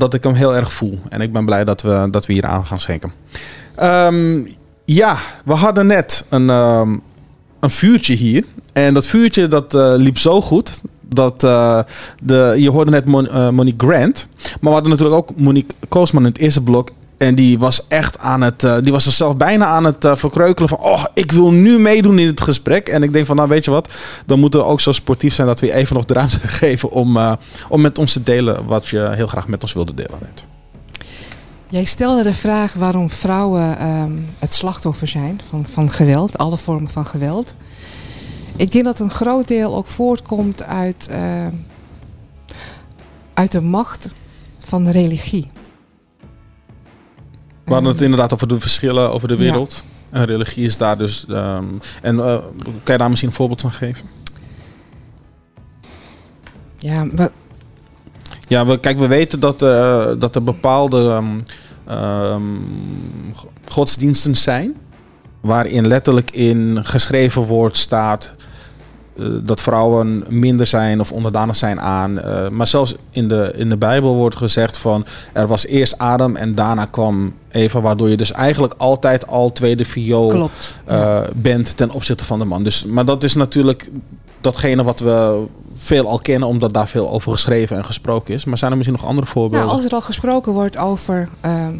dat 0.00 0.14
ik 0.14 0.22
hem 0.22 0.34
heel 0.34 0.54
erg 0.54 0.72
voel. 0.72 0.98
En 1.08 1.20
ik 1.20 1.32
ben 1.32 1.44
blij 1.44 1.64
dat 1.64 1.82
we, 1.82 2.08
dat 2.10 2.26
we 2.26 2.32
hier 2.32 2.46
aan 2.46 2.66
gaan 2.66 2.80
schenken. 2.80 3.12
Ehm, 3.74 4.44
ja, 4.86 5.18
we 5.44 5.52
hadden 5.52 5.86
net 5.86 6.24
een, 6.28 6.50
ehm, 6.50 6.96
een 7.60 7.70
vuurtje 7.70 8.14
hier. 8.14 8.44
En 8.72 8.94
dat 8.94 9.06
vuurtje 9.06 9.48
dat 9.48 9.74
eh, 9.74 9.92
liep 9.96 10.18
zo 10.18 10.40
goed. 10.40 10.80
Dat 11.00 11.44
eh, 11.44 11.80
de, 12.22 12.54
je 12.58 12.70
hoorde 12.70 12.90
net 12.90 13.04
eh, 13.04 13.48
Monique 13.48 13.86
Grant. 13.86 14.26
Maar 14.42 14.58
we 14.60 14.68
hadden 14.68 14.90
natuurlijk 14.90 15.16
ook 15.16 15.36
Monique 15.36 15.74
Koosman 15.88 16.22
in 16.22 16.28
het 16.28 16.38
eerste 16.38 16.62
blok. 16.62 16.90
En 17.16 17.34
die 17.34 17.58
was 17.58 17.86
echt 17.88 18.18
aan 18.18 18.40
het. 18.40 18.60
die 18.82 18.92
was 18.92 19.04
zichzelf 19.04 19.36
bijna 19.36 19.66
aan 19.66 19.84
het 19.84 20.08
verkreukelen. 20.12 20.68
Van. 20.68 20.78
Oh, 20.78 21.04
ik 21.14 21.32
wil 21.32 21.50
nu 21.50 21.78
meedoen 21.78 22.18
in 22.18 22.26
het 22.26 22.40
gesprek. 22.40 22.88
En 22.88 23.02
ik 23.02 23.12
denk 23.12 23.26
van. 23.26 23.36
Nou, 23.36 23.48
weet 23.48 23.64
je 23.64 23.70
wat. 23.70 23.88
Dan 24.26 24.38
moeten 24.38 24.60
we 24.60 24.66
ook 24.66 24.80
zo 24.80 24.92
sportief 24.92 25.34
zijn. 25.34 25.46
dat 25.46 25.60
we 25.60 25.72
even 25.72 25.94
nog 25.94 26.04
de 26.04 26.14
ruimte 26.14 26.40
geven. 26.62 26.90
om, 26.90 27.18
om 27.68 27.80
met 27.80 27.98
ons 27.98 28.12
te 28.12 28.22
delen. 28.22 28.66
wat 28.66 28.88
je 28.88 29.10
heel 29.12 29.26
graag 29.26 29.48
met 29.48 29.62
ons 29.62 29.72
wilde 29.72 29.94
delen. 29.94 30.18
Net. 30.20 30.55
Jij 31.68 31.84
stelde 31.84 32.22
de 32.22 32.34
vraag 32.34 32.72
waarom 32.74 33.10
vrouwen 33.10 33.78
ehm, 33.78 34.12
het 34.38 34.54
slachtoffer 34.54 35.08
zijn 35.08 35.40
van, 35.48 35.66
van 35.66 35.90
geweld, 35.90 36.38
alle 36.38 36.58
vormen 36.58 36.90
van 36.90 37.06
geweld. 37.06 37.54
Ik 38.56 38.70
denk 38.72 38.84
dat 38.84 39.00
een 39.00 39.10
groot 39.10 39.48
deel 39.48 39.74
ook 39.74 39.86
voortkomt 39.86 40.62
uit, 40.62 41.08
ehm, 41.10 41.52
uit 43.34 43.52
de 43.52 43.60
macht 43.60 44.08
van 44.58 44.84
de 44.84 44.90
religie. 44.90 45.50
We 47.64 47.72
hadden 47.72 47.84
het 47.90 47.94
Ehm, 48.00 48.04
inderdaad 48.04 48.32
over 48.32 48.48
de 48.48 48.60
verschillen 48.60 49.12
over 49.12 49.28
de 49.28 49.34
Ja. 49.34 49.40
wereld. 49.40 49.82
En 50.10 50.24
religie 50.24 50.64
is 50.64 50.76
daar 50.76 50.98
dus. 50.98 51.26
en 51.26 51.80
eh, 52.02 52.12
kan 52.82 52.94
je 52.94 52.96
daar 52.98 53.08
misschien 53.08 53.28
een 53.30 53.36
voorbeeld 53.36 53.60
van 53.60 53.72
geven? 53.72 54.06
Ja, 56.78 57.06
wat, 57.12 57.30
Ja, 58.48 58.66
we, 58.66 58.78
kijk, 58.78 58.98
we 58.98 59.06
weten 59.06 59.40
dat, 59.40 59.62
eh, 59.62 60.06
dat 60.18 60.34
er 60.34 60.42
bepaalde 60.42 61.02
ehm, 61.08 61.26
ehm, 61.86 62.42
go- 63.34 63.48
godsdiensten 63.68 64.36
zijn. 64.36 64.74
Waarin 65.40 65.86
letterlijk 65.86 66.30
in 66.30 66.78
geschreven 66.82 67.42
woord 67.42 67.76
staat 67.76 68.34
eh, 69.18 69.26
dat 69.42 69.60
vrouwen 69.62 70.24
minder 70.28 70.66
zijn 70.66 71.00
of 71.00 71.12
onderdanig 71.12 71.56
zijn 71.56 71.80
aan. 71.80 72.18
eh, 72.20 72.48
maar 72.48 72.66
zelfs 72.66 72.94
in 73.10 73.28
de, 73.28 73.52
in 73.56 73.68
de 73.68 73.76
Bijbel 73.76 74.14
wordt 74.14 74.36
gezegd 74.36 74.76
van 74.78 75.04
er 75.32 75.46
was 75.46 75.66
eerst 75.66 75.98
Adam 75.98 76.36
en 76.36 76.54
daarna 76.54 76.84
kwam 76.84 77.34
Eva. 77.48 77.80
Waardoor 77.80 78.08
je 78.08 78.16
dus 78.16 78.32
eigenlijk 78.32 78.74
altijd 78.76 79.26
al 79.26 79.52
tweede 79.52 79.84
viool 79.84 80.50
eh, 80.84 81.20
bent 81.34 81.76
ten 81.76 81.90
opzichte 81.90 82.24
van 82.24 82.38
de 82.38 82.44
man. 82.44 82.62
Dus, 82.62 82.84
maar 82.84 83.04
dat 83.04 83.22
is 83.22 83.34
natuurlijk 83.34 83.88
datgene 84.46 84.82
wat 84.82 85.00
we 85.00 85.46
veel 85.74 86.08
al 86.08 86.18
kennen, 86.18 86.48
omdat 86.48 86.74
daar 86.74 86.88
veel 86.88 87.10
over 87.10 87.32
geschreven 87.32 87.76
en 87.76 87.84
gesproken 87.84 88.34
is. 88.34 88.44
Maar 88.44 88.58
zijn 88.58 88.70
er 88.70 88.76
misschien 88.76 88.98
nog 89.00 89.08
andere 89.08 89.26
voorbeelden? 89.26 89.66
Nou, 89.66 89.76
als 89.80 89.84
er 89.90 89.94
al 89.94 90.00
gesproken 90.02 90.52
wordt 90.52 90.76
over 90.76 91.28
ehm, 91.40 91.74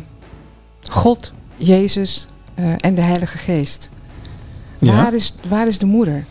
God, 0.90 1.32
Jezus 1.56 2.26
eh, 2.54 2.64
en 2.78 2.94
de 2.94 3.00
Heilige 3.00 3.38
Geest. 3.38 3.90
Ja? 4.78 4.96
Waar, 4.96 5.14
is, 5.14 5.34
waar 5.48 5.66
is 5.68 5.78
de 5.78 5.86
moeder? 5.86 6.24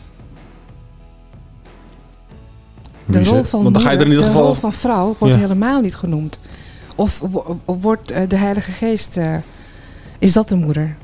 De 3.06 3.24
rol 3.24 3.44
van 3.44 3.62
Want 3.64 3.74
dan 3.76 3.84
ga 3.84 3.92
je 3.92 3.96
er 3.98 4.02
in 4.02 4.08
moeder, 4.08 4.08
ieder 4.08 4.24
de 4.24 4.26
geval- 4.32 4.46
rol 4.46 4.54
van 4.54 4.74
vrouw 4.74 5.16
wordt 5.20 5.34
Ja. 5.36 5.40
helemaal 5.40 5.82
niet 5.82 5.96
genoemd. 5.96 6.40
Of 6.96 7.24
wordt 7.66 8.12
eh, 8.12 8.28
de 8.28 8.36
Heilige 8.38 8.72
Geest, 8.72 9.18
eh, 9.18 9.36
is 10.20 10.34
dat 10.34 10.50
de 10.50 10.56
moeder? 10.56 10.98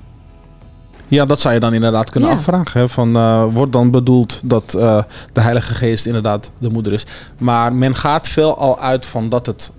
Ja, 1.12 1.26
dat 1.26 1.39
zou 1.39 1.53
je 1.53 1.59
dan 1.59 1.74
inderdaad 1.74 2.09
kunnen 2.09 2.30
Ja. 2.30 2.36
afvragen. 2.36 2.80
Hè? 2.80 2.89
Van, 2.89 3.16
eh, 3.16 3.45
wordt 3.53 3.72
dan 3.72 3.91
bedoeld 3.91 4.39
dat 4.43 4.74
eh, 4.74 5.03
de 5.34 5.41
Heilige 5.41 5.74
Geest 5.74 6.05
inderdaad 6.05 6.51
de 6.59 6.70
moeder 6.70 6.93
is. 6.93 7.05
Maar 7.38 7.74
men 7.74 7.95
gaat 7.95 8.28
veel 8.28 8.57
al 8.57 8.80
uit 8.80 9.05
van 9.05 9.30
dat 9.30 9.45
het 9.45 9.72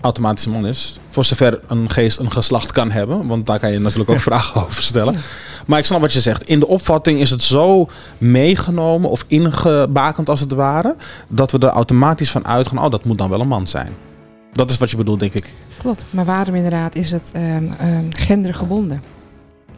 automatisch 0.00 0.44
een 0.46 0.52
man 0.52 0.66
is. 0.66 0.98
Voor 1.08 1.24
zover 1.24 1.60
een 1.66 1.90
geest 1.90 2.18
een 2.18 2.32
geslacht 2.32 2.72
kan 2.72 2.90
hebben. 2.90 3.26
Want 3.26 3.46
daar 3.46 3.58
kan 3.58 3.72
je 3.72 3.78
natuurlijk 3.78 4.10
ook 4.10 4.18
vragen 4.30 4.64
over 4.66 4.82
stellen. 4.82 5.16
Maar 5.66 5.78
ik 5.78 5.84
snap 5.84 6.00
wat 6.00 6.12
je 6.12 6.20
zegt. 6.20 6.42
In 6.42 6.60
de 6.60 6.66
opvatting 6.66 7.20
is 7.20 7.30
het 7.30 7.42
zo 7.42 7.86
meegenomen 8.18 9.10
of 9.10 9.24
ingebakend 9.26 10.28
als 10.28 10.40
het 10.40 10.52
ware. 10.52 10.96
Dat 11.28 11.50
we 11.50 11.58
er 11.58 11.68
automatisch 11.68 12.30
van 12.30 12.46
uitgaan. 12.46 12.78
Oh, 12.84 12.90
dat 12.90 13.04
moet 13.04 13.18
dan 13.18 13.28
wel 13.30 13.40
een 13.40 13.48
man 13.48 13.68
zijn. 13.68 13.92
Dat 14.52 14.70
is 14.70 14.78
wat 14.78 14.90
je 14.90 14.96
bedoelt, 14.96 15.20
denk 15.20 15.34
ik. 15.34 15.54
Klopt. 15.78 16.04
Maar 16.10 16.24
waarom 16.24 16.54
inderdaad 16.54 16.94
is 16.94 17.10
het 17.10 17.30
ehm, 17.32 17.64
ehm, 17.78 18.04
gendergebonden? 18.10 19.02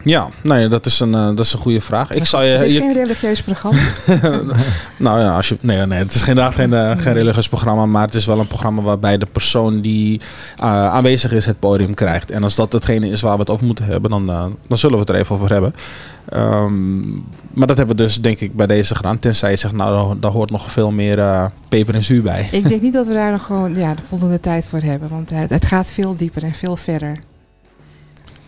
Ja, 0.05 0.27
nee, 0.41 0.67
dat 0.67 0.85
is 0.85 0.99
een, 0.99 1.13
eh, 1.15 1.25
dat 1.25 1.39
is 1.39 1.53
een 1.53 1.59
goede 1.59 1.81
vraag. 1.81 2.11
Ik 2.11 2.25
zou 2.25 2.43
je, 2.43 2.49
het 2.51 2.65
is 2.65 2.73
je- 2.73 2.79
geen 2.79 2.93
religieus 2.93 3.41
programma. 3.41 3.79
Nou 4.97 5.19
ja, 5.19 5.35
als 5.35 5.49
je, 5.49 5.57
nee, 5.61 5.85
nee, 5.85 5.99
het 5.99 6.13
is 6.15 6.19
inderdaad 6.27 6.53
geen, 6.53 6.73
eh, 6.73 6.91
geen 6.97 7.13
religieus 7.13 7.47
programma, 7.49 7.85
maar 7.85 8.05
het 8.05 8.13
is 8.13 8.25
wel 8.25 8.39
een 8.39 8.47
programma 8.47 8.81
waarbij 8.81 9.17
de 9.17 9.25
persoon 9.25 9.81
die 9.81 10.21
eh, 10.57 10.65
aanwezig 10.93 11.31
is 11.31 11.45
het 11.45 11.59
podium 11.59 11.93
krijgt. 11.93 12.31
En 12.31 12.43
als 12.43 12.55
dat 12.55 12.71
hetgene 12.73 13.09
is 13.09 13.21
waar 13.21 13.33
we 13.33 13.39
het 13.39 13.49
over 13.49 13.65
moeten 13.65 13.85
hebben, 13.85 14.09
dan, 14.11 14.25
dan 14.67 14.77
zullen 14.77 14.95
we 14.95 15.01
het 15.01 15.09
er 15.09 15.15
even 15.15 15.35
over 15.35 15.49
hebben. 15.51 15.73
Ehm, 16.29 17.11
maar 17.53 17.67
dat 17.67 17.77
hebben 17.77 17.95
we 17.95 18.01
dus 18.03 18.21
denk 18.21 18.39
ik 18.39 18.55
bij 18.55 18.67
deze 18.67 18.95
gedaan. 18.95 19.19
Tenzij 19.19 19.49
je 19.51 19.55
zegt, 19.57 19.73
nou 19.73 20.19
daar- 20.19 20.31
hoort 20.31 20.51
nog 20.51 20.71
veel 20.71 20.91
meer 20.91 21.51
peper 21.69 21.95
en 21.95 22.03
zuur 22.03 22.21
bij. 22.21 22.49
Ik 22.51 22.69
denk 22.69 22.81
niet 22.81 22.93
dat 22.93 23.07
we 23.07 23.13
daar 23.13 23.31
nog 23.31 23.43
gewoon 23.45 23.75
ja, 23.75 23.93
de 23.93 24.01
voldoende 24.07 24.39
tijd 24.39 24.67
voor 24.67 24.79
hebben. 24.79 25.09
Want 25.09 25.29
het, 25.29 25.49
het 25.49 25.65
gaat 25.65 25.87
veel 25.91 26.15
dieper 26.17 26.43
en 26.43 26.53
veel 26.53 26.75
verder. 26.75 27.19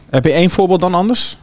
Heb 0.10 0.24
je 0.24 0.32
één 0.32 0.50
voorbeeld 0.50 0.80
dan 0.80 0.94
anders? 0.94 1.38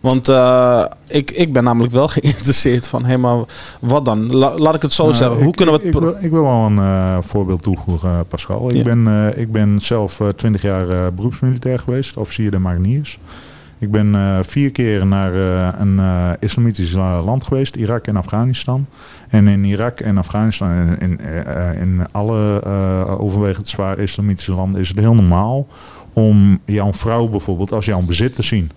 Want 0.00 0.28
eh, 0.28 0.84
ik, 1.08 1.30
ik 1.30 1.52
ben 1.52 1.64
namelijk 1.64 1.92
wel 1.92 2.08
geïnteresseerd 2.18 2.86
van, 2.88 3.04
hé, 3.04 3.16
maar 3.16 3.44
wat 3.80 4.04
dan? 4.04 4.32
La- 4.36 4.54
laat 4.56 4.74
ik 4.74 4.82
het 4.82 4.92
zo 4.92 5.02
Nou, 5.02 5.14
zeggen. 5.14 5.38
ik- 5.38 5.44
Hoe 5.44 5.54
kunnen 5.54 5.74
we 5.74 5.80
ik, 5.80 5.86
het... 5.86 5.94
ik, 5.94 6.00
wil, 6.00 6.16
ik 6.20 6.30
wil 6.30 6.42
wel 6.42 6.66
een 6.66 6.78
eh, 6.78 7.16
voorbeeld 7.20 7.62
toevoegen, 7.62 8.10
eh, 8.10 8.18
Pascal. 8.28 8.68
Ik, 8.70 8.76
Ja. 8.76 8.82
ben, 8.82 9.32
ik 9.38 9.52
ben 9.52 9.78
zelf 9.80 10.20
twintig 10.36 10.62
jaar 10.62 11.14
beroepsmilitair 11.14 11.78
geweest, 11.78 12.16
officier 12.16 12.50
de 12.50 12.58
mariniers. 12.58 13.18
Ik 13.80 13.90
ben 13.90 14.16
vier 14.44 14.70
keer 14.70 15.06
naar 15.06 15.34
een 15.80 16.00
islamitisch 16.40 16.92
la- 16.92 17.22
land 17.22 17.44
geweest, 17.44 17.76
Irak 17.76 18.06
en 18.06 18.16
Afghanistan. 18.16 18.86
En 19.28 19.48
in 19.48 19.64
Irak 19.64 20.00
en 20.00 20.18
Afghanistan, 20.18 20.70
in, 20.98 21.20
eh, 21.20 21.80
in 21.80 22.00
alle 22.10 22.62
overwegend 23.18 23.68
zwaar 23.68 23.98
islamitische 23.98 24.54
landen, 24.54 24.80
is 24.80 24.88
het 24.88 24.98
heel 24.98 25.14
normaal 25.14 25.66
om 26.12 26.58
jouw 26.64 26.92
vrouw 26.92 27.28
bijvoorbeeld 27.28 27.72
als 27.72 27.84
jouw 27.84 28.00
bezit 28.00 28.34
te 28.34 28.42
zien. 28.42 28.70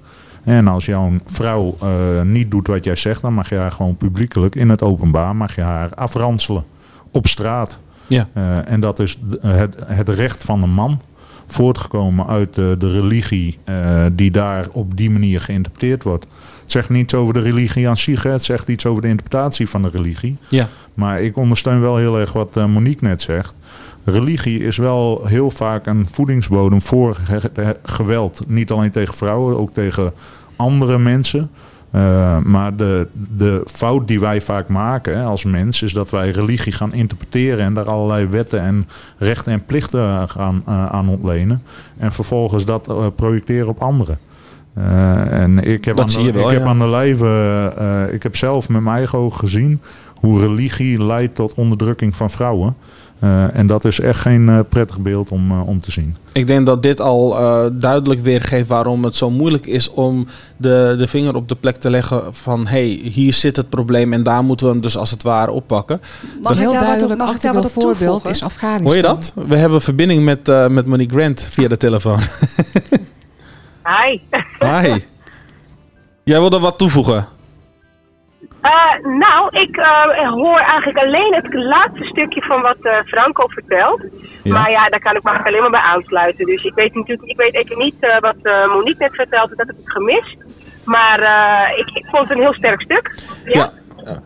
En 0.43 0.67
als 0.67 0.85
jouw 0.85 1.11
vrouw 1.25 1.77
eh, 1.81 1.87
niet 2.21 2.51
doet 2.51 2.67
wat 2.67 2.83
jij 2.83 2.95
zegt, 2.95 3.21
dan 3.21 3.33
mag 3.33 3.49
je 3.49 3.55
haar 3.55 3.71
gewoon 3.71 3.97
publiekelijk 3.97 4.55
in 4.55 4.69
het 4.69 4.81
openbaar 4.81 5.35
mag 5.35 5.55
je 5.55 5.61
haar 5.61 5.89
afranselen 5.95 6.63
op 7.11 7.27
straat. 7.27 7.79
Ja. 8.07 8.27
Eh, 8.33 8.71
en 8.71 8.79
dat 8.79 8.99
is 8.99 9.15
d- 9.15 9.19
het, 9.41 9.75
het 9.85 10.09
recht 10.09 10.43
van 10.43 10.61
de 10.61 10.67
man, 10.67 11.01
voortgekomen 11.47 12.27
uit 12.27 12.55
de, 12.55 12.75
de 12.79 12.91
religie 12.91 13.57
eh, 13.63 14.05
die 14.13 14.31
daar 14.31 14.67
op 14.71 14.97
die 14.97 15.09
manier 15.09 15.41
geïnterpreteerd 15.41 16.03
wordt. 16.03 16.25
Het 16.61 16.71
zegt 16.71 16.89
niets 16.89 17.13
over 17.13 17.33
de 17.33 17.39
religie 17.39 17.87
aan 17.89 17.97
zich, 17.97 18.23
het 18.23 18.43
zegt 18.43 18.67
iets 18.67 18.85
over 18.85 19.01
de 19.01 19.07
interpretatie 19.07 19.69
van 19.69 19.81
de 19.81 19.89
religie. 19.89 20.37
Ja. 20.47 20.67
Maar 20.93 21.21
ik 21.21 21.37
ondersteun 21.37 21.81
wel 21.81 21.97
heel 21.97 22.19
erg 22.19 22.33
wat 22.33 22.57
eh, 22.57 22.65
Monique 22.65 23.05
net 23.07 23.21
zegt. 23.21 23.53
Religie 24.03 24.59
is 24.59 24.77
wel 24.77 25.21
heel 25.25 25.51
vaak 25.51 25.85
een 25.85 26.07
voedingsbodem 26.11 26.81
voor 26.81 27.15
ge- 27.15 27.39
ge- 27.53 27.77
geweld. 27.83 28.43
Niet 28.47 28.71
alleen 28.71 28.91
tegen 28.91 29.15
vrouwen, 29.15 29.57
ook 29.57 29.73
tegen 29.73 30.13
andere 30.55 30.97
mensen. 30.97 31.49
Eh, 31.91 32.37
maar 32.37 32.75
de, 32.75 33.07
de 33.37 33.63
fout 33.65 34.07
die 34.07 34.19
wij 34.19 34.41
vaak 34.41 34.67
maken 34.67 35.17
hè, 35.17 35.23
als 35.23 35.43
mens 35.43 35.81
is 35.81 35.93
dat 35.93 36.09
wij 36.09 36.29
religie 36.29 36.73
gaan 36.73 36.93
interpreteren 36.93 37.65
en 37.65 37.73
daar 37.73 37.89
allerlei 37.89 38.25
wetten 38.25 38.61
en 38.61 38.87
rechten 39.17 39.51
en 39.53 39.65
plichten 39.65 40.29
gaan 40.29 40.63
eh, 40.65 40.85
aan 40.85 41.09
ontlenen. 41.09 41.63
En 41.97 42.11
vervolgens 42.11 42.65
dat 42.65 42.89
eh, 42.89 43.05
projecteren 43.15 43.67
op 43.67 43.81
anderen. 43.81 44.17
En 44.73 45.63
ik 45.63 45.85
heb, 45.85 45.95
Dat 45.95 46.17
aan, 46.17 46.23
de, 46.23 46.31
wel, 46.31 46.47
ik 46.47 46.53
heb 46.53 46.63
ja. 46.63 46.69
aan 46.69 46.79
de 46.79 46.87
lijve, 46.87 48.09
ik 48.11 48.23
heb 48.23 48.35
zelf 48.35 48.69
met 48.69 48.81
mijn 48.81 48.95
eigen 48.95 49.19
ogen 49.19 49.39
gezien 49.39 49.81
hoe 50.19 50.39
religie 50.41 51.03
leidt 51.03 51.35
tot 51.35 51.53
onderdrukking 51.53 52.15
van 52.15 52.29
vrouwen. 52.29 52.75
Eh, 53.21 53.55
en 53.57 53.67
dat 53.67 53.85
is 53.85 53.99
echt 53.99 54.19
geen 54.19 54.49
eh, 54.49 54.59
prettig 54.69 54.99
beeld 54.99 55.29
om, 55.29 55.51
eh, 55.51 55.67
om 55.67 55.79
te 55.79 55.91
zien. 55.91 56.15
Ik 56.31 56.47
denk 56.47 56.65
dat 56.65 56.83
dit 56.83 57.01
al 57.01 57.37
eh, 57.37 57.65
duidelijk 57.73 58.21
weergeeft 58.21 58.67
waarom 58.67 59.03
het 59.03 59.15
zo 59.15 59.29
moeilijk 59.29 59.65
is 59.65 59.89
om 59.89 60.27
de, 60.57 60.95
de 60.97 61.07
vinger 61.07 61.35
op 61.35 61.49
de 61.49 61.55
plek 61.55 61.75
te 61.75 61.89
leggen 61.89 62.35
van 62.35 62.67
hé, 62.67 62.97
hey, 62.97 63.09
hier 63.11 63.33
zit 63.33 63.55
het 63.55 63.69
probleem 63.69 64.13
en 64.13 64.23
daar 64.23 64.43
moeten 64.43 64.65
we 64.65 64.71
hem 64.71 64.81
dus 64.81 64.97
als 64.97 65.11
het 65.11 65.23
ware 65.23 65.51
oppakken. 65.51 66.01
Mag 66.41 66.51
ik 66.51 66.57
heel 66.57 66.77
duidelijk 66.77 67.19
mag 67.19 67.35
ik 67.35 67.41
daar 67.41 67.55
actueel 67.55 67.69
voorbeeld 67.69 67.97
toevoegen? 67.97 68.29
is 68.29 68.43
Afghanistan. 68.43 68.87
Hoor 68.87 68.95
je 68.95 69.01
dat? 69.01 69.33
We 69.47 69.55
hebben 69.55 69.81
verbinding 69.81 70.23
met, 70.23 70.49
eh, 70.49 70.67
met 70.67 70.85
Monique 70.85 71.15
Grant 71.15 71.41
via 71.41 71.67
de 71.67 71.77
telefoon. 71.77 72.19
Hi. 73.83 74.19
Hi. 74.59 74.99
Jij 76.23 76.39
wilde 76.39 76.59
wat 76.59 76.77
toevoegen? 76.77 77.25
Eh, 78.61 79.05
nou, 79.17 79.59
ik 79.59 79.77
eh, 79.77 80.29
hoor 80.29 80.59
eigenlijk 80.59 80.97
alleen 80.97 81.33
het 81.33 81.53
laatste 81.53 82.03
stukje 82.03 82.41
van 82.41 82.61
wat 82.61 82.77
eh, 82.81 82.97
Franco 83.05 83.47
vertelt. 83.47 84.01
Ja. 84.43 84.53
Maar 84.53 84.71
ja, 84.71 84.89
daar 84.89 84.99
kan 84.99 85.15
ik 85.15 85.23
me 85.23 85.43
alleen 85.43 85.61
maar 85.61 85.69
bij 85.69 85.79
aansluiten. 85.79 86.45
Dus 86.45 86.63
ik 86.63 86.73
weet 86.73 86.93
natuurlijk, 86.93 87.29
ik 87.29 87.37
weet 87.37 87.55
even 87.55 87.77
niet 87.77 87.95
wat 88.19 88.69
Monique 88.69 89.03
net 89.03 89.15
vertelde, 89.15 89.55
dat 89.55 89.67
heb 89.67 89.75
ik 89.75 89.89
gemist. 89.89 90.37
Maar 90.85 91.19
ik, 91.77 91.89
ik 91.93 92.05
vond 92.05 92.27
het 92.27 92.37
een 92.37 92.43
heel 92.43 92.53
sterk 92.53 92.81
stuk. 92.81 93.15
Ja. 93.45 93.53
Ja. 93.53 93.69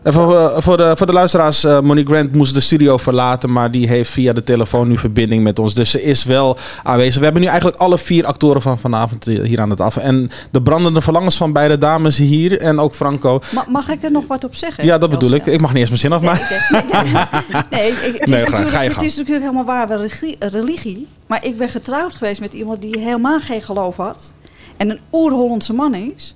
En 0.02 0.12
voor, 0.12 0.36
eh, 0.38 0.56
voor, 0.60 0.76
de, 0.76 0.92
voor 0.96 1.06
de 1.06 1.12
luisteraars, 1.12 1.64
eh, 1.64 1.80
Monique 1.80 2.12
Grant 2.14 2.32
moest 2.34 2.54
de 2.54 2.60
studio 2.60 2.96
verlaten, 2.98 3.52
maar 3.52 3.70
die 3.70 3.88
heeft 3.88 4.10
via 4.10 4.32
de 4.32 4.44
telefoon 4.44 4.88
nu 4.88 4.98
verbinding 4.98 5.42
met 5.42 5.58
ons. 5.58 5.74
Dus 5.74 5.90
ze 5.90 6.02
is 6.02 6.24
wel 6.24 6.56
aanwezig. 6.82 7.16
We 7.18 7.24
hebben 7.24 7.42
nu 7.42 7.48
eigenlijk 7.48 7.78
alle 7.78 7.98
vier 7.98 8.24
actoren 8.26 8.62
van 8.62 8.78
vanavond 8.78 9.26
eh, 9.26 9.42
hier 9.42 9.60
aan 9.60 9.70
het 9.70 9.80
af. 9.80 9.96
En 9.96 10.30
de 10.50 10.62
brandende 10.62 11.00
verlangens 11.00 11.36
van 11.36 11.52
beide 11.52 11.78
dames 11.78 12.18
hier 12.18 12.60
en 12.60 12.78
ook 12.80 12.94
Franco. 12.94 13.40
Ma- 13.54 13.64
mag 13.68 13.88
ik 13.88 14.02
er 14.02 14.10
nog 14.10 14.26
wat 14.26 14.44
op 14.44 14.54
zeggen? 14.54 14.84
Ja, 14.84 14.98
dat 14.98 15.10
bedoel 15.10 15.30
ik. 15.30 15.46
Ik 15.46 15.60
mag 15.60 15.72
niet 15.72 15.80
eens 15.80 15.88
mijn 15.88 16.00
zin 16.00 16.10
Nee, 16.10 16.18
afmaken. 16.18 17.66
Nee, 17.70 17.92
het, 18.18 18.30
is 18.30 18.42
natuurlijk, 18.42 18.70
Ga 18.70 18.80
je 18.80 18.88
het 18.88 18.96
gang. 18.96 19.06
is 19.06 19.16
natuurlijk 19.16 19.44
helemaal 19.44 19.64
waar 19.64 20.00
religie. 20.38 21.06
Maar 21.26 21.44
ik 21.44 21.58
ben 21.58 21.68
getrouwd 21.68 22.14
geweest 22.14 22.40
met 22.40 22.52
iemand 22.52 22.82
die 22.82 22.98
helemaal 22.98 23.40
geen 23.40 23.62
geloof 23.62 23.96
had. 23.96 24.32
En 24.76 24.90
een 24.90 25.00
oer-Hollandse 25.12 25.72
man 25.72 25.94
is. 25.94 26.34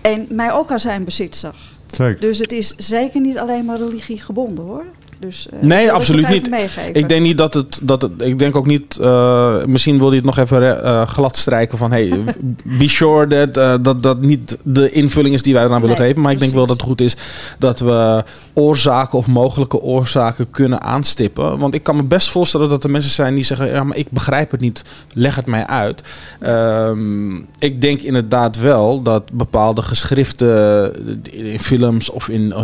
En 0.00 0.26
mij 0.30 0.52
ook 0.52 0.70
aan 0.72 0.78
zijn 0.78 1.04
bezit 1.04 1.36
zag. 1.36 1.54
Dus 2.20 2.38
het 2.38 2.52
is 2.52 2.74
zeker 2.76 3.20
niet 3.20 3.38
alleen 3.38 3.64
maar 3.64 3.78
religie 3.78 4.20
gebonden 4.20 4.64
hoor. 4.64 4.84
Dus, 5.20 5.48
eh, 5.50 5.62
Nee, 5.62 5.92
absoluut 5.92 6.28
niet. 6.28 6.50
meegeven. 6.50 6.94
Ik 6.94 7.08
denk 7.08 7.22
niet 7.22 7.38
dat 7.38 7.54
het, 7.54 7.78
dat 7.82 8.02
het. 8.02 8.12
Ik 8.18 8.38
denk 8.38 8.56
ook 8.56 8.66
niet. 8.66 8.96
eh, 8.98 9.64
misschien 9.64 9.98
wil 9.98 10.06
hij 10.06 10.16
het 10.16 10.24
nog 10.24 10.38
even 10.38 10.84
eh, 10.84 11.06
glad 11.06 11.36
strijken 11.36 11.78
van. 11.78 11.90
Hey, 11.90 12.12
be 12.78 12.88
sure 12.88 13.26
that, 13.26 13.84
dat 13.84 14.02
dat 14.02 14.20
niet 14.20 14.58
de 14.62 14.90
invulling 14.90 15.34
is 15.34 15.42
die 15.42 15.54
wij 15.54 15.64
eraan 15.64 15.80
willen 15.80 15.96
Nee, 15.98 16.06
geven. 16.06 16.22
Maar 16.22 16.32
ik 16.32 16.38
denk 16.38 16.52
wel 16.52 16.66
dat 16.66 16.76
het 16.76 16.86
goed 16.86 17.00
is 17.00 17.16
dat 17.58 17.80
we 17.80 18.24
oorzaken 18.54 19.18
of 19.18 19.26
mogelijke 19.26 19.80
oorzaken 19.80 20.50
kunnen 20.50 20.82
aanstippen. 20.82 21.58
Want 21.58 21.74
ik 21.74 21.82
kan 21.82 21.96
me 21.96 22.02
best 22.04 22.30
voorstellen 22.30 22.68
dat 22.68 22.84
er 22.84 22.90
mensen 22.90 23.10
zijn 23.12 23.34
die 23.34 23.44
zeggen: 23.44 23.66
Ja, 23.68 23.84
maar 23.84 23.96
ik 23.96 24.10
begrijp 24.10 24.50
het 24.50 24.60
niet. 24.60 24.82
Leg 25.12 25.34
het 25.34 25.46
mij 25.46 25.66
uit. 25.66 26.02
Ehm, 26.40 27.36
ik 27.58 27.80
denk 27.80 28.00
inderdaad 28.00 28.58
wel 28.58 29.02
dat 29.02 29.32
bepaalde 29.32 29.82
geschriften 29.82 30.92
in 31.30 31.60
films 31.60 32.10
of 32.10 32.28
in 32.28 32.54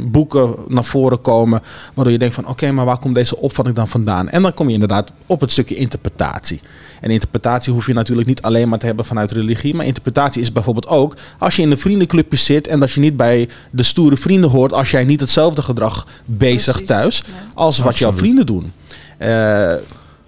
boeken 0.00 0.54
naar 0.68 0.84
voren 0.84 1.20
komen. 1.20 1.62
Waardoor 1.94 2.12
je 2.12 2.18
denkt 2.18 2.34
van 2.34 2.46
oké, 2.46 2.72
maar 2.72 2.84
waar 2.84 2.98
komt 2.98 3.14
deze 3.14 3.36
opvatting 3.36 3.76
dan 3.76 3.88
vandaan? 3.88 4.28
En 4.28 4.42
dan 4.42 4.54
kom 4.54 4.66
je 4.66 4.72
inderdaad 4.72 5.12
op 5.26 5.40
het 5.40 5.50
stukje 5.50 5.74
interpretatie. 5.74 6.60
En 7.00 7.10
interpretatie 7.10 7.72
hoef 7.72 7.86
je 7.86 7.92
natuurlijk 7.92 8.28
niet 8.28 8.42
alleen 8.42 8.68
maar 8.68 8.78
te 8.78 8.86
hebben 8.86 9.04
vanuit 9.04 9.30
religie. 9.30 9.74
Maar 9.74 9.86
interpretatie 9.86 10.42
is 10.42 10.52
bijvoorbeeld 10.52 10.86
ook 10.86 11.16
als 11.38 11.56
je 11.56 11.62
in 11.62 11.70
een 11.70 11.78
vriendenclubje 11.78 12.36
zit 12.36 12.66
en 12.66 12.80
dat 12.80 12.92
je 12.92 13.00
niet 13.00 13.16
bij 13.16 13.48
de 13.70 13.82
stoere 13.82 14.16
vrienden 14.16 14.50
hoort 14.50 14.72
als 14.72 14.90
jij 14.90 15.04
niet 15.04 15.20
hetzelfde 15.20 15.62
gedrag 15.62 16.06
bezig 16.24 16.72
Precies, 16.72 16.88
thuis 16.88 17.22
ja. 17.26 17.32
als 17.54 17.78
wat 17.78 17.98
jouw 17.98 18.12
vrienden 18.12 18.46
doen. 18.46 18.72
Eh, 19.18 19.74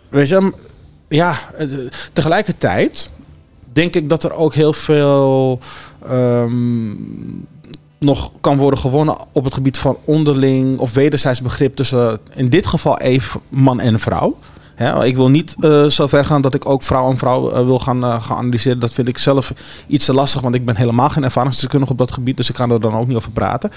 weet 0.08 0.28
je, 0.28 0.52
ja, 1.08 1.36
eh, 1.56 1.68
tegelijkertijd 2.12 3.10
denk 3.72 3.94
ik 3.94 4.08
dat 4.08 4.24
er 4.24 4.32
ook 4.32 4.54
heel 4.54 4.72
veel 4.72 5.58
ehm, 6.08 6.90
nog 8.02 8.32
kan 8.40 8.58
worden 8.58 8.78
gewonnen 8.78 9.16
op 9.32 9.44
het 9.44 9.54
gebied 9.54 9.78
van 9.78 9.96
onderling 10.04 10.78
of 10.78 10.92
wederzijds 10.92 11.42
begrip 11.42 11.76
tussen 11.76 12.18
in 12.34 12.48
dit 12.48 12.66
geval 12.66 12.98
even 12.98 13.40
man 13.48 13.80
en 13.80 14.00
vrouw. 14.00 14.36
Ik 15.02 15.16
wil 15.16 15.30
niet 15.30 15.54
eh, 15.60 15.84
zo 15.84 16.06
ver 16.06 16.24
gaan 16.24 16.42
dat 16.42 16.54
ik 16.54 16.68
ook 16.68 16.82
vrouw 16.82 17.10
en 17.10 17.18
vrouw 17.18 17.50
eh, 17.50 17.64
wil 17.64 17.78
gaan, 17.78 18.04
eh, 18.04 18.22
gaan 18.22 18.36
analyseren. 18.36 18.78
Dat 18.78 18.92
vind 18.92 19.08
ik 19.08 19.18
zelf 19.18 19.52
iets 19.86 20.04
te 20.04 20.12
lastig, 20.12 20.40
want 20.40 20.54
ik 20.54 20.64
ben 20.64 20.76
helemaal 20.76 21.08
geen 21.08 21.24
ervaringsdeskundige 21.24 21.92
op 21.92 21.98
dat 21.98 22.12
gebied. 22.12 22.36
Dus 22.36 22.48
ik 22.48 22.56
ga 22.56 22.68
er 22.68 22.80
dan 22.80 22.94
ook 22.94 23.06
niet 23.06 23.16
over 23.16 23.30
praten. 23.30 23.70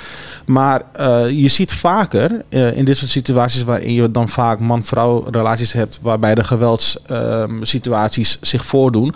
Maar 0.46 0.82
eh, 0.94 1.30
je 1.30 1.48
ziet 1.48 1.74
vaker 1.74 2.44
eh, 2.50 2.78
in 2.78 2.86
dit 2.86 2.98
soort 2.98 3.12
situaties 3.12 3.64
waarin 3.64 3.94
je 3.94 4.12
dan 4.12 4.30
vaak 4.30 4.60
man-vrouw 4.60 5.26
relaties 5.32 5.74
hebt, 5.74 6.00
waarbij 6.02 6.36
de 6.36 6.44
geweldssituaties 6.44 8.38
zich 8.42 8.66
voordoen, 8.66 9.14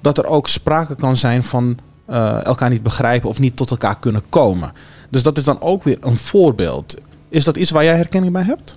dat 0.00 0.18
er 0.18 0.26
ook 0.26 0.48
sprake 0.48 0.94
kan 0.94 1.16
zijn 1.16 1.44
van 1.44 1.78
eh, 2.10 2.44
elkaar 2.44 2.70
niet 2.70 2.82
begrijpen 2.82 3.28
of 3.28 3.38
niet 3.38 3.56
tot 3.56 3.70
elkaar 3.70 3.98
kunnen 3.98 4.22
komen. 4.28 4.72
Dus 5.08 5.22
dat 5.22 5.36
is 5.36 5.44
dan 5.44 5.60
ook 5.60 5.82
weer 5.82 5.98
een 6.00 6.16
voorbeeld. 6.16 6.96
Is 7.28 7.44
dat 7.44 7.56
iets 7.56 7.70
waar 7.70 7.84
jij 7.84 7.96
herkenning 7.96 8.32
bij 8.32 8.42
hebt? 8.42 8.76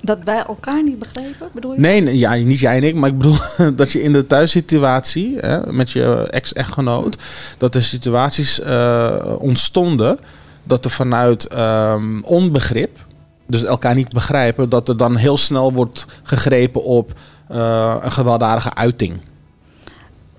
Dat 0.00 0.18
wij 0.24 0.44
elkaar 0.46 0.82
niet 0.82 0.98
begrepen, 0.98 1.48
bedoel 1.52 1.72
je? 1.72 1.80
Nee, 1.80 2.00
nee, 2.00 2.18
ja, 2.18 2.34
niet 2.34 2.58
jij 2.58 2.76
en 2.76 2.82
ik, 2.82 2.94
maar 2.94 3.08
ik 3.08 3.18
bedoel 3.18 3.36
dat 3.76 3.92
je 3.92 4.02
in 4.02 4.12
de 4.12 4.26
thuissituatie 4.26 5.36
hè, 5.38 5.72
met 5.72 5.90
je 5.90 6.28
ex-echtgenoot, 6.30 7.16
dat 7.58 7.74
er 7.74 7.82
situaties 7.82 8.60
eh, 8.60 9.34
ontstonden 9.38 10.18
dat 10.64 10.84
er 10.84 10.90
vanuit 10.90 11.46
ehm, 11.46 12.20
onbegrip, 12.20 13.06
dus 13.46 13.64
elkaar 13.64 13.94
niet 13.94 14.12
begrijpen, 14.12 14.68
dat 14.68 14.88
er 14.88 14.96
dan 14.96 15.16
heel 15.16 15.36
snel 15.36 15.72
wordt 15.72 16.06
gegrepen 16.22 16.84
op 16.84 17.12
eh, 17.48 17.96
een 18.02 18.12
gewelddadige 18.12 18.74
uiting. 18.74 19.20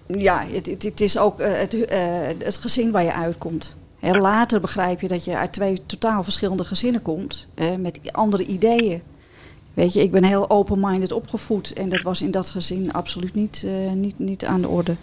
Ja, 0.08 0.46
het, 0.52 0.84
het, 0.84 1.02
is 1.02 1.18
ook 1.18 1.40
eh, 1.40 1.60
het, 1.60 1.86
eh, 1.86 2.00
het 2.38 2.58
gezin 2.58 2.92
waar 2.92 3.04
je 3.04 3.14
uitkomt. 3.14 3.76
Later 4.00 4.60
begrijp 4.60 5.02
je 5.02 5.08
dat 5.08 5.26
je 5.26 5.38
uit 5.38 5.54
twee 5.54 5.82
totaal 5.86 6.24
verschillende 6.24 6.64
gezinnen 6.64 7.02
komt, 7.02 7.48
met 7.78 8.00
andere 8.12 8.46
ideeën. 8.46 9.02
Weet 9.76 9.94
je, 9.94 10.02
ik 10.02 10.12
ben 10.12 10.24
heel 10.24 10.50
open-minded 10.50 11.12
opgevoed 11.12 11.74
en 11.74 11.90
dat 11.90 12.02
was 12.02 12.22
in 12.22 12.32
dat 12.32 12.50
gezin 12.50 12.94
absoluut 12.94 13.34
niet, 13.34 13.64
eh, 13.66 13.92
niet, 13.92 14.20
niet 14.20 14.46
aan 14.46 14.62
de 14.62 14.68
orde. 14.68 14.96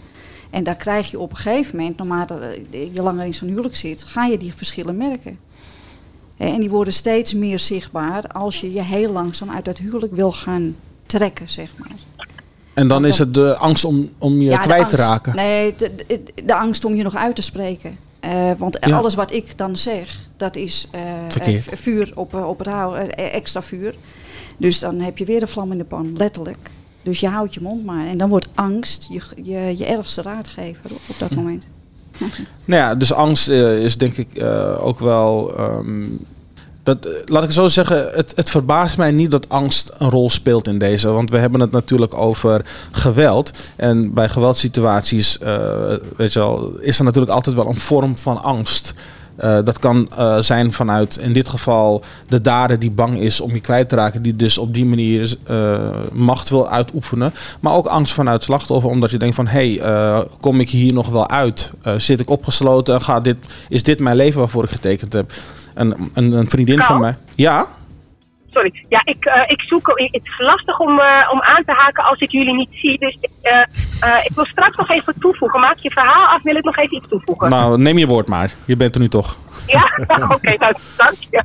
En 0.50 0.64
daar 0.64 0.76
krijg 0.76 1.10
je 1.10 1.18
op 1.18 1.30
een 1.30 1.36
gegeven 1.36 1.76
moment, 1.76 1.96
naarmate 1.96 2.60
je 2.70 3.02
langer 3.02 3.26
in 3.26 3.34
zo'n 3.34 3.48
huwelijk 3.48 3.76
zit, 3.76 4.02
ga 4.02 4.24
je 4.24 4.38
die 4.38 4.54
verschillen 4.54 4.96
merken. 4.96 5.38
En 6.36 6.60
die 6.60 6.70
worden 6.70 6.92
steeds 6.92 7.34
meer 7.34 7.58
zichtbaar 7.58 8.26
als 8.26 8.60
je 8.60 8.72
je 8.72 8.82
heel 8.82 9.12
langzaam 9.12 9.50
uit 9.50 9.64
dat 9.64 9.78
huwelijk 9.78 10.14
wil 10.14 10.32
gaan 10.32 10.76
trekken, 11.06 11.48
zeg 11.48 11.74
maar. 11.78 11.96
En 12.74 12.88
dan 12.88 13.04
is 13.04 13.18
het 13.18 13.34
de 13.34 13.56
angst 13.56 13.84
om, 13.84 14.10
om 14.18 14.40
je 14.40 14.50
Ja, 14.50 14.58
kwijt 14.58 14.88
te 14.88 14.96
raken. 14.96 15.36
Nee, 15.36 15.74
de, 15.76 15.90
de, 16.06 16.22
de 16.44 16.54
angst 16.54 16.84
om 16.84 16.94
je 16.94 17.02
nog 17.02 17.16
uit 17.16 17.36
te 17.36 17.42
spreken. 17.42 17.96
Eh, 18.20 18.50
want 18.58 18.78
Ja. 18.80 18.96
alles 18.96 19.14
wat 19.14 19.32
ik 19.32 19.58
dan 19.58 19.76
zeg, 19.76 20.18
dat 20.36 20.56
is 20.56 20.88
eh, 20.90 21.54
eh, 21.54 21.60
vuur 21.72 22.12
op, 22.14 22.34
op 22.34 22.58
het 22.58 22.68
houden, 22.68 23.16
extra 23.16 23.62
vuur. 23.62 23.94
Dus 24.56 24.78
dan 24.78 25.00
heb 25.00 25.18
je 25.18 25.24
weer 25.24 25.40
de 25.40 25.46
vlam 25.46 25.72
in 25.72 25.78
de 25.78 25.84
pan, 25.84 26.12
letterlijk. 26.16 26.70
Dus 27.02 27.20
je 27.20 27.28
houdt 27.28 27.54
je 27.54 27.60
mond 27.60 27.84
maar. 27.84 28.06
En 28.06 28.18
dan 28.18 28.28
wordt 28.28 28.48
angst 28.54 29.06
je, 29.10 29.20
je, 29.42 29.74
je 29.78 29.84
ergste 29.84 30.22
raadgever 30.22 30.90
op, 30.90 31.00
op 31.08 31.18
dat 31.18 31.28
Hm. 31.28 31.34
moment. 31.34 31.66
Nou 32.64 32.82
ja, 32.82 32.94
dus 32.94 33.12
angst 33.12 33.48
is 33.48 33.98
denk 33.98 34.16
ik 34.16 34.34
eh, 34.34 34.86
ook 34.86 34.98
wel. 34.98 35.56
ehm, 35.56 36.04
dat, 36.82 37.06
eh, 37.06 37.12
laat 37.24 37.44
ik 37.44 37.50
zo 37.50 37.68
zeggen, 37.68 38.10
het, 38.14 38.32
het 38.36 38.50
verbaast 38.50 38.96
mij 38.96 39.10
niet 39.10 39.30
dat 39.30 39.48
angst 39.48 39.90
een 39.98 40.10
rol 40.10 40.30
speelt 40.30 40.68
in 40.68 40.78
deze. 40.78 41.08
Want 41.08 41.30
we 41.30 41.38
hebben 41.38 41.60
het 41.60 41.70
natuurlijk 41.70 42.14
over 42.14 42.64
geweld. 42.90 43.50
En 43.76 44.14
bij 44.14 44.28
geweldsituaties 44.28 45.38
eh, 45.38 45.96
weet 46.16 46.32
je 46.32 46.38
wel, 46.38 46.72
is 46.80 46.98
er 46.98 47.04
natuurlijk 47.04 47.32
altijd 47.32 47.56
wel 47.56 47.68
een 47.68 47.78
vorm 47.78 48.16
van 48.16 48.42
angst. 48.42 48.94
Eh, 49.36 49.58
dat 49.64 49.78
kan 49.78 50.08
eh, 50.16 50.38
zijn 50.38 50.72
vanuit, 50.72 51.16
in 51.16 51.32
dit 51.32 51.48
geval, 51.48 52.02
de 52.28 52.40
dader 52.40 52.78
die 52.78 52.90
bang 52.90 53.18
is 53.18 53.40
om 53.40 53.52
je 53.52 53.60
kwijt 53.60 53.88
te 53.88 53.96
raken. 53.96 54.22
Die 54.22 54.36
dus 54.36 54.58
op 54.58 54.74
die 54.74 54.84
manier 54.84 55.36
eh, 55.44 55.90
macht 56.12 56.48
wil 56.48 56.68
uitoefenen. 56.68 57.34
Maar 57.60 57.74
ook 57.74 57.86
angst 57.86 58.12
vanuit 58.12 58.44
slachtoffer, 58.44 58.90
omdat 58.90 59.10
je 59.10 59.18
denkt 59.18 59.34
van... 59.34 59.46
hé, 59.46 59.74
hey, 59.74 60.26
kom 60.40 60.60
ik 60.60 60.70
hier 60.70 60.92
nog 60.92 61.08
wel 61.08 61.28
uit? 61.28 61.72
Zit 61.96 62.20
ik 62.20 62.30
opgesloten? 62.30 63.02
Ga 63.02 63.20
dit, 63.20 63.36
is 63.68 63.82
dit 63.82 64.00
mijn 64.00 64.16
leven 64.16 64.38
waarvoor 64.38 64.64
ik 64.64 64.70
getekend 64.70 65.12
heb? 65.12 65.32
Een, 65.74 66.10
een, 66.14 66.32
een 66.32 66.48
vriendin 66.48 66.80
van 66.80 67.00
mij... 67.00 67.16
Ja? 67.34 67.66
Sorry. 68.52 68.84
Ja, 68.88 69.00
ik, 69.04 69.24
eh, 69.24 69.42
ik 69.46 69.60
zoek. 69.60 69.92
Het 69.94 70.24
is 70.24 70.38
lastig 70.38 70.78
om, 70.78 71.00
eh, 71.00 71.28
om 71.32 71.42
aan 71.42 71.64
te 71.64 71.72
haken 71.72 72.04
als 72.04 72.20
ik 72.20 72.30
jullie 72.30 72.54
niet 72.54 72.68
zie. 72.72 72.98
Dus 72.98 73.16
eh, 73.42 74.24
ik 74.24 74.30
wil 74.34 74.44
straks 74.44 74.76
nog 74.76 74.90
even 74.90 75.14
toevoegen. 75.20 75.60
Maak 75.60 75.76
je 75.76 75.90
verhaal 75.90 76.26
af, 76.26 76.42
wil 76.42 76.56
ik 76.56 76.64
nog 76.64 76.76
even 76.76 76.96
iets 76.96 77.08
toevoegen. 77.08 77.50
Nou, 77.50 77.78
neem 77.78 77.98
je 77.98 78.06
woord 78.06 78.28
maar. 78.28 78.52
Je 78.64 78.76
bent 78.76 78.94
er 78.94 79.00
nu 79.00 79.08
toch. 79.08 79.36
Ja, 79.66 79.84
oké, 80.34 80.54
nou, 80.58 80.74
dank 80.96 81.16
je. 81.30 81.42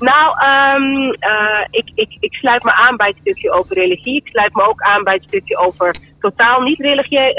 Nou, 0.00 0.38
ehm, 0.38 1.10
eh, 1.18 1.66
ik, 1.70 1.90
ik, 1.94 2.16
ik 2.20 2.34
sluit 2.34 2.64
me 2.64 2.72
aan 2.72 2.96
bij 2.96 3.08
het 3.08 3.16
stukje 3.20 3.52
over 3.52 3.74
religie. 3.74 4.16
Ik 4.16 4.26
sluit 4.26 4.54
me 4.54 4.68
ook 4.68 4.80
aan 4.80 5.02
bij 5.02 5.14
het 5.14 5.24
stukje 5.24 5.56
over 5.56 5.96
totaal 6.20 6.60
niet 6.60 6.80
religie, 6.80 7.34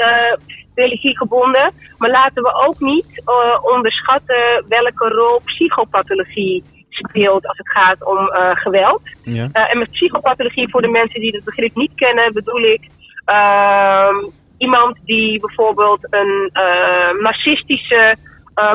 religiegebonden. 0.74 1.72
Maar 1.98 2.10
laten 2.10 2.42
we 2.42 2.54
ook 2.66 2.80
niet 2.80 3.22
onderschatten 3.62 4.64
welke 4.68 5.08
rol 5.08 5.40
psychopathologie 5.44 6.64
speelt 6.96 7.46
als 7.46 7.58
het 7.58 7.70
gaat 7.70 8.04
om 8.04 8.28
eh, 8.28 8.50
geweld. 8.50 9.02
Ja. 9.22 9.48
Eh, 9.52 9.72
en 9.72 9.78
met 9.78 9.90
psychopathologie, 9.90 10.70
voor 10.70 10.82
de 10.82 10.88
mensen 10.88 11.20
die 11.20 11.34
het 11.34 11.44
begrip 11.44 11.74
niet 11.74 11.92
kennen, 11.94 12.32
bedoel 12.32 12.62
ik 12.62 12.88
ehm, 13.24 14.14
iemand 14.58 14.96
die 15.04 15.40
bijvoorbeeld 15.40 16.06
een 16.10 16.50
eh, 16.52 17.22
narcistische 17.22 18.16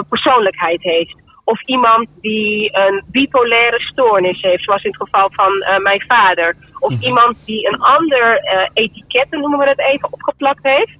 persoonlijkheid 0.10 0.82
heeft. 0.82 1.16
Of 1.44 1.62
iemand 1.66 2.08
die 2.22 2.78
een 2.78 3.04
bipolaire 3.06 3.80
stoornis 3.82 4.42
heeft, 4.42 4.64
zoals 4.64 4.84
in 4.84 4.92
het 4.92 5.02
geval 5.02 5.30
van 5.32 5.82
mijn 5.84 6.04
vader. 6.08 6.56
Of 6.80 7.02
iemand 7.02 7.46
die 7.46 7.68
een 7.68 7.80
ander 7.80 8.42
etiketten, 8.74 9.40
noemen 9.40 9.60
we 9.60 9.68
het 9.68 9.80
even, 9.80 10.14
opgeplakt 10.14 10.64
heeft. 10.64 10.92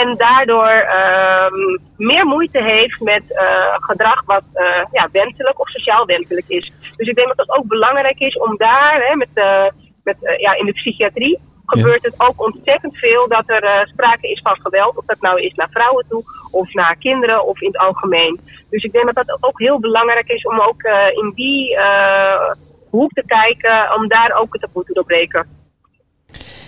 En 0.00 0.14
daardoor 0.16 0.68
ehm, 0.68 1.78
meer 1.96 2.26
moeite 2.26 2.62
heeft 2.62 3.00
met 3.00 3.22
eh, 3.28 3.74
gedrag 3.80 4.22
wat 4.24 4.44
eh, 4.52 4.64
ja, 4.92 5.08
wenselijk 5.12 5.60
of 5.60 5.68
sociaal 5.68 6.06
wenselijk 6.06 6.48
is. 6.48 6.72
Dus 6.96 7.08
ik 7.08 7.14
denk 7.14 7.28
dat 7.28 7.46
het 7.46 7.56
ook 7.56 7.66
belangrijk 7.66 8.18
is 8.18 8.38
om 8.38 8.56
daar, 8.56 9.02
hè, 9.08 9.16
met, 9.16 9.28
eh, 9.34 9.66
met, 10.04 10.16
ja, 10.38 10.54
in 10.54 10.66
de 10.66 10.72
psychiatrie, 10.72 11.40
gebeurt 11.72 12.02
het 12.02 12.14
ook 12.16 12.46
ontzettend 12.46 12.96
veel 12.96 13.28
dat 13.28 13.44
er 13.46 13.62
eh, 13.62 13.86
sprake 13.86 14.30
is 14.30 14.40
van 14.42 14.58
geweld. 14.60 14.96
Of 14.96 15.04
dat 15.04 15.20
nou 15.20 15.40
is 15.40 15.54
naar 15.54 15.68
vrouwen 15.70 16.04
toe, 16.08 16.22
of 16.50 16.74
naar 16.74 16.96
kinderen, 16.96 17.46
of 17.46 17.60
in 17.60 17.66
het 17.66 17.78
algemeen. 17.78 18.40
Dus 18.70 18.84
ik 18.84 18.92
denk 18.92 19.14
dat 19.14 19.26
dat 19.26 19.36
ook 19.40 19.58
heel 19.58 19.80
belangrijk 19.80 20.28
is 20.28 20.42
om 20.42 20.60
ook 20.60 20.82
eh, 20.82 21.16
in 21.16 21.32
die 21.34 21.76
eh, 21.76 22.54
hoek 22.90 23.12
te 23.12 23.22
kijken, 23.26 23.94
om 23.96 24.08
daar 24.08 24.32
ook 24.40 24.52
het 24.52 24.62
taboe 24.62 24.84
te 24.84 24.92
doorbreken. 24.92 25.46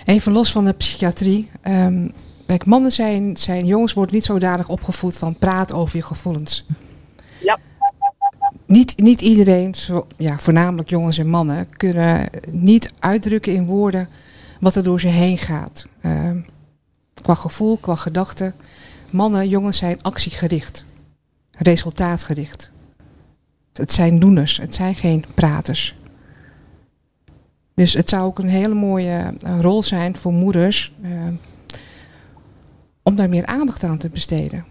Even 0.05 0.31
los 0.31 0.51
van 0.51 0.65
de 0.65 0.73
psychiatrie. 0.73 1.51
ehm, 1.63 2.09
kijk, 2.45 2.65
mannen 2.65 2.91
zijn, 2.91 3.37
zijn 3.37 3.65
jongens 3.65 3.93
worden 3.93 4.15
niet 4.15 4.25
zodanig 4.25 4.69
opgevoed 4.69 5.17
van 5.17 5.37
praat 5.37 5.73
over 5.73 5.97
je 5.97 6.03
gevoelens. 6.03 6.65
Ja. 7.41 7.59
Niet, 8.65 8.97
niet 8.97 9.21
iedereen, 9.21 9.75
zo, 9.75 10.07
ja, 10.17 10.37
voornamelijk 10.37 10.89
jongens 10.89 11.17
en 11.17 11.27
mannen, 11.27 11.69
kunnen 11.69 12.29
niet 12.49 12.91
uitdrukken 12.99 13.53
in 13.53 13.65
woorden 13.65 14.09
wat 14.59 14.75
er 14.75 14.83
door 14.83 14.99
ze 14.99 15.07
heen 15.07 15.37
gaat. 15.37 15.85
Ehm, 16.01 16.39
qua 17.21 17.35
gevoel, 17.35 17.77
qua 17.77 17.95
gedachten. 17.95 18.55
Mannen, 19.09 19.49
jongens 19.49 19.77
zijn 19.77 20.01
actiegericht, 20.01 20.85
resultaatgericht. 21.51 22.69
Het 23.73 23.93
zijn 23.93 24.19
doeners, 24.19 24.57
het 24.57 24.75
zijn 24.75 24.95
geen 24.95 25.25
praters. 25.33 25.95
Dus 27.75 27.93
het 27.93 28.09
zou 28.09 28.23
ook 28.23 28.39
een 28.39 28.49
hele 28.49 28.73
mooie 28.73 29.33
eh, 29.41 29.59
rol 29.61 29.83
zijn 29.83 30.15
voor 30.15 30.33
moeders 30.33 30.93
eh, 31.01 31.11
om 33.05 33.15
daar 33.15 33.29
meer 33.29 33.45
aandacht 33.45 33.83
aan 33.83 33.97
te 33.97 34.09
besteden. 34.09 34.65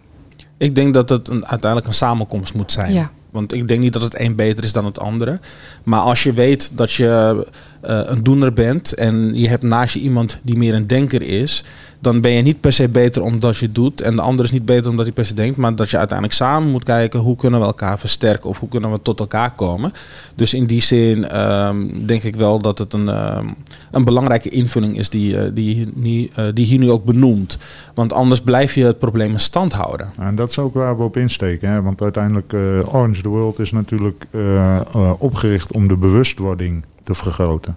Ik 0.56 0.74
denk 0.74 0.94
dat 0.94 1.08
het 1.08 1.28
een, 1.28 1.46
uiteindelijk 1.46 1.86
een 1.86 1.96
samenkomst 1.96 2.54
moet 2.54 2.72
zijn. 2.72 2.92
Ja. 2.92 3.10
Want 3.30 3.52
ik 3.52 3.68
denk 3.68 3.80
niet 3.80 3.92
dat 3.92 4.02
het 4.02 4.18
een 4.18 4.34
beter 4.34 4.64
is 4.64 4.72
dan 4.72 4.84
het 4.84 4.98
andere. 4.98 5.40
Maar 5.84 6.00
als 6.00 6.22
je 6.22 6.32
weet 6.32 6.76
dat 6.76 6.92
je 6.92 7.46
een 7.86 8.22
doener 8.22 8.52
bent 8.52 8.94
en 8.94 9.34
je 9.34 9.48
hebt 9.48 9.62
naast 9.62 9.94
je 9.94 10.00
iemand 10.00 10.38
die 10.42 10.56
meer 10.56 10.74
een 10.74 10.86
denker 10.86 11.22
is, 11.22 11.64
dan 12.04 12.20
ben 12.20 12.32
je 12.32 12.42
niet 12.42 12.60
per 12.60 12.72
se 12.72 12.88
beter 12.88 13.22
omdat 13.22 13.56
je 13.56 13.72
doet. 13.72 14.00
En 14.00 14.16
de 14.16 14.22
ander 14.22 14.44
is 14.44 14.50
niet 14.50 14.64
beter 14.64 14.90
omdat 14.90 15.04
hij 15.04 15.14
per 15.14 15.24
se 15.24 15.34
denkt. 15.34 15.56
Maar 15.56 15.74
dat 15.74 15.90
je 15.90 15.96
uiteindelijk 15.98 16.38
samen 16.38 16.70
moet 16.70 16.84
kijken 16.84 17.20
hoe 17.20 17.36
kunnen 17.36 17.60
we 17.60 17.66
elkaar 17.66 17.98
versterken 17.98 18.48
of 18.48 18.58
hoe 18.58 18.68
kunnen 18.68 18.92
we 18.92 19.02
tot 19.02 19.20
elkaar 19.20 19.54
komen. 19.54 19.92
Dus 20.34 20.54
in 20.54 20.66
die 20.66 20.82
zin 20.82 21.28
ehm, 21.28 22.06
denk 22.06 22.22
ik 22.22 22.36
wel 22.36 22.58
dat 22.58 22.78
het 22.78 22.92
een, 22.92 23.08
ehm, 23.08 23.46
een 23.90 24.04
belangrijke 24.04 24.48
invulling 24.48 24.98
is 24.98 25.10
die, 25.10 25.38
eh, 25.38 25.50
die, 25.54 25.92
die, 25.94 26.30
eh, 26.34 26.46
die 26.54 26.66
hier 26.66 26.78
nu 26.78 26.90
ook 26.90 27.04
benoemt. 27.04 27.58
Want 27.94 28.12
anders 28.12 28.40
blijf 28.40 28.74
je 28.74 28.84
het 28.84 28.98
probleem 28.98 29.30
in 29.30 29.40
stand 29.40 29.72
houden. 29.72 30.12
En 30.18 30.34
dat 30.34 30.50
is 30.50 30.58
ook 30.58 30.74
waar 30.74 30.96
we 30.96 31.02
op 31.02 31.16
insteken. 31.16 31.68
Hè? 31.68 31.82
Want 31.82 32.02
uiteindelijk, 32.02 32.52
eh, 32.52 32.94
Orange 32.94 33.22
the 33.22 33.28
World 33.28 33.58
is 33.58 33.72
natuurlijk 33.72 34.26
eh, 34.30 34.76
eh, 34.76 35.12
opgericht 35.18 35.72
om 35.72 35.88
de 35.88 35.96
bewustwording 35.96 36.84
te 37.04 37.14
vergroten. 37.14 37.76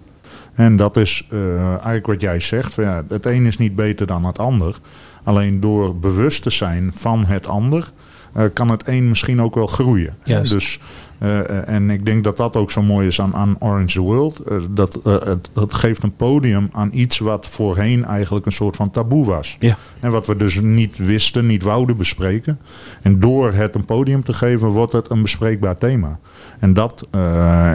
En 0.54 0.76
dat 0.76 0.96
is 0.96 1.26
eh, 1.30 1.68
eigenlijk 1.68 2.06
wat 2.06 2.20
jij 2.20 2.40
zegt. 2.40 2.74
van 2.74 2.84
Ja, 2.84 3.04
het 3.08 3.26
een 3.26 3.46
is 3.46 3.58
niet 3.58 3.74
beter 3.74 4.06
dan 4.06 4.24
het 4.24 4.38
ander. 4.38 4.76
Alleen 5.22 5.60
door 5.60 5.96
bewust 5.96 6.42
te 6.42 6.50
zijn 6.50 6.92
van 6.94 7.24
het 7.24 7.46
ander, 7.46 7.90
eh, 8.32 8.44
kan 8.52 8.70
het 8.70 8.88
een 8.88 9.08
misschien 9.08 9.42
ook 9.42 9.54
wel 9.54 9.66
groeien. 9.66 10.16
Juist. 10.24 10.52
Dus, 10.52 10.78
eh, 11.18 11.68
en 11.68 11.90
ik 11.90 12.06
denk 12.06 12.24
dat 12.24 12.36
dat 12.36 12.56
ook 12.56 12.70
zo 12.70 12.82
mooi 12.82 13.06
is 13.06 13.20
aan, 13.20 13.34
aan 13.34 13.56
Orange 13.58 13.94
the 13.94 14.00
World. 14.00 14.38
Eh, 14.38 14.56
dat, 14.70 15.00
eh, 15.04 15.12
het, 15.12 15.50
het 15.54 15.74
geeft 15.74 16.02
een 16.02 16.16
podium 16.16 16.68
aan 16.72 16.90
iets 16.92 17.18
wat 17.18 17.46
voorheen 17.46 18.04
eigenlijk 18.04 18.46
een 18.46 18.52
soort 18.52 18.76
van 18.76 18.90
taboe 18.90 19.24
was. 19.24 19.56
Ja. 19.58 19.76
En 20.00 20.10
wat 20.10 20.26
we 20.26 20.36
dus 20.36 20.60
niet 20.60 20.96
wisten, 20.96 21.46
niet 21.46 21.62
wouden 21.62 21.96
bespreken. 21.96 22.58
En 23.02 23.20
door 23.20 23.52
het 23.52 23.74
een 23.74 23.84
podium 23.84 24.22
te 24.22 24.34
geven, 24.34 24.68
wordt 24.68 24.92
het 24.92 25.10
een 25.10 25.22
bespreekbaar 25.22 25.78
thema. 25.78 26.18
En 26.58 26.72
dat 26.72 27.06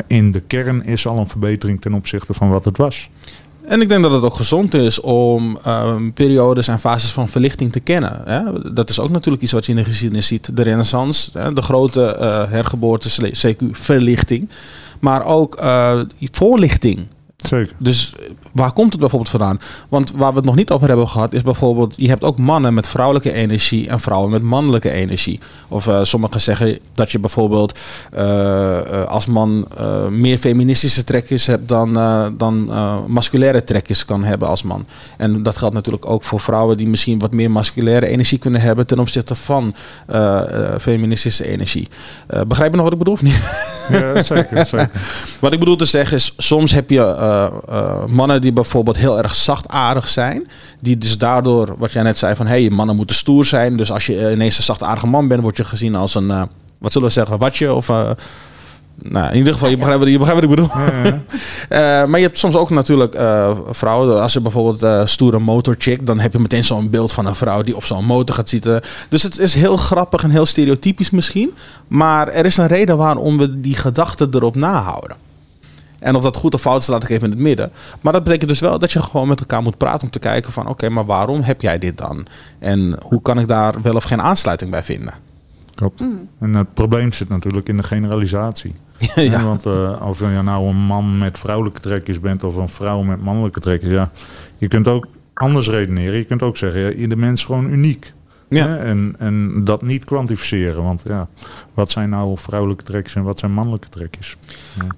in 0.08 0.32
de 0.32 0.40
kern 0.40 0.86
is 0.86 1.08
al 1.08 1.18
een 1.18 1.28
verbetering 1.28 1.82
ten 1.82 1.94
opzichte 1.94 2.34
van 2.34 2.50
wat 2.50 2.66
het 2.66 2.78
was. 2.78 3.10
En 3.68 3.82
ik 3.82 3.90
denk 3.90 4.04
dat 4.04 4.12
het 4.12 4.24
ook 4.24 4.36
gezond 4.36 4.74
is 4.74 5.02
om 5.02 5.60
ehm, 5.64 6.12
periodes 6.12 6.68
en 6.68 6.80
fases 6.80 7.12
van 7.12 7.30
verlichting 7.30 7.72
te 7.72 7.80
kennen. 7.80 8.22
Hè? 8.26 8.74
Dat 8.74 8.90
is 8.90 9.00
ook 9.00 9.10
natuurlijk 9.10 9.44
iets 9.44 9.52
wat 9.52 9.66
je 9.66 9.72
in 9.72 9.78
de 9.78 9.84
geschiedenis 9.84 10.28
ziet. 10.28 10.56
De 10.56 10.62
renaissance, 10.62 11.40
hè? 11.40 11.54
de 11.54 11.62
grote 11.62 12.06
eh, 12.06 12.50
hergeboorte, 12.50 13.32
CQ, 13.32 13.56
verlichting. 13.72 14.50
Maar 15.00 15.26
ook 15.26 15.56
eh, 15.56 16.00
voorlichting. 16.20 17.08
Zeker. 17.44 17.74
Dus 17.78 18.14
waar 18.54 18.74
komt 18.74 18.92
het 18.92 19.00
bijvoorbeeld 19.00 19.32
vandaan? 19.32 19.60
Want 19.90 20.12
waar 20.12 20.30
we 20.30 20.36
het 20.36 20.46
nog 20.46 20.56
niet 20.56 20.72
over 20.72 20.88
hebben 20.88 21.08
gehad, 21.08 21.34
is 21.34 21.42
bijvoorbeeld, 21.42 21.94
je 21.98 22.08
hebt 22.08 22.24
ook 22.24 22.38
mannen 22.38 22.74
met 22.74 22.88
vrouwelijke 22.88 23.34
energie 23.34 23.90
en 23.90 24.00
vrouwen 24.00 24.32
met 24.32 24.42
mannelijke 24.42 24.92
energie. 24.92 25.40
Of 25.68 25.88
eh, 25.88 26.04
sommigen 26.04 26.42
zeggen 26.42 26.80
dat 26.94 27.12
je 27.12 27.20
bijvoorbeeld 27.20 27.80
eh, 28.12 29.02
eh, 29.02 29.08
als 29.08 29.26
man 29.26 29.68
meer 30.10 30.38
feministische 30.38 31.04
trekjes 31.04 31.46
hebt 31.46 31.68
dan, 31.68 31.94
dan 32.38 32.72
masculaire 33.08 33.64
trekjes 33.64 34.06
kan 34.06 34.24
hebben 34.24 34.48
als 34.48 34.64
man. 34.64 34.86
En 35.18 35.44
dat 35.44 35.58
geldt 35.58 35.76
natuurlijk 35.76 36.06
ook 36.06 36.24
voor 36.24 36.40
vrouwen 36.40 36.78
die 36.78 36.88
misschien 36.88 37.20
wat 37.20 37.32
meer 37.32 37.52
masculaire 37.52 38.08
energie 38.08 38.38
kunnen 38.38 38.62
hebben 38.62 38.88
ten 38.88 39.00
opzichte 39.00 39.36
van 39.36 39.76
feministische 40.80 41.48
energie. 41.48 41.88
Begrijp 42.48 42.70
je 42.72 42.76
nog 42.76 42.84
wat 42.84 42.94
ik 42.94 43.00
bedoel 43.00 43.14
of 43.14 43.22
niet? 43.22 43.42
Ja, 43.90 44.24
zeker, 44.24 44.66
zeker. 44.66 44.90
Wat 45.40 45.54
ik 45.54 45.60
bedoel 45.60 45.76
te 45.76 45.86
zeggen 45.86 46.18
is, 46.18 46.34
soms 46.38 46.72
heb 46.72 46.90
je 46.90 47.02
eh, 47.34 47.78
eh, 47.78 48.06
mannen 48.08 48.42
die 48.42 48.54
bijvoorbeeld 48.54 48.98
heel 48.98 49.18
erg 49.18 49.36
zachtaardig 49.36 50.10
zijn. 50.10 50.48
Die 50.80 50.98
dus 50.98 51.18
daardoor, 51.18 51.76
wat 51.78 51.92
jij 51.92 52.04
net 52.04 52.18
zei, 52.18 52.36
van 52.36 52.48
hé, 52.48 52.62
hey, 52.62 52.70
mannen 52.70 52.96
moeten 52.96 53.16
stoer 53.16 53.46
zijn. 53.46 53.78
Dus 53.78 53.92
als 53.92 54.06
je 54.06 54.32
ineens 54.32 54.58
een 54.58 54.64
zachtaardige 54.64 55.08
man 55.08 55.28
bent, 55.28 55.42
word 55.42 55.58
je 55.58 55.64
gezien 55.64 55.96
als 55.96 56.16
een, 56.16 56.32
eh, 56.32 56.42
wat 56.78 56.92
zullen 56.92 57.08
we 57.08 57.14
zeggen, 57.14 57.38
watje 57.38 57.74
of... 57.74 57.88
nou, 57.88 59.32
in 59.32 59.38
ieder 59.38 59.54
geval, 59.54 59.70
je 59.70 59.78
begrijpt 59.78 60.04
wat, 60.04 60.12
je 60.12 60.18
begrijpt 60.18 60.42
wat 60.42 60.50
ik 60.52 60.56
bedoel. 60.56 60.72
Maar 62.10 62.20
je 62.20 62.26
hebt 62.26 62.38
soms 62.38 62.56
ook 62.56 62.70
natuurlijk 62.70 63.14
vrouwen. 63.70 64.22
Als 64.22 64.34
je 64.34 64.42
bijvoorbeeld 64.42 65.10
stoere 65.10 65.40
motorchick, 65.40 66.06
dan 66.06 66.20
heb 66.20 66.34
je 66.34 66.40
meteen 66.40 66.64
zo'n 66.64 66.90
beeld 66.90 67.14
van 67.14 67.26
een 67.26 67.36
vrouw 67.36 67.62
die 67.62 67.76
op 67.76 67.86
zo'n 67.86 68.06
motor 68.06 68.36
gaat 68.36 68.50
zitten. 68.50 68.82
Dus 69.10 69.24
het 69.24 69.40
is 69.40 69.54
heel 69.54 69.78
grappig 69.78 70.24
en 70.24 70.30
heel 70.30 70.46
stereotypisch 70.46 71.10
misschien. 71.10 71.54
Maar 71.88 72.28
er 72.28 72.46
is 72.46 72.58
een 72.58 72.68
reden 72.68 72.98
waarom 72.98 73.38
we 73.38 73.60
die 73.60 73.76
gedachten 73.76 74.30
erop 74.32 74.56
nahouden. 74.56 75.23
En 76.04 76.16
of 76.16 76.24
dat 76.24 76.38
goed 76.38 76.54
of 76.54 76.62
fout 76.62 76.82
is, 76.82 76.88
laat 76.88 77.04
ik 77.04 77.10
even 77.10 77.24
in 77.24 77.30
het 77.30 77.40
midden. 77.40 77.72
Maar 78.02 78.14
dat 78.14 78.24
betekent 78.24 78.50
dus 78.50 78.60
wel 78.60 78.80
dat 78.80 78.92
je 78.92 79.02
gewoon 79.02 79.28
met 79.28 79.40
elkaar 79.40 79.62
moet 79.62 79.78
praten 79.78 80.02
om 80.02 80.10
te 80.10 80.20
kijken 80.20 80.52
van... 80.52 80.68
oké, 80.68 80.90
maar 80.90 81.06
waarom 81.06 81.42
heb 81.42 81.62
jij 81.62 81.78
dit 81.78 81.98
dan? 81.98 82.26
En 82.60 82.98
hoe 83.06 83.22
kan 83.22 83.40
ik 83.40 83.48
daar 83.48 83.82
wel 83.82 83.96
of 83.96 84.04
geen 84.04 84.22
aansluiting 84.22 84.72
bij 84.72 84.84
vinden? 84.84 85.14
Klopt. 85.76 86.04
En 86.40 86.54
het 86.54 86.74
probleem 86.74 87.12
zit 87.12 87.30
natuurlijk 87.30 87.68
in 87.68 87.78
de 87.78 87.84
generalisatie. 87.84 88.74
ja. 89.16 89.22
Ja, 89.22 89.44
want 89.44 89.66
eh, 89.66 90.02
of 90.08 90.20
je 90.20 90.42
nou 90.44 90.68
een 90.68 90.76
man 90.76 91.18
met 91.18 91.38
vrouwelijke 91.38 91.80
trekjes 91.80 92.20
bent 92.20 92.44
of 92.44 92.56
een 92.56 92.70
vrouw 92.70 93.02
met 93.02 93.24
mannelijke 93.24 93.60
trekjes, 93.60 93.92
ja, 93.92 94.12
je 94.58 94.68
kunt 94.68 94.88
ook 94.88 95.08
anders 95.34 95.68
redeneren. 95.68 96.18
Je 96.18 96.24
kunt 96.24 96.42
ook 96.42 96.58
zeggen, 96.58 96.82
ja, 96.82 96.92
ieder 96.92 97.18
mens 97.18 97.40
is 97.40 97.46
gewoon 97.46 97.70
uniek. 97.70 98.14
Ja. 98.50 98.68
Hè? 98.68 98.78
En, 98.78 99.16
en 99.18 99.64
dat 99.64 99.82
niet 99.82 100.06
kwantificeren. 100.06 100.84
Want 100.84 101.02
ja, 101.06 101.28
wat 101.74 101.92
zijn 101.92 102.10
nou 102.10 102.38
vrouwelijke 102.38 102.84
trekjes 102.84 103.16
en 103.16 103.24
wat 103.24 103.40
zijn 103.40 103.52
mannelijke 103.54 103.90
trekjes? 103.90 104.36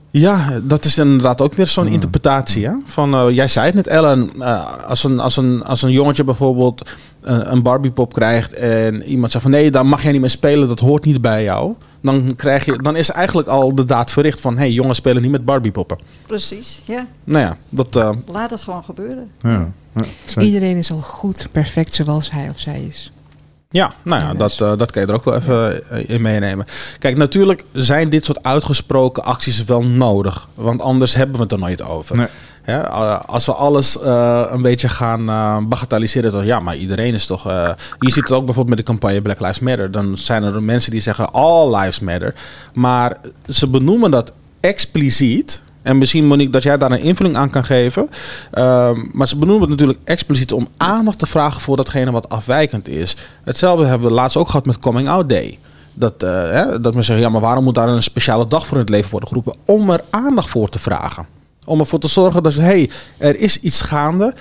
Ja, 0.09 0.59
dat 0.63 0.85
is 0.85 0.97
inderdaad 0.97 1.41
ook 1.41 1.53
weer 1.53 1.67
zo'n 1.67 1.85
Ja. 1.85 1.91
interpretatie. 1.91 2.65
Hè? 2.65 2.71
Van, 2.85 3.13
eh, 3.13 3.29
jij 3.29 3.47
zei 3.47 3.65
het 3.65 3.75
net, 3.75 3.87
Ellen. 3.87 4.29
eh, 4.41 4.83
als, 4.87 5.03
een, 5.03 5.19
als, 5.19 5.37
een, 5.37 5.63
als 5.63 5.81
een 5.81 5.91
jongetje 5.91 6.23
bijvoorbeeld 6.23 6.89
een, 7.21 7.51
een 7.51 7.61
Barbiepop 7.63 8.13
krijgt 8.13 8.53
en 8.53 9.03
iemand 9.03 9.31
zegt 9.31 9.43
van 9.43 9.53
nee, 9.53 9.71
daar 9.71 9.85
mag 9.85 10.03
jij 10.03 10.11
niet 10.11 10.21
meer 10.21 10.29
spelen, 10.29 10.67
dat 10.67 10.79
hoort 10.79 11.05
niet 11.05 11.21
bij 11.21 11.43
jou. 11.43 11.73
Dan, 12.01 12.33
krijg 12.35 12.65
je, 12.65 12.81
dan 12.81 12.95
is 12.95 13.09
eigenlijk 13.09 13.47
al 13.47 13.75
de 13.75 13.85
daad 13.85 14.11
verricht 14.11 14.39
van 14.39 14.53
hé, 14.53 14.59
hey, 14.59 14.71
jongens 14.71 14.97
spelen 14.97 15.21
niet 15.21 15.31
met 15.31 15.45
Barbiepoppen. 15.45 15.97
Precies, 16.27 16.81
ja. 16.85 17.07
Nou 17.23 17.39
ja, 17.45 17.57
dat, 17.69 17.95
eh, 17.95 18.09
Laat 18.27 18.49
het 18.51 18.61
gewoon 18.61 18.83
gebeuren. 18.83 19.29
Ja, 19.41 19.71
ja. 19.95 20.41
Iedereen 20.41 20.77
is 20.77 20.91
al 20.91 21.01
goed, 21.01 21.47
perfect 21.51 21.93
zoals 21.93 22.31
hij 22.31 22.49
of 22.49 22.59
zij 22.59 22.81
is. 22.81 23.11
Ja, 23.75 23.93
nou 24.03 24.21
ja, 24.21 24.33
dat, 24.33 24.61
eh, 24.61 24.77
dat 24.77 24.91
kan 24.91 25.01
je 25.01 25.07
er 25.07 25.13
ook 25.13 25.23
wel 25.23 25.35
even 25.35 25.89
eh, 25.89 26.09
in 26.09 26.21
meenemen. 26.21 26.65
Kijk, 26.99 27.17
natuurlijk 27.17 27.63
zijn 27.71 28.09
dit 28.09 28.25
soort 28.25 28.43
uitgesproken 28.43 29.23
acties 29.23 29.63
wel 29.63 29.83
nodig. 29.83 30.47
Want 30.53 30.81
anders 30.81 31.15
hebben 31.15 31.35
we 31.35 31.41
het 31.41 31.51
er 31.51 31.59
nooit 31.59 31.81
over. 31.81 32.15
Nee. 32.15 32.27
Ja, 32.65 32.85
eh, 32.85 33.19
als 33.25 33.45
we 33.45 33.53
alles 33.53 33.97
een 34.51 34.61
beetje 34.61 34.89
gaan 34.89 35.29
eh, 35.29 35.57
bagatelliseren, 35.67 36.31
dan 36.31 36.45
ja, 36.45 36.59
maar 36.59 36.75
iedereen 36.75 37.13
is 37.13 37.25
toch. 37.25 37.43
je 37.99 38.11
ziet 38.11 38.15
het 38.23 38.31
ook 38.31 38.45
bijvoorbeeld 38.45 38.77
met 38.77 38.85
de 38.85 38.91
campagne 38.91 39.21
Black 39.21 39.39
Lives 39.39 39.59
Matter. 39.59 39.91
Dan 39.91 40.17
zijn 40.17 40.43
er 40.43 40.63
mensen 40.63 40.91
die 40.91 41.01
zeggen 41.01 41.33
All 41.33 41.75
Lives 41.75 41.99
Matter. 41.99 42.33
Maar 42.73 43.17
ze 43.49 43.67
benoemen 43.67 44.11
dat 44.11 44.31
expliciet. 44.59 45.61
En 45.85 45.97
misschien, 45.97 46.25
Monique, 46.25 46.51
dat 46.51 46.63
jij 46.63 46.77
daar 46.77 46.91
een 46.91 46.99
invulling 46.99 47.35
aan 47.35 47.49
kan 47.49 47.65
geven. 47.65 48.09
Ehm, 48.51 48.99
maar 49.11 49.27
ze 49.27 49.37
benoemen 49.37 49.61
het 49.61 49.69
natuurlijk 49.69 49.99
expliciet 50.03 50.51
om 50.51 50.67
aandacht 50.77 51.19
te 51.19 51.25
vragen 51.25 51.61
voor 51.61 51.77
datgene 51.77 52.11
wat 52.11 52.29
afwijkend 52.29 52.87
is. 52.87 53.15
Hetzelfde 53.43 53.85
hebben 53.85 54.07
we 54.07 54.13
laatst 54.13 54.37
ook 54.37 54.47
gehad 54.47 54.65
met 54.65 54.79
Coming 54.79 55.09
Out 55.09 55.29
Day. 55.29 55.59
Dat, 55.93 56.23
eh, 56.23 56.29
hè, 56.29 56.81
dat 56.81 56.93
men 56.93 57.03
zegt, 57.03 57.19
ja, 57.19 57.29
maar 57.29 57.41
waarom 57.41 57.63
moet 57.63 57.75
daar 57.75 57.87
een 57.87 58.03
speciale 58.03 58.47
dag 58.47 58.65
voor 58.65 58.77
in 58.77 58.83
het 58.83 58.89
leven 58.89 59.11
worden 59.11 59.29
geroepen? 59.29 59.55
Om 59.65 59.89
er 59.89 60.01
aandacht 60.09 60.49
voor 60.49 60.69
te 60.69 60.79
vragen. 60.79 61.25
Om 61.65 61.79
ervoor 61.79 61.99
te 61.99 62.07
zorgen 62.07 62.43
dat, 62.43 62.53
hé, 62.53 62.61
hey, 62.61 62.89
er 63.17 63.39
is 63.39 63.59
iets 63.59 63.81
gaande. 63.81 64.33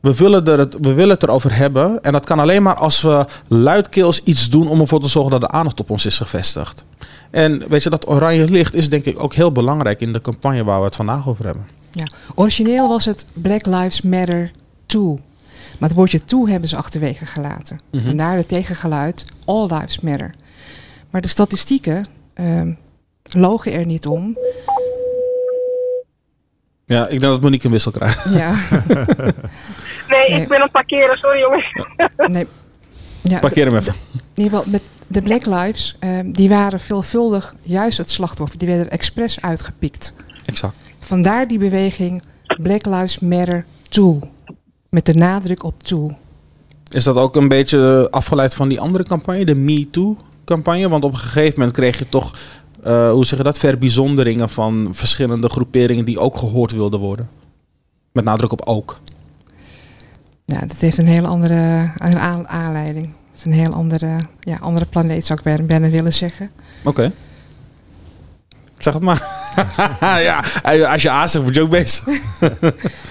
We 0.00 0.14
willen, 0.14 0.46
er 0.46 0.58
het, 0.58 0.76
we 0.80 0.92
willen 0.92 1.14
het 1.14 1.22
erover 1.22 1.56
hebben. 1.56 2.02
En 2.02 2.12
dat 2.12 2.26
kan 2.26 2.38
alleen 2.38 2.62
maar 2.62 2.76
als 2.76 3.02
we 3.02 3.26
luidkeels 3.46 4.22
iets 4.22 4.50
doen 4.50 4.68
om 4.68 4.80
ervoor 4.80 5.00
te 5.00 5.08
zorgen 5.08 5.30
dat 5.30 5.40
de 5.40 5.48
aandacht 5.48 5.80
op 5.80 5.90
ons 5.90 6.06
is 6.06 6.16
gevestigd. 6.16 6.84
En 7.30 7.68
weet 7.68 7.82
je, 7.82 7.90
dat 7.90 8.08
oranje 8.08 8.50
licht 8.50 8.74
is 8.74 8.88
denk 8.88 9.04
ik 9.04 9.18
ook 9.22 9.34
heel 9.34 9.52
belangrijk 9.52 10.00
in 10.00 10.12
de 10.12 10.20
campagne 10.20 10.64
waar 10.64 10.78
we 10.78 10.84
het 10.84 10.96
vandaag 10.96 11.28
over 11.28 11.44
hebben. 11.44 11.66
Ja. 11.90 12.06
Origineel 12.34 12.88
was 12.88 13.04
het 13.04 13.26
Black 13.32 13.66
Lives 13.66 14.02
Matter 14.02 14.50
2. 14.86 15.02
Maar 15.78 15.88
het 15.88 15.94
woordje 15.98 16.24
toe 16.24 16.50
hebben 16.50 16.68
ze 16.68 16.76
achterwege 16.76 17.26
gelaten. 17.26 17.78
Mhm. 17.92 18.04
Vandaar 18.04 18.36
het 18.36 18.48
tegengeluid 18.48 19.24
All 19.44 19.62
Lives 19.66 20.00
Matter. 20.00 20.34
Maar 21.10 21.20
de 21.20 21.28
statistieken 21.28 22.06
ehm, 22.34 22.72
logen 23.22 23.72
er 23.72 23.86
niet 23.86 24.06
om. 24.06 24.38
Ja, 26.84 27.04
ik 27.04 27.10
denk 27.20 27.32
dat 27.32 27.40
Monique 27.40 27.66
een 27.66 27.72
wissel 27.72 27.90
krijgt. 27.92 28.24
Ja, 28.34 28.54
Nee, 30.08 30.28
Nee. 30.30 30.40
ik 30.40 30.48
ben 30.48 30.56
aan 30.56 30.62
het 30.62 30.72
parkeren, 30.72 31.18
sorry 31.18 31.40
jongens. 31.40 31.72
nee. 32.32 32.46
Ja, 33.22 33.38
Parkeer 33.38 33.66
hem 33.66 33.76
even. 33.76 33.94
in 34.34 34.42
ieder 34.42 34.58
geval 34.58 34.72
met 34.72 34.82
de 35.10 35.22
Black 35.22 35.46
Lives, 35.46 35.96
ehm, 35.98 36.30
die 36.30 36.48
waren 36.48 36.80
veelvuldig 36.80 37.54
juist 37.62 37.98
het 37.98 38.10
slachtoffer. 38.10 38.58
Die 38.58 38.68
werden 38.68 38.90
expres 38.90 39.40
uitgepikt. 39.40 40.12
Exact. 40.44 40.74
Vandaar 40.98 41.48
die 41.48 41.58
beweging 41.58 42.22
Black 42.62 42.86
Lives 42.86 43.18
Matter 43.18 43.64
2. 43.88 44.18
Met 44.90 45.06
de 45.06 45.14
nadruk 45.14 45.62
op 45.62 45.82
toe. 45.82 46.14
Is 46.88 47.04
dat 47.04 47.16
ook 47.16 47.36
een 47.36 47.48
beetje 47.48 48.08
afgeleid 48.10 48.54
van 48.54 48.68
die 48.68 48.80
andere 48.80 49.04
campagne, 49.04 49.44
de 49.44 49.54
Me 49.54 49.90
Too 49.90 50.16
campagne? 50.44 50.88
Want 50.88 51.04
op 51.04 51.12
een 51.12 51.18
gegeven 51.18 51.58
moment 51.58 51.76
kreeg 51.76 51.98
je 51.98 52.08
toch, 52.08 52.38
eh, 52.82 53.10
hoe 53.10 53.26
zeg 53.26 53.38
je 53.38 53.44
dat, 53.44 53.58
verbijzonderingen 53.58 54.48
van 54.48 54.88
verschillende 54.92 55.48
groeperingen 55.48 56.04
die 56.04 56.18
ook 56.18 56.36
gehoord 56.36 56.72
wilden 56.72 57.00
worden. 57.00 57.28
Met 58.12 58.24
nadruk 58.24 58.52
op 58.52 58.62
ook. 58.64 59.00
Nou, 60.46 60.66
dat 60.66 60.76
heeft 60.76 60.98
een 60.98 61.06
hele 61.06 61.26
andere 61.26 61.92
aanleiding. 62.46 63.12
Is 63.40 63.46
een 63.46 63.52
heel 63.52 63.72
andere, 63.72 64.18
ja, 64.40 64.56
andere 64.60 64.86
planeet, 64.86 65.26
zou 65.26 65.40
ik 65.44 65.66
bijna 65.66 65.88
willen 65.88 66.12
zeggen. 66.12 66.50
Oké. 66.84 67.12
Zeg 68.78 68.94
het 68.94 69.02
maar. 69.02 69.39
ja, 70.00 70.44
als 70.92 71.02
je 71.02 71.10
A 71.10 71.26
zegt, 71.26 71.44
word 71.44 71.54
je 71.54 71.62
ook 71.62 71.70
bezig. 71.70 72.04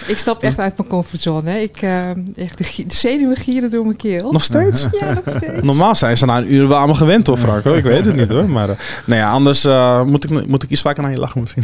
Ik 0.08 0.18
stap 0.18 0.44
echt 0.44 0.60
uit 0.60 0.78
mijn 0.78 0.90
comfortzone. 0.90 1.50
Hè. 1.50 1.58
Ik, 1.58 1.82
eh, 1.82 2.10
echt 2.36 2.58
de, 2.58 2.84
de 2.88 2.96
zenuwen 2.96 3.36
gieren 3.36 3.70
door 3.70 3.86
mijn 3.86 3.98
keel. 3.98 4.32
Nog 4.32 4.44
steeds? 4.44 4.88
Ja, 5.00 5.14
nog 5.14 5.36
steeds. 5.38 5.62
Normaal 5.64 5.96
zijn 5.96 6.18
ze 6.18 6.26
na 6.26 6.38
een 6.38 6.54
uur 6.54 6.68
wel 6.68 6.78
aan 6.78 6.88
me 6.88 6.96
gewend 6.96 7.28
hoor, 7.28 7.38
Franco. 7.38 7.74
Ik 7.74 7.84
weet 7.84 8.06
het 8.06 8.16
niet 8.16 8.30
hoor. 8.30 8.50
Maar 8.50 8.70
uh, 8.70 8.76
nou 9.06 9.20
ja, 9.20 9.32
anders 9.32 9.66
uh, 9.66 10.04
moet, 10.04 10.24
ik, 10.24 10.48
moet 10.48 10.64
ik 10.64 10.70
iets 10.70 10.82
vaker 10.82 11.04
naar 11.04 11.12
je 11.12 11.20
lachen 11.20 11.42
misschien. 11.42 11.64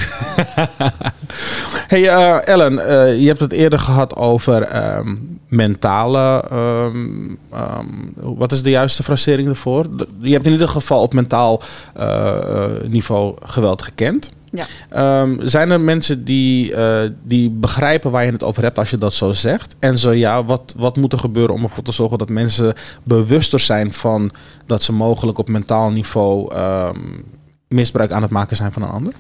hey 1.88 2.02
uh, 2.02 2.48
Ellen, 2.48 2.74
je 3.22 3.28
hebt 3.28 3.40
het 3.40 3.52
eerder 3.52 3.80
gehad 3.80 4.16
over 4.16 4.96
um, 4.98 5.40
mentale... 5.48 6.44
Um, 6.54 7.38
um, 7.54 8.14
wat 8.16 8.52
is 8.52 8.64
de 8.64 8.70
juiste 8.70 9.04
frasering 9.04 9.48
ervoor? 9.48 9.86
Je 10.20 10.34
hebt 10.34 10.46
in 10.46 10.52
ieder 10.52 10.70
geval 10.70 11.02
op 11.02 11.14
mentaal 11.14 11.62
uh, 12.00 12.66
niveau 12.88 13.36
geweld 13.44 13.82
gekend. 13.82 14.32
Ja. 14.56 15.22
Um, 15.22 15.40
zijn 15.44 15.72
er 15.72 15.82
mensen 15.82 16.24
die, 16.24 16.72
uh, 16.72 17.02
die 17.24 17.50
begrijpen 17.50 18.12
waar 18.12 18.26
je 18.26 18.32
het 18.32 18.44
over 18.44 18.64
hebt 18.64 18.78
als 18.78 18.90
je 18.90 18.98
dat 18.98 19.14
zo 19.14 19.32
zegt? 19.32 19.76
En 19.80 19.98
zo 19.98 20.12
ja, 20.12 20.46
wat, 20.46 20.74
wat 20.78 20.96
moet 20.96 21.14
er 21.14 21.20
gebeuren 21.20 21.56
om 21.56 21.64
ervoor 21.64 21.84
te 21.84 21.92
zorgen 21.92 22.18
dat 22.18 22.30
mensen 22.30 22.74
bewuster 23.04 23.60
zijn 23.60 23.94
van 23.94 24.32
dat 24.66 24.84
ze 24.84 24.94
mogelijk 24.94 25.38
op 25.38 25.48
mentaal 25.48 25.92
niveau 25.92 26.56
um, 26.56 27.24
misbruik 27.68 28.12
aan 28.12 28.22
het 28.22 28.32
maken 28.32 28.56
zijn 28.56 28.72
van 28.72 28.82
een 28.82 28.90
ander? 28.90 29.14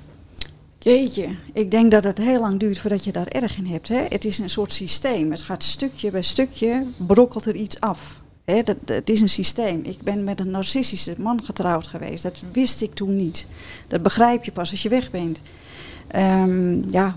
Jeetje, 0.79 1.27
ik 1.53 1.71
denk 1.71 1.91
dat 1.91 2.03
het 2.03 2.17
heel 2.17 2.39
lang 2.39 2.59
duurt 2.59 2.77
voordat 2.77 3.03
je 3.03 3.11
daar 3.11 3.27
erg 3.27 3.57
in 3.57 3.65
hebt. 3.65 3.87
Hè? 3.87 4.05
Het 4.09 4.25
is 4.25 4.39
een 4.39 4.49
soort 4.49 4.73
systeem. 4.73 5.31
Het 5.31 5.41
gaat 5.41 5.63
stukje 5.63 6.11
bij 6.11 6.21
stukje, 6.21 6.83
brokkelt 6.97 7.45
er 7.45 7.55
iets 7.55 7.79
af. 7.79 8.21
Dat, 8.45 8.75
het 8.85 9.09
is 9.09 9.21
een 9.21 9.29
systeem. 9.29 9.79
Ik 9.83 10.01
ben 10.01 10.23
met 10.23 10.39
een 10.39 10.51
narcistische 10.51 11.15
man 11.17 11.43
getrouwd 11.43 11.87
geweest. 11.87 12.23
Dat 12.23 12.43
wist 12.51 12.81
ik 12.81 12.93
toen 12.93 13.15
niet. 13.15 13.47
Dat 13.87 14.01
begrijp 14.01 14.43
je 14.43 14.51
pas 14.51 14.71
als 14.71 14.83
je 14.83 14.89
weg 14.89 15.11
bent. 15.11 15.41
Um, 16.15 16.83
ja, 16.89 17.15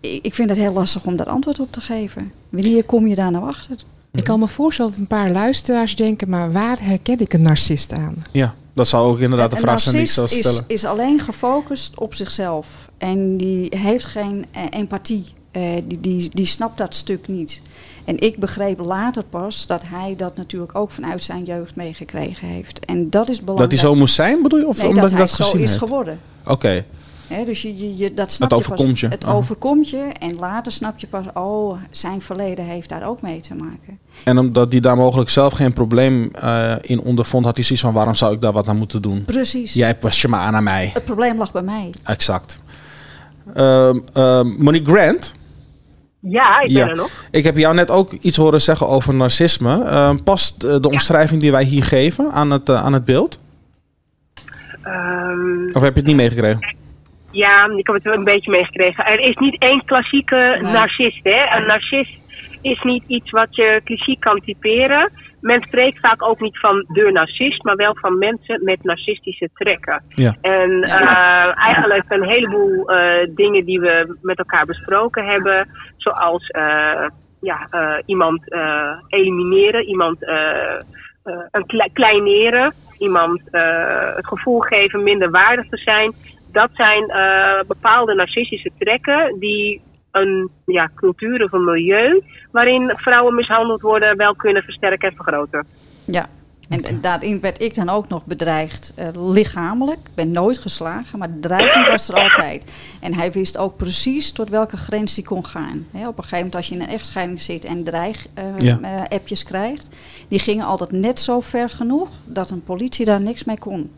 ik 0.00 0.34
vind 0.34 0.48
het 0.48 0.58
heel 0.58 0.72
lastig 0.72 1.04
om 1.04 1.16
daar 1.16 1.28
antwoord 1.28 1.60
op 1.60 1.72
te 1.72 1.80
geven. 1.80 2.32
Wanneer 2.48 2.84
kom 2.84 3.06
je 3.06 3.14
daar 3.14 3.30
nou 3.30 3.48
achter? 3.48 3.76
Ik 4.12 4.24
kan 4.24 4.38
me 4.38 4.48
voorstellen 4.48 4.90
dat 4.90 5.00
een 5.00 5.06
paar 5.06 5.30
luisteraars 5.30 5.96
denken, 5.96 6.28
maar 6.28 6.52
waar 6.52 6.78
herken 6.80 7.18
ik 7.18 7.32
een 7.32 7.42
narcist 7.42 7.92
aan? 7.92 8.24
Ja, 8.32 8.54
dat 8.72 8.88
zou 8.88 9.10
ook 9.10 9.18
inderdaad 9.18 9.50
de 9.50 9.56
een 9.56 9.62
vraag 9.62 9.80
zijn 9.80 9.94
die 9.94 10.04
ik 10.04 10.10
zou 10.10 10.26
is, 10.26 10.38
stellen. 10.38 10.64
is 10.66 10.84
alleen 10.84 11.20
gefocust 11.20 11.98
op 11.98 12.14
zichzelf. 12.14 12.90
En 12.98 13.36
die 13.36 13.76
heeft 13.76 14.04
geen 14.04 14.44
uh, 14.56 14.62
empathie. 14.70 15.24
Uh, 15.52 15.62
die, 15.84 16.00
die, 16.00 16.30
die 16.32 16.46
snapt 16.46 16.78
dat 16.78 16.94
stuk 16.94 17.28
niet. 17.28 17.60
En 18.04 18.18
ik 18.18 18.36
begreep 18.38 18.78
later 18.78 19.22
pas 19.30 19.66
dat 19.66 19.82
hij 19.86 20.14
dat 20.16 20.36
natuurlijk 20.36 20.74
ook 20.74 20.90
vanuit 20.90 21.22
zijn 21.22 21.44
jeugd 21.44 21.76
meegekregen 21.76 22.48
heeft. 22.48 22.84
En 22.84 23.10
dat 23.10 23.28
is 23.28 23.40
belangrijk. 23.40 23.70
Dat 23.70 23.80
hij 23.80 23.88
zo 23.90 23.96
moest 23.96 24.14
zijn, 24.14 24.42
bedoel 24.42 24.58
je? 24.58 24.66
Of 24.66 24.78
nee, 24.78 24.88
omdat 24.88 25.02
dat 25.02 25.10
hij 25.10 25.20
dat 25.20 25.30
zo 25.30 25.44
is 25.44 25.52
heeft? 25.52 25.76
geworden. 25.76 26.18
Oké. 26.42 26.52
Okay. 26.52 26.84
He, 27.34 27.44
dus 27.44 27.62
je, 27.62 27.76
je, 27.76 27.96
je, 27.96 28.14
dat 28.14 28.32
snap 28.32 28.50
het 28.50 28.58
je 28.58 28.64
pas. 28.64 28.72
overkomt 28.74 28.98
je. 28.98 29.08
Het 29.08 29.24
Aha. 29.24 29.34
overkomt 29.34 29.90
je 29.90 30.08
en 30.18 30.36
later 30.38 30.72
snap 30.72 30.98
je 30.98 31.06
pas, 31.06 31.24
oh, 31.34 31.78
zijn 31.90 32.20
verleden 32.20 32.64
heeft 32.64 32.88
daar 32.88 33.06
ook 33.06 33.22
mee 33.22 33.40
te 33.40 33.54
maken. 33.54 33.98
En 34.24 34.38
omdat 34.38 34.72
hij 34.72 34.80
daar 34.80 34.96
mogelijk 34.96 35.30
zelf 35.30 35.52
geen 35.52 35.72
probleem 35.72 36.30
uh, 36.42 36.74
in 36.80 37.00
ondervond, 37.00 37.44
had 37.44 37.54
hij 37.54 37.64
zoiets 37.64 37.84
van 37.84 37.94
waarom 37.94 38.14
zou 38.14 38.34
ik 38.34 38.40
daar 38.40 38.52
wat 38.52 38.68
aan 38.68 38.76
moeten 38.76 39.02
doen? 39.02 39.24
Precies. 39.24 39.72
Jij 39.72 39.96
pas 39.96 40.20
je 40.20 40.28
maar 40.28 40.40
aan 40.40 40.52
naar 40.52 40.62
mij. 40.62 40.90
Het 40.94 41.04
probleem 41.04 41.38
lag 41.38 41.52
bij 41.52 41.62
mij. 41.62 41.90
Exact. 42.04 42.58
Uh, 43.56 43.94
uh, 44.14 44.42
Monique 44.42 44.92
Grant. 44.92 45.34
Ja, 46.20 46.60
ik 46.60 46.74
ben 46.74 46.88
er 46.88 46.96
nog. 46.96 47.10
Ik 47.30 47.44
heb 47.44 47.56
jou 47.56 47.74
net 47.74 47.90
ook 47.90 48.12
iets 48.12 48.36
horen 48.36 48.60
zeggen 48.60 48.88
over 48.88 49.14
narcisme. 49.14 49.76
Uh, 49.84 50.14
past 50.24 50.60
de 50.60 50.88
omschrijving 50.88 51.40
die 51.40 51.50
wij 51.50 51.64
hier 51.64 51.84
geven 51.84 52.30
aan 52.30 52.50
het, 52.50 52.70
aan 52.70 52.92
het 52.92 53.04
beeld? 53.04 53.40
Um, 54.86 55.70
of 55.72 55.82
heb 55.82 55.92
je 55.92 55.98
het 55.98 56.06
niet 56.06 56.16
meegekregen? 56.16 56.76
Ja, 57.30 57.64
ik 57.76 57.86
heb 57.86 57.94
het 57.94 58.04
wel 58.04 58.14
een 58.14 58.24
beetje 58.24 58.50
meegekregen. 58.50 59.06
Er 59.06 59.20
is 59.20 59.36
niet 59.36 59.58
één 59.58 59.84
klassieke 59.84 60.58
nee. 60.62 60.72
narcist. 60.72 61.20
Hè? 61.22 61.56
Een 61.56 61.66
narcist 61.66 62.19
is 62.62 62.82
niet 62.82 63.04
iets 63.06 63.30
wat 63.30 63.56
je 63.56 63.80
klassiek 63.84 64.20
kan 64.20 64.40
typeren. 64.40 65.10
Men 65.40 65.62
spreekt 65.62 66.00
vaak 66.00 66.22
ook 66.22 66.40
niet 66.40 66.58
van 66.58 66.84
de 66.88 67.10
narcist, 67.12 67.64
maar 67.64 67.76
wel 67.76 67.96
van 68.00 68.18
mensen 68.18 68.64
met 68.64 68.84
narcistische 68.84 69.50
trekken. 69.54 70.02
Ja. 70.08 70.34
En 70.40 70.70
uh, 70.70 71.58
eigenlijk 71.58 72.04
een 72.08 72.24
heleboel 72.24 72.92
uh, 72.92 73.26
dingen 73.34 73.64
die 73.64 73.80
we 73.80 74.16
met 74.22 74.38
elkaar 74.38 74.66
besproken 74.66 75.24
hebben, 75.24 75.68
zoals 75.96 76.48
uh, 76.48 77.06
ja, 77.40 77.68
iemand 78.06 78.54
elimineren, 79.08 79.84
iemand 79.84 80.18
een 81.50 81.66
kle 81.66 81.90
kleineren, 81.92 82.72
iemand 82.98 83.42
het 84.16 84.26
gevoel 84.26 84.60
geven 84.60 85.02
minder 85.02 85.30
waardig 85.30 85.68
te 85.68 85.76
zijn. 85.76 86.12
Dat 86.52 86.70
zijn 86.72 87.12
bepaalde 87.66 88.14
narcistische 88.14 88.70
trekken 88.78 89.38
die 89.38 89.82
een 90.10 90.50
ja, 90.64 90.90
cultuur 90.94 91.44
of 91.44 91.52
een 91.52 91.64
milieu 91.64 92.22
waarin 92.50 92.92
vrouwen 92.96 93.34
mishandeld 93.34 93.80
worden 93.80 94.16
wel 94.16 94.34
kunnen 94.34 94.62
versterken 94.62 95.08
en 95.08 95.16
vergroten. 95.16 95.66
Ja, 96.04 96.28
en, 96.70 96.82
en 96.82 97.00
daarin 97.00 97.40
werd 97.40 97.62
ik 97.62 97.74
dan 97.74 97.88
ook 97.88 98.08
nog 98.08 98.24
bedreigd 98.24 98.94
uh, 98.98 99.06
lichamelijk. 99.32 99.98
Ik 99.98 100.14
ben 100.14 100.30
nooit 100.30 100.58
geslagen, 100.58 101.18
maar 101.18 101.32
de 101.32 101.40
dreiging 101.40 101.86
was 101.86 102.08
er 102.08 102.14
altijd. 102.14 102.72
En 103.00 103.14
hij 103.14 103.32
wist 103.32 103.56
ook 103.56 103.76
precies 103.76 104.32
tot 104.32 104.48
welke 104.48 104.76
grens 104.76 105.14
die 105.14 105.24
kon 105.24 105.44
gaan. 105.44 105.86
He, 105.90 106.08
op 106.08 106.16
een 106.16 106.22
gegeven 106.22 106.36
moment 106.36 106.54
als 106.54 106.68
je 106.68 106.74
in 106.74 106.80
een 106.80 106.88
echtscheiding 106.88 107.40
zit 107.40 107.64
en 107.64 107.84
dreig-appjes 107.84 109.42
uh, 109.44 109.50
ja. 109.50 109.58
uh, 109.58 109.60
krijgt... 109.60 109.96
die 110.28 110.38
gingen 110.38 110.64
altijd 110.66 110.92
net 110.92 111.20
zo 111.20 111.40
ver 111.40 111.68
genoeg 111.68 112.08
dat 112.24 112.50
een 112.50 112.62
politie 112.62 113.04
daar 113.04 113.20
niks 113.20 113.44
mee 113.44 113.58
kon. 113.58 113.90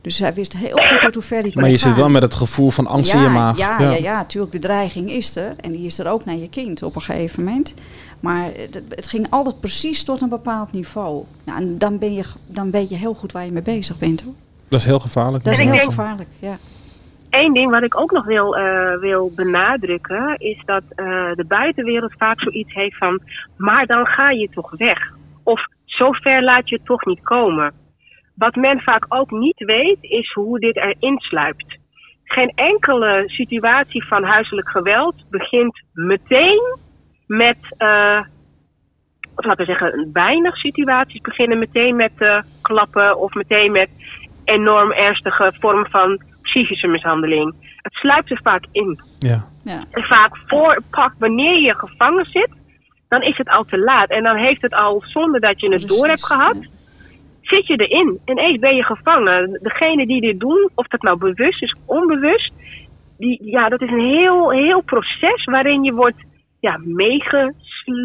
Dus 0.00 0.18
hij 0.18 0.34
wist 0.34 0.56
heel 0.56 0.76
goed 0.76 1.00
tot 1.00 1.14
hoe 1.14 1.22
ver 1.22 1.42
die 1.42 1.52
kon 1.52 1.60
Maar 1.60 1.70
je 1.70 1.78
gaan. 1.78 1.88
zit 1.88 1.98
wel 1.98 2.08
met 2.10 2.22
het 2.22 2.34
gevoel 2.34 2.70
van 2.70 2.86
angst 2.86 3.12
ja, 3.12 3.18
in 3.18 3.24
je 3.24 3.30
maag. 3.30 3.56
Ja, 3.58 3.80
ja. 3.80 3.90
ja, 3.90 3.96
ja, 3.96 4.16
natuurlijk. 4.16 4.52
De 4.52 4.58
dreiging 4.58 5.10
is 5.10 5.36
er. 5.36 5.54
En 5.60 5.72
die 5.72 5.84
is 5.86 5.98
er 5.98 6.08
ook 6.08 6.24
naar 6.24 6.36
je 6.36 6.48
kind 6.48 6.82
op 6.82 6.94
een 6.94 7.02
gegeven 7.02 7.44
moment. 7.44 7.74
Maar 8.20 8.44
het, 8.44 8.82
het 8.88 9.08
ging 9.08 9.26
altijd 9.30 9.60
precies 9.60 10.04
tot 10.04 10.20
een 10.22 10.28
bepaald 10.28 10.72
niveau. 10.72 11.24
Nou, 11.44 11.58
en 11.58 11.78
dan, 11.78 11.98
ben 11.98 12.14
je, 12.14 12.22
dan 12.46 12.70
weet 12.70 12.88
je 12.88 12.96
heel 12.96 13.14
goed 13.14 13.32
waar 13.32 13.44
je 13.44 13.52
mee 13.52 13.62
bezig 13.62 13.98
bent. 13.98 14.22
Hoor. 14.22 14.34
Dat 14.68 14.80
is 14.80 14.86
heel 14.86 14.98
gevaarlijk. 14.98 15.44
Dat 15.44 15.52
is 15.52 15.58
heel 15.58 15.70
denk- 15.70 15.82
gevaarlijk, 15.82 16.28
ja. 16.38 16.58
Eén 17.30 17.52
ding 17.52 17.70
wat 17.70 17.82
ik 17.82 18.00
ook 18.00 18.10
nog 18.10 18.24
wil, 18.24 18.56
eh, 18.56 18.98
wil 19.00 19.32
benadrukken 19.34 20.34
is 20.38 20.62
dat 20.64 20.82
eh, 20.88 21.06
de 21.34 21.44
buitenwereld 21.48 22.12
vaak 22.18 22.40
zoiets 22.40 22.74
heeft 22.74 22.96
van, 22.96 23.20
maar 23.56 23.86
dan 23.86 24.06
ga 24.06 24.30
je 24.30 24.48
toch 24.54 24.70
weg. 24.76 24.98
Of 25.42 25.60
zover 25.84 26.42
laat 26.42 26.68
je 26.68 26.74
het 26.76 26.84
toch 26.84 27.04
niet 27.04 27.22
komen. 27.22 27.72
Wat 28.36 28.54
men 28.54 28.80
vaak 28.80 29.04
ook 29.08 29.30
niet 29.30 29.64
weet 29.64 29.98
is 30.00 30.32
hoe 30.32 30.58
dit 30.58 30.76
erin 30.76 31.18
sluipt. 31.18 31.78
Geen 32.24 32.52
enkele 32.54 33.22
situatie 33.26 34.06
van 34.06 34.24
huiselijk 34.24 34.68
geweld 34.68 35.14
begint 35.30 35.82
meteen 35.92 36.78
met, 37.26 37.58
eh, 37.76 38.20
of 39.34 39.44
laten 39.44 39.66
we 39.66 39.72
zeggen, 39.72 40.10
weinig 40.12 40.56
situaties 40.56 41.20
beginnen 41.20 41.58
meteen 41.58 41.96
met 41.96 42.12
uh, 42.18 42.42
klappen 42.62 43.18
of 43.18 43.34
meteen 43.34 43.72
met 43.72 43.88
enorm 44.44 44.92
ernstige 44.92 45.52
vorm 45.60 45.86
van 45.86 46.22
psychische 46.42 46.86
mishandeling. 46.86 47.54
Het 47.76 47.92
sluipt 47.92 48.30
er 48.30 48.40
vaak 48.42 48.64
in. 48.72 48.98
Ja. 49.18 49.44
ja. 49.62 49.84
En 49.90 50.02
vaak 50.02 50.36
voor, 50.46 50.82
pak, 50.90 51.12
wanneer 51.18 51.60
je 51.60 51.74
gevangen 51.74 52.24
zit, 52.24 52.50
dan 53.08 53.22
is 53.22 53.36
het 53.36 53.48
al 53.48 53.64
te 53.64 53.78
laat. 53.78 54.10
En 54.10 54.22
dan 54.22 54.36
heeft 54.36 54.62
het 54.62 54.74
al, 54.74 55.02
zonder 55.04 55.40
dat 55.40 55.60
je 55.60 55.68
het 55.68 55.76
Precies, 55.76 55.96
door 55.96 56.08
hebt 56.08 56.26
gehad, 56.26 56.56
ja. 56.60 56.68
Zit 57.48 57.66
je 57.66 57.76
erin. 57.76 58.18
Ineens 58.24 58.58
ben 58.58 58.76
je 58.76 58.82
gevangen. 58.82 59.58
Degene 59.62 60.06
die 60.06 60.20
dit 60.20 60.40
doen, 60.40 60.70
of 60.74 60.86
dat 60.86 61.02
nou 61.02 61.18
bewust 61.18 61.62
is 61.62 61.74
of 61.74 61.96
onbewust, 61.96 62.52
die, 63.18 63.44
ja, 63.44 63.68
dat 63.68 63.82
is 63.82 63.90
een 63.90 64.08
heel, 64.16 64.50
heel 64.50 64.80
proces 64.80 65.44
waarin 65.44 65.82
je 65.82 65.92
wordt 65.92 66.24
ja, 66.60 66.80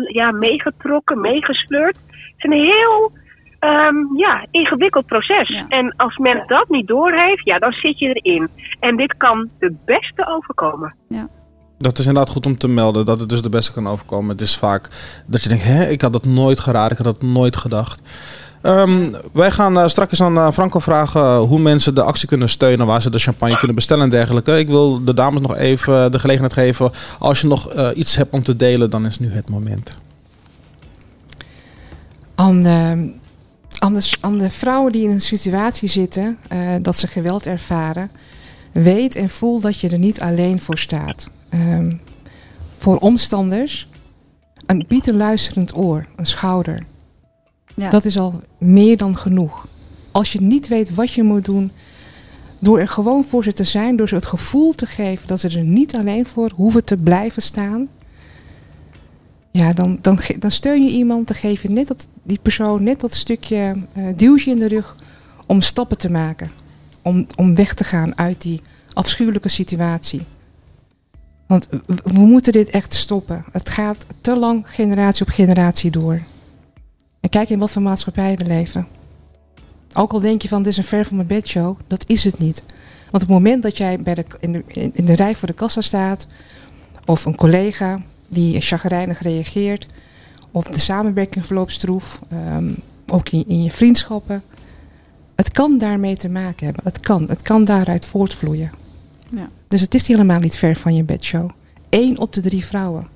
ja, 0.08 0.32
meegetrokken, 0.32 1.22
meegesleurd. 1.22 1.96
Het 1.96 2.36
is 2.38 2.44
een 2.44 2.66
heel 2.66 3.12
ehm, 3.60 4.18
ja, 4.18 4.46
ingewikkeld 4.52 5.06
proces. 5.06 5.48
Ja. 5.48 5.66
En 5.68 5.96
als 5.96 6.18
men 6.18 6.44
dat 6.48 6.70
niet 6.70 6.88
doorheeft, 6.88 7.46
ja, 7.46 7.60
dan 7.60 7.72
zit 7.72 8.00
je 8.00 8.14
erin. 8.14 8.50
En 8.80 8.96
dit 8.96 9.18
kan 9.18 9.50
de 9.60 9.76
beste 9.86 10.28
overkomen. 10.28 10.96
Dat 11.78 11.98
is 11.98 12.06
inderdaad 12.06 12.34
goed 12.34 12.46
om 12.46 12.58
te 12.58 12.68
melden, 12.68 13.06
dat 13.06 13.20
het 13.20 13.30
dus 13.30 13.42
de 13.42 13.50
beste 13.50 13.74
kan 13.74 13.88
overkomen. 13.88 14.30
Het 14.30 14.42
is 14.42 14.58
vaak 14.58 14.88
dat 15.28 15.44
je 15.44 15.50
denkt, 15.50 15.64
hè, 15.64 15.89
ik 15.89 16.02
had 16.02 16.14
dat 16.14 16.26
nooit 16.26 16.60
geraden, 16.60 16.98
ik 16.98 17.04
had 17.06 17.14
dat 17.14 17.30
nooit 17.30 17.56
gedacht. 17.56 18.02
Ehm, 18.62 19.14
wij 19.34 19.51
gaan 19.51 19.78
uh, 19.78 19.88
straks 19.88 20.22
aan 20.22 20.36
uh, 20.36 20.51
Franco 20.51 20.80
vragen 20.80 21.38
hoe 21.38 21.59
mensen 21.59 21.95
de 21.95 22.03
actie 22.03 22.28
kunnen 22.28 22.49
steunen, 22.49 22.86
waar 22.86 23.01
ze 23.01 23.09
de 23.09 23.20
champagne 23.20 23.57
kunnen 23.57 23.76
bestellen 23.76 24.03
en 24.03 24.09
dergelijke. 24.09 24.59
Ik 24.59 24.68
wil 24.68 25.03
de 25.03 25.14
dames 25.14 25.41
nog 25.41 25.55
even 25.55 26.12
de 26.12 26.20
gelegenheid 26.20 26.53
geven. 26.53 26.91
Als 27.20 27.41
je 27.41 27.47
nog 27.47 27.91
iets 27.93 28.16
hebt 28.16 28.34
om 28.34 28.43
te 28.43 28.55
delen, 28.55 28.89
dan 28.89 29.05
is 29.05 29.20
nu 29.20 29.32
het 29.32 29.49
moment. 29.49 29.97
Aan 32.36 32.64
de, 34.38 34.49
vrouwen 34.49 34.91
die 34.91 35.03
in 35.03 35.09
een 35.09 35.22
situatie 35.22 35.89
zitten 35.89 36.38
dat 36.82 36.99
ze 36.99 37.07
geweld 37.07 37.45
ervaren, 37.45 38.12
weet 38.72 39.16
en 39.16 39.30
voel 39.30 39.59
dat 39.59 39.80
je 39.80 39.89
er 39.89 39.99
niet 39.99 40.22
alleen 40.22 40.62
voor 40.62 40.78
staat. 40.78 41.30
Um, 41.53 42.01
voor 42.78 42.97
omstanders 42.97 43.88
een, 44.66 44.86
bied 44.88 45.07
een 45.07 45.18
luisterend 45.18 45.76
oor, 45.76 46.05
een 46.16 46.26
schouder. 46.26 46.84
Dat 47.90 48.06
is 48.06 48.18
al 48.18 48.42
meer 48.58 48.98
dan 48.98 49.18
genoeg. 49.18 49.68
Als 50.12 50.32
je 50.32 50.42
niet 50.42 50.68
weet 50.68 50.96
wat 50.96 51.12
je 51.12 51.24
moet 51.24 51.46
doen, 51.46 51.72
door 52.60 52.80
er 52.80 52.88
gewoon 52.88 53.24
voor 53.24 53.44
ze 53.44 53.54
te 53.54 53.64
zijn, 53.64 53.96
door 53.96 54.08
ze 54.08 54.16
het 54.16 54.26
gevoel 54.26 54.76
te 54.76 54.86
geven 54.86 55.28
dat 55.28 55.40
ze 55.40 55.50
er 55.50 55.64
niet 55.64 55.96
alleen 55.96 56.26
voor 56.26 56.52
hoeven 56.56 56.84
te 56.84 56.98
blijven 56.98 57.42
staan, 57.42 57.90
ja, 59.52 59.74
dan, 59.74 59.98
dan, 60.02 60.20
dan 60.40 60.52
steun 60.52 60.84
je 60.84 60.90
iemand, 60.90 61.28
dan 61.28 61.36
geef 61.36 61.62
je 61.62 61.70
net 61.70 61.88
dat, 61.88 62.08
die 62.24 62.40
persoon 62.42 62.84
net 62.84 63.00
dat 63.00 63.16
stukje 63.16 63.76
eh, 63.94 64.04
duwtje 64.16 64.52
in 64.52 64.60
de 64.60 64.68
rug 64.68 64.96
om 65.46 65.62
stappen 65.62 65.98
te 65.98 66.12
maken. 66.12 66.52
Om, 67.02 67.28
om 67.36 67.56
weg 67.56 67.74
te 67.74 67.84
gaan 67.84 68.18
uit 68.18 68.42
die 68.42 68.62
afschuwelijke 68.94 69.50
situatie. 69.50 70.22
Want 71.48 71.68
we 72.04 72.20
moeten 72.20 72.52
dit 72.52 72.70
echt 72.70 72.94
stoppen. 72.94 73.44
Het 73.52 73.70
gaat 73.70 74.06
te 74.22 74.36
lang 74.36 74.64
generatie 74.68 75.26
op 75.26 75.32
generatie 75.32 75.92
door. 75.92 76.22
Kijk 77.32 77.50
in 77.50 77.60
wat 77.60 77.72
voor 77.72 77.82
maatschappij 77.82 78.36
we 78.38 78.46
leven. 78.46 78.88
Ook 79.94 80.12
al 80.12 80.20
denk 80.20 80.42
je 80.42 80.48
van 80.48 80.64
dit 80.64 80.72
is 80.72 80.78
een 80.78 80.84
ver 80.84 81.06
van 81.06 81.16
mijn 81.16 81.28
bedshow, 81.28 81.78
dat 81.88 82.04
is 82.08 82.24
het 82.24 82.38
niet. 82.38 82.64
Want 83.12 83.24
op 83.24 83.30
het 83.30 83.38
moment 83.38 83.64
dat 83.64 83.78
jij 83.78 84.00
bij 84.00 84.16
de, 84.16 84.26
in, 84.40 84.52
de, 84.52 84.64
in 84.94 85.06
de 85.06 85.14
rij 85.14 85.36
voor 85.36 85.48
de 85.48 85.54
kassa 85.54 85.82
staat, 85.82 86.28
of 87.06 87.26
een 87.26 87.36
collega 87.36 88.02
die 88.28 88.62
chagrijnig 88.62 89.22
reageert, 89.22 89.88
of 90.52 90.66
de 90.66 90.80
samenwerking 90.80 91.46
verloopt 91.46 91.72
stroef, 91.72 92.20
ehm, 92.30 92.74
ook 93.08 93.30
in, 93.30 93.44
in 93.48 93.64
je 93.64 93.72
vriendschappen. 93.72 94.44
Het 95.36 95.52
kan 95.52 95.78
daarmee 95.78 96.16
te 96.16 96.30
maken 96.30 96.66
hebben. 96.66 96.84
Het 96.84 97.00
kan. 97.00 97.30
Het 97.30 97.42
kan 97.42 97.64
daaruit 97.64 98.06
voortvloeien. 98.06 98.72
Ja. 99.30 99.50
Dus 99.68 99.82
het 99.82 99.94
is 99.94 100.08
helemaal 100.08 100.40
niet 100.40 100.58
ver 100.58 100.76
van 100.76 100.96
je 100.96 101.04
bedshow. 101.04 101.50
Eén 101.90 102.20
op 102.20 102.34
de 102.34 102.42
drie 102.42 102.66
vrouwen. 102.66 103.08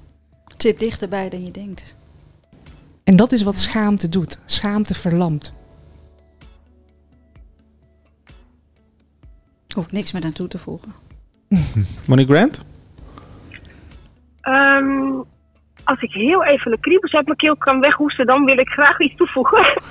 Het 0.43 0.61
zit 0.61 0.79
dichterbij 0.79 1.29
dan 1.29 1.43
je 1.43 1.51
denkt. 1.51 1.95
En 3.05 3.15
dat 3.15 3.31
is 3.31 3.43
wat 3.43 3.57
schaamte 3.57 4.09
doet. 4.09 4.39
Schaamte 4.45 4.95
verlamt. 4.95 5.53
Hoef 9.75 9.85
ik 9.85 9.91
niks 9.91 10.11
meer 10.11 10.23
aan 10.23 10.33
toe 10.33 10.47
te 10.47 10.57
voegen. 10.57 10.93
Monique 12.07 12.35
Grant? 12.35 12.65
Ehm, 14.41 14.87
als 15.83 16.01
ik 16.01 16.11
heel 16.11 16.43
even 16.45 16.71
een 16.71 16.79
kriebels 16.79 17.13
uit 17.13 17.25
mijn 17.25 17.37
keel 17.37 17.55
kan 17.55 17.79
weghoesten, 17.79 18.25
dan 18.25 18.45
wil 18.45 18.57
ik 18.57 18.69
graag 18.69 18.99
iets 18.99 19.15
toevoegen. 19.15 19.65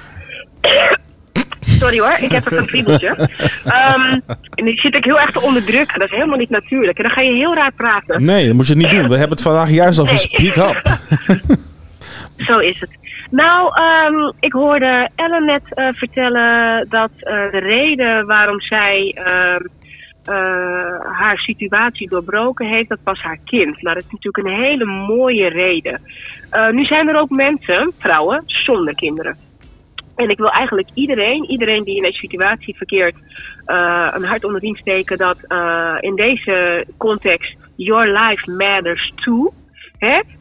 Sorry 1.81 1.99
hoor, 1.99 2.17
ik 2.21 2.31
heb 2.31 2.47
even 2.47 2.59
een 2.59 2.67
kriebeltje. 2.67 3.29
Ehm, 3.65 4.21
en 4.55 4.65
nu 4.65 4.73
zit 4.73 4.95
ik 4.95 5.05
heel 5.05 5.21
erg 5.21 5.31
te 5.31 5.41
onderdrukken. 5.41 5.99
Dat 5.99 6.09
is 6.09 6.15
helemaal 6.15 6.39
niet 6.39 6.51
natuurlijk. 6.51 6.97
En 6.97 7.03
dan 7.03 7.13
ga 7.13 7.21
je 7.21 7.33
heel 7.33 7.55
raar 7.55 7.73
praten. 7.73 8.25
Nee, 8.25 8.47
dat 8.47 8.55
moet 8.55 8.67
je 8.67 8.75
niet 8.75 8.91
doen. 8.91 9.09
We 9.09 9.17
hebben 9.17 9.37
het 9.37 9.43
vandaag 9.43 9.71
juist 9.71 9.99
over 9.99 10.19
speak 10.19 10.57
up. 10.57 10.99
Zo 12.47 12.59
is 12.59 12.81
het. 12.81 13.04
Nou, 13.35 13.71
ehm, 13.75 14.33
ik 14.41 14.53
hoorde 14.53 15.11
Ellen 15.15 15.45
net 15.45 15.63
eh, 15.69 15.89
vertellen 15.93 16.87
dat 16.89 17.11
eh, 17.19 17.51
de 17.51 17.59
reden 17.59 18.27
waarom 18.27 18.61
zij 18.61 19.13
ehm, 19.15 19.65
eh, 20.25 21.01
haar 21.19 21.39
situatie 21.39 22.09
doorbroken 22.09 22.67
heeft, 22.67 22.89
dat 22.89 22.99
was 23.05 23.21
haar 23.21 23.39
kind. 23.45 23.83
Nou, 23.83 23.95
dat 23.95 24.05
is 24.05 24.11
natuurlijk 24.11 24.47
een 24.47 24.65
hele 24.65 24.85
mooie 24.85 25.49
reden. 25.49 26.01
Nu 26.71 26.85
zijn 26.85 27.09
er 27.09 27.21
ook 27.21 27.31
mensen, 27.31 27.93
vrouwen, 27.99 28.43
zonder 28.47 28.95
kinderen. 28.95 29.37
En 30.17 30.29
ik 30.29 30.39
wil 30.39 30.51
eigenlijk 30.51 30.89
iedereen, 30.95 31.45
iedereen 31.51 31.85
die 31.85 31.97
in 31.97 32.03
deze 32.03 32.19
situatie 32.19 32.77
verkeert, 32.77 33.17
een 34.15 34.25
hart 34.25 34.45
onder 34.45 34.61
de 34.61 34.67
riem 34.67 34.77
steken 34.77 35.19
dat 35.19 35.39
in 36.01 36.15
deze 36.15 36.87
context 36.97 37.57
your 37.77 38.19
life 38.19 38.51
matters 38.51 39.13
too. 39.15 39.53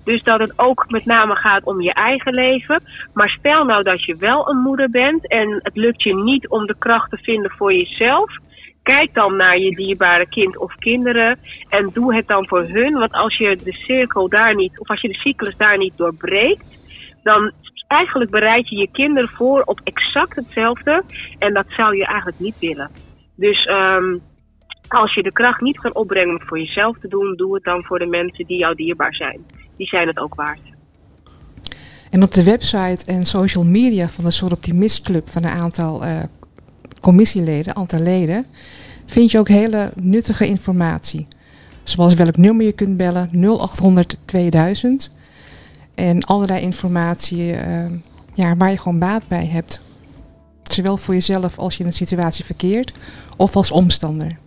Dus 0.03 0.23
dat 0.23 0.39
het 0.39 0.53
ook 0.55 0.85
met 0.87 1.05
name 1.05 1.35
gaat 1.35 1.63
om 1.63 1.81
je 1.81 1.93
eigen 1.93 2.33
leven. 2.33 2.83
Maar 3.13 3.29
stel 3.29 3.65
nou 3.65 3.83
dat 3.83 4.03
je 4.03 4.15
wel 4.15 4.49
een 4.49 4.57
moeder 4.57 4.89
bent 4.89 5.27
en 5.27 5.59
het 5.63 5.75
lukt 5.75 6.03
je 6.03 6.15
niet 6.15 6.47
om 6.47 6.65
de 6.65 6.75
kracht 6.77 7.09
te 7.09 7.17
vinden 7.17 7.51
voor 7.51 7.73
jezelf. 7.73 8.37
Kijk 8.83 9.13
dan 9.13 9.35
naar 9.35 9.57
je 9.57 9.75
dierbare 9.75 10.27
kind 10.27 10.57
of 10.57 10.75
kinderen 10.75 11.39
en 11.69 11.89
doe 11.93 12.15
het 12.15 12.27
dan 12.27 12.47
voor 12.47 12.63
hun. 12.63 12.93
Want 12.93 13.13
als 13.13 13.37
je 13.37 13.57
de 13.63 13.73
cirkel 13.73 14.29
daar 14.29 14.55
niet, 14.55 14.79
of 14.79 14.89
als 14.89 15.01
je 15.01 15.07
de 15.07 15.19
cyclus 15.19 15.57
daar 15.57 15.77
niet 15.77 15.97
doorbreekt, 15.97 16.81
dan 17.23 17.51
eigenlijk 17.87 18.31
bereid 18.31 18.69
je 18.69 18.75
je 18.75 18.89
kinderen 18.91 19.29
voor 19.29 19.61
op 19.61 19.79
exact 19.83 20.35
hetzelfde. 20.35 21.03
En 21.39 21.53
dat 21.53 21.65
zou 21.67 21.97
je 21.97 22.05
eigenlijk 22.05 22.39
niet 22.39 22.59
willen. 22.59 22.89
Dus 23.35 23.65
ehm, 23.65 24.17
als 24.87 25.13
je 25.13 25.23
de 25.23 25.31
kracht 25.31 25.61
niet 25.61 25.79
kan 25.79 25.95
opbrengen 25.95 26.39
om 26.39 26.47
voor 26.47 26.59
jezelf 26.59 26.97
te 26.99 27.07
doen, 27.07 27.35
doe 27.35 27.53
het 27.53 27.63
dan 27.63 27.83
voor 27.83 27.99
de 27.99 28.05
mensen 28.05 28.45
die 28.45 28.57
jou 28.57 28.75
dierbaar 28.75 29.15
zijn. 29.15 29.45
Die 29.77 29.87
zijn 29.87 30.07
het 30.07 30.17
ook 30.17 30.35
waard. 30.35 30.59
En 32.09 32.23
op 32.23 32.33
de 32.33 32.43
website 32.43 33.05
en 33.05 33.25
social 33.25 33.63
media 33.63 34.07
van 34.07 34.23
de 34.23 34.31
Soort 34.31 34.53
Optimist 34.53 35.01
Club 35.01 35.29
van 35.29 35.43
een 35.43 35.49
aantal 35.49 36.05
eh, 36.05 36.19
commissieleden, 37.01 37.75
aantal 37.75 37.99
leden, 37.99 38.45
vind 39.05 39.31
je 39.31 39.39
ook 39.39 39.47
hele 39.47 39.91
nuttige 39.95 40.47
informatie. 40.47 41.27
Zoals 41.83 42.13
welk 42.13 42.37
nummer 42.37 42.65
je 42.65 42.71
kunt 42.71 42.97
bellen, 42.97 43.29
0800 43.31 44.17
2000. 44.25 45.11
En 45.95 46.23
allerlei 46.23 46.61
informatie 46.61 47.53
eh, 47.53 47.85
ja, 48.33 48.55
waar 48.55 48.71
je 48.71 48.77
gewoon 48.77 48.99
baat 48.99 49.27
bij 49.27 49.45
hebt. 49.45 49.81
Zowel 50.63 50.97
voor 50.97 51.13
jezelf 51.13 51.57
als 51.57 51.73
je 51.73 51.79
in 51.79 51.85
een 51.85 51.93
situatie 51.93 52.45
verkeert, 52.45 52.93
of 53.37 53.55
als 53.55 53.71
omstander. 53.71 54.37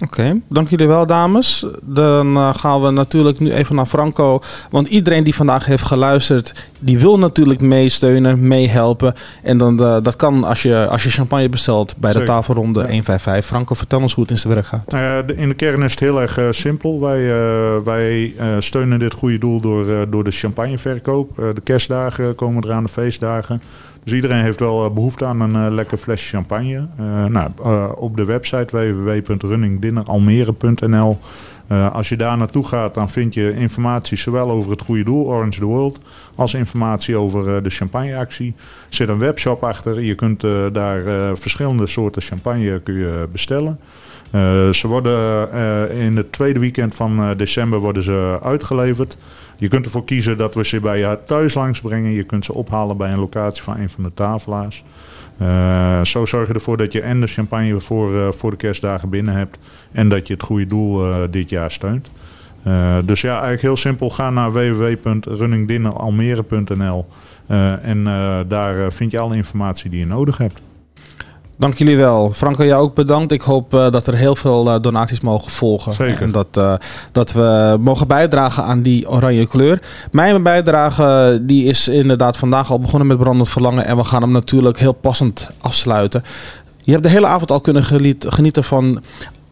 Oké, 0.00 0.40
dank 0.48 0.68
jullie 0.68 0.86
wel 0.88 1.06
dames. 1.06 1.66
Dan 1.82 2.36
eh, 2.36 2.54
gaan 2.54 2.82
we 2.82 2.90
natuurlijk 2.90 3.38
nu 3.40 3.52
even 3.52 3.74
naar 3.74 3.86
Franco. 3.86 4.40
Want 4.70 4.86
iedereen 4.88 5.24
die 5.24 5.34
vandaag 5.34 5.66
heeft 5.66 5.82
geluisterd, 5.84 6.68
die 6.78 6.98
wil 6.98 7.18
natuurlijk 7.18 7.60
meesteunen, 7.60 8.48
meehelpen. 8.48 9.14
En 9.42 9.58
dan, 9.58 9.80
eh, 9.84 9.96
dat 10.02 10.16
kan 10.16 10.44
als 10.44 10.62
je, 10.62 10.86
als 10.90 11.02
je 11.02 11.10
champagne 11.10 11.48
bestelt 11.48 11.94
bij 11.96 12.12
de 12.12 12.22
tafelronde 12.22 12.80
Ja. 12.80 12.86
155. 12.86 13.46
Franco, 13.46 13.74
vertel 13.74 14.00
ons 14.00 14.14
hoe 14.14 14.22
het 14.22 14.32
in 14.32 14.38
zijn 14.38 14.54
werk 14.54 14.66
gaat. 14.66 14.90
De- 14.90 15.34
in 15.36 15.48
de 15.48 15.54
kern 15.54 15.82
is 15.82 15.90
het 15.90 16.00
heel 16.00 16.20
erg 16.20 16.38
eh, 16.38 16.46
simpel. 16.50 17.00
Wij, 17.00 17.32
eh, 17.32 17.76
wij 17.84 18.34
eh, 18.38 18.46
steunen 18.58 18.98
dit 18.98 19.12
goede 19.14 19.38
doel 19.38 19.60
door, 19.60 19.88
eh, 19.90 19.96
door 20.08 20.24
de 20.24 20.30
champagneverkoop. 20.30 21.38
Eh, 21.38 21.44
de 21.54 21.60
kerstdagen 21.60 22.34
komen 22.34 22.64
eraan, 22.64 22.82
de 22.82 22.88
feestdagen. 22.88 23.62
Dus 24.04 24.12
iedereen 24.12 24.42
heeft 24.42 24.60
wel 24.60 24.84
eh, 24.84 24.90
behoefte 24.90 25.24
aan 25.24 25.40
een 25.40 25.66
eh, 25.66 25.72
lekker 25.72 25.98
flesje 25.98 26.28
champagne. 26.28 26.88
Eh, 26.96 27.24
nou, 27.24 27.50
op 27.96 28.16
de 28.16 28.24
website 28.24 28.76
www.runningdinneralmere.nl 28.76 31.18
Als 31.92 32.08
je 32.08 32.16
daar 32.16 32.36
naartoe 32.36 32.66
gaat, 32.66 32.94
dan 32.94 33.10
vind 33.10 33.34
je 33.34 33.54
informatie 33.54 34.16
zowel 34.16 34.50
over 34.50 34.70
het 34.70 34.82
goede 34.82 35.04
doel, 35.04 35.26
Orange 35.26 35.58
the 35.58 35.64
World, 35.64 35.98
als 36.34 36.54
informatie 36.54 37.16
over 37.16 37.56
eh, 37.56 37.62
de 37.62 37.70
champagneactie. 37.70 38.54
Er 38.56 38.94
zit 38.94 39.08
een 39.08 39.18
webshop 39.18 39.64
achter. 39.64 40.00
Je 40.00 40.14
kunt 40.14 40.40
daar 40.72 41.02
verschillende 41.36 41.86
soorten 41.86 42.22
champagne 42.22 42.80
kun 42.80 42.94
je 42.94 43.28
bestellen. 43.32 43.78
Eh, 44.34 44.68
ze 44.68 44.88
worden 44.88 45.52
eh, 45.52 46.04
in 46.04 46.16
het 46.16 46.32
tweede 46.32 46.58
weekend 46.58 46.94
van 46.94 47.18
eh, 47.18 47.30
december 47.36 47.78
worden 47.78 48.02
ze 48.02 48.38
uitgeleverd. 48.42 49.16
Je 49.56 49.68
kunt 49.68 49.84
ervoor 49.84 50.04
kiezen 50.04 50.36
dat 50.36 50.54
we 50.54 50.64
ze 50.64 50.80
bij 50.80 50.98
je 50.98 51.18
thuis 51.26 51.54
langs 51.54 51.80
brengen. 51.80 52.10
Je 52.10 52.22
kunt 52.22 52.44
ze 52.44 52.54
ophalen 52.54 52.96
bij 52.96 53.12
een 53.12 53.18
locatie 53.18 53.62
van 53.62 53.76
een 53.76 53.90
van 53.90 54.04
de 54.04 54.14
tafelaars. 54.14 54.84
Zo 56.02 56.26
zorg 56.26 56.48
je 56.48 56.54
ervoor 56.54 56.76
dat 56.76 56.92
je 56.92 57.00
en 57.00 57.20
de 57.20 57.26
champagne 57.26 57.80
voor, 57.80 58.34
voor 58.34 58.50
de 58.50 58.56
kerstdagen 58.56 59.08
binnen 59.08 59.34
hebt. 59.34 59.58
En 59.92 60.08
dat 60.08 60.26
je 60.26 60.32
het 60.32 60.42
goede 60.42 60.66
doel 60.66 61.02
dit 61.30 61.50
jaar 61.50 61.70
steunt. 61.70 62.10
Dus 63.04 63.20
ja, 63.20 63.32
eigenlijk 63.32 63.62
heel 63.62 63.76
simpel. 63.76 64.10
Ga 64.10 64.30
naar 64.30 64.52
www.runningdinneralmere.nl 64.52 67.06
En 67.82 68.04
daar 68.48 68.92
vind 68.92 69.10
je 69.10 69.18
alle 69.18 69.36
informatie 69.36 69.90
die 69.90 69.98
je 69.98 70.06
nodig 70.06 70.38
hebt. 70.38 70.60
Dank 71.56 71.74
jullie 71.74 71.96
wel. 71.96 72.32
Franco, 72.32 72.64
jou 72.64 72.82
ook 72.82 72.94
bedankt. 72.94 73.32
Ik 73.32 73.40
hoop 73.40 73.74
eh, 73.74 73.90
dat 73.90 74.06
er 74.06 74.14
heel 74.14 74.36
veel 74.36 74.70
eh, 74.70 74.80
donaties 74.80 75.20
mogen 75.20 75.50
volgen. 75.50 75.94
Zeker. 75.94 76.22
En 76.22 76.32
dat, 76.32 76.56
eh, 76.56 76.74
dat 77.12 77.32
we 77.32 77.76
mogen 77.80 78.06
bijdragen 78.06 78.64
aan 78.64 78.82
die 78.82 79.10
oranje 79.10 79.46
kleur. 79.46 79.82
Mijn 80.10 80.42
bijdrage 80.42 81.38
die 81.42 81.64
is 81.64 81.88
inderdaad 81.88 82.36
vandaag 82.36 82.70
al 82.70 82.80
begonnen 82.80 83.06
met 83.08 83.18
brandend 83.18 83.48
verlangen. 83.48 83.84
En 83.84 83.96
we 83.96 84.04
gaan 84.04 84.22
hem 84.22 84.30
natuurlijk 84.30 84.78
heel 84.78 84.92
passend 84.92 85.48
afsluiten. 85.60 86.24
Je 86.80 86.92
hebt 86.92 87.04
de 87.04 87.10
hele 87.10 87.26
avond 87.26 87.50
al 87.50 87.60
kunnen 87.60 87.84
genieten 88.18 88.64
van 88.64 89.02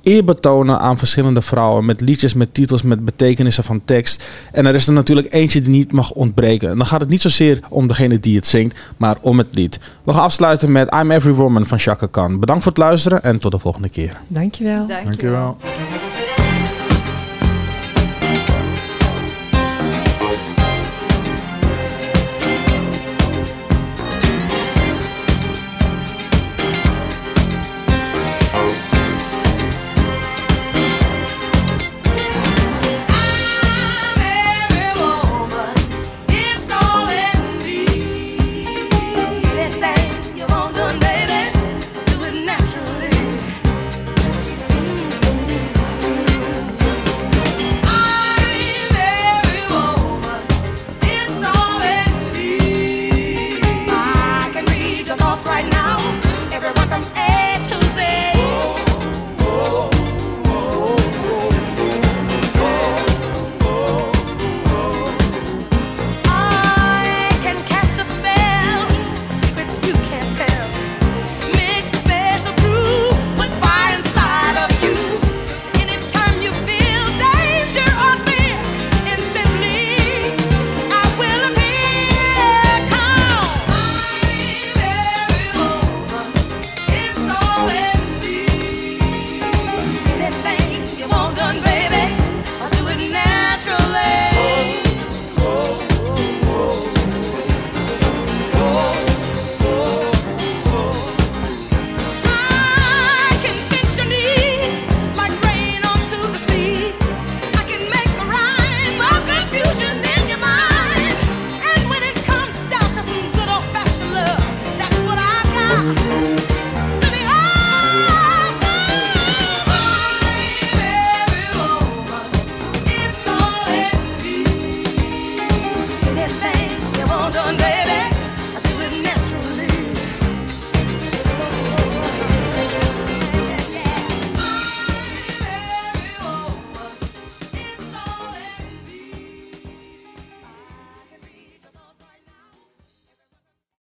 eerbetonen 0.02 0.78
aan 0.80 0.98
verschillende 0.98 1.42
vrouwen. 1.42 1.84
Met 1.84 2.00
liedjes, 2.00 2.34
met 2.34 2.54
titels, 2.54 2.82
met 2.82 3.04
betekenissen 3.04 3.64
van 3.64 3.80
tekst. 3.84 4.24
En 4.52 4.66
er 4.66 4.74
is 4.74 4.86
er 4.86 4.92
natuurlijk 4.92 5.32
eentje 5.32 5.60
die 5.60 5.70
niet 5.70 5.92
mag 5.92 6.12
ontbreken. 6.12 6.70
En 6.70 6.76
dan 6.76 6.86
gaat 6.86 7.00
het 7.00 7.08
niet 7.08 7.20
zozeer 7.20 7.60
om 7.68 7.88
degene 7.88 8.20
die 8.20 8.36
het 8.36 8.46
zingt, 8.46 8.78
maar 8.96 9.16
om 9.20 9.38
het 9.38 9.48
lied. 9.50 9.80
We 10.04 10.12
gaan 10.12 10.22
afsluiten 10.22 10.72
met 10.72 10.94
I'm 10.94 11.10
Every 11.10 11.32
Woman 11.32 11.66
van 11.66 11.78
Chaka 11.78 12.06
Khan. 12.06 12.40
Bedankt 12.40 12.62
voor 12.62 12.72
het 12.72 12.80
luisteren 12.80 13.22
en 13.22 13.38
tot 13.38 13.52
de 13.52 13.58
volgende 13.58 13.88
keer. 13.88 14.16
Dankjewel. 14.26 14.86
Dankjewel. 14.86 15.56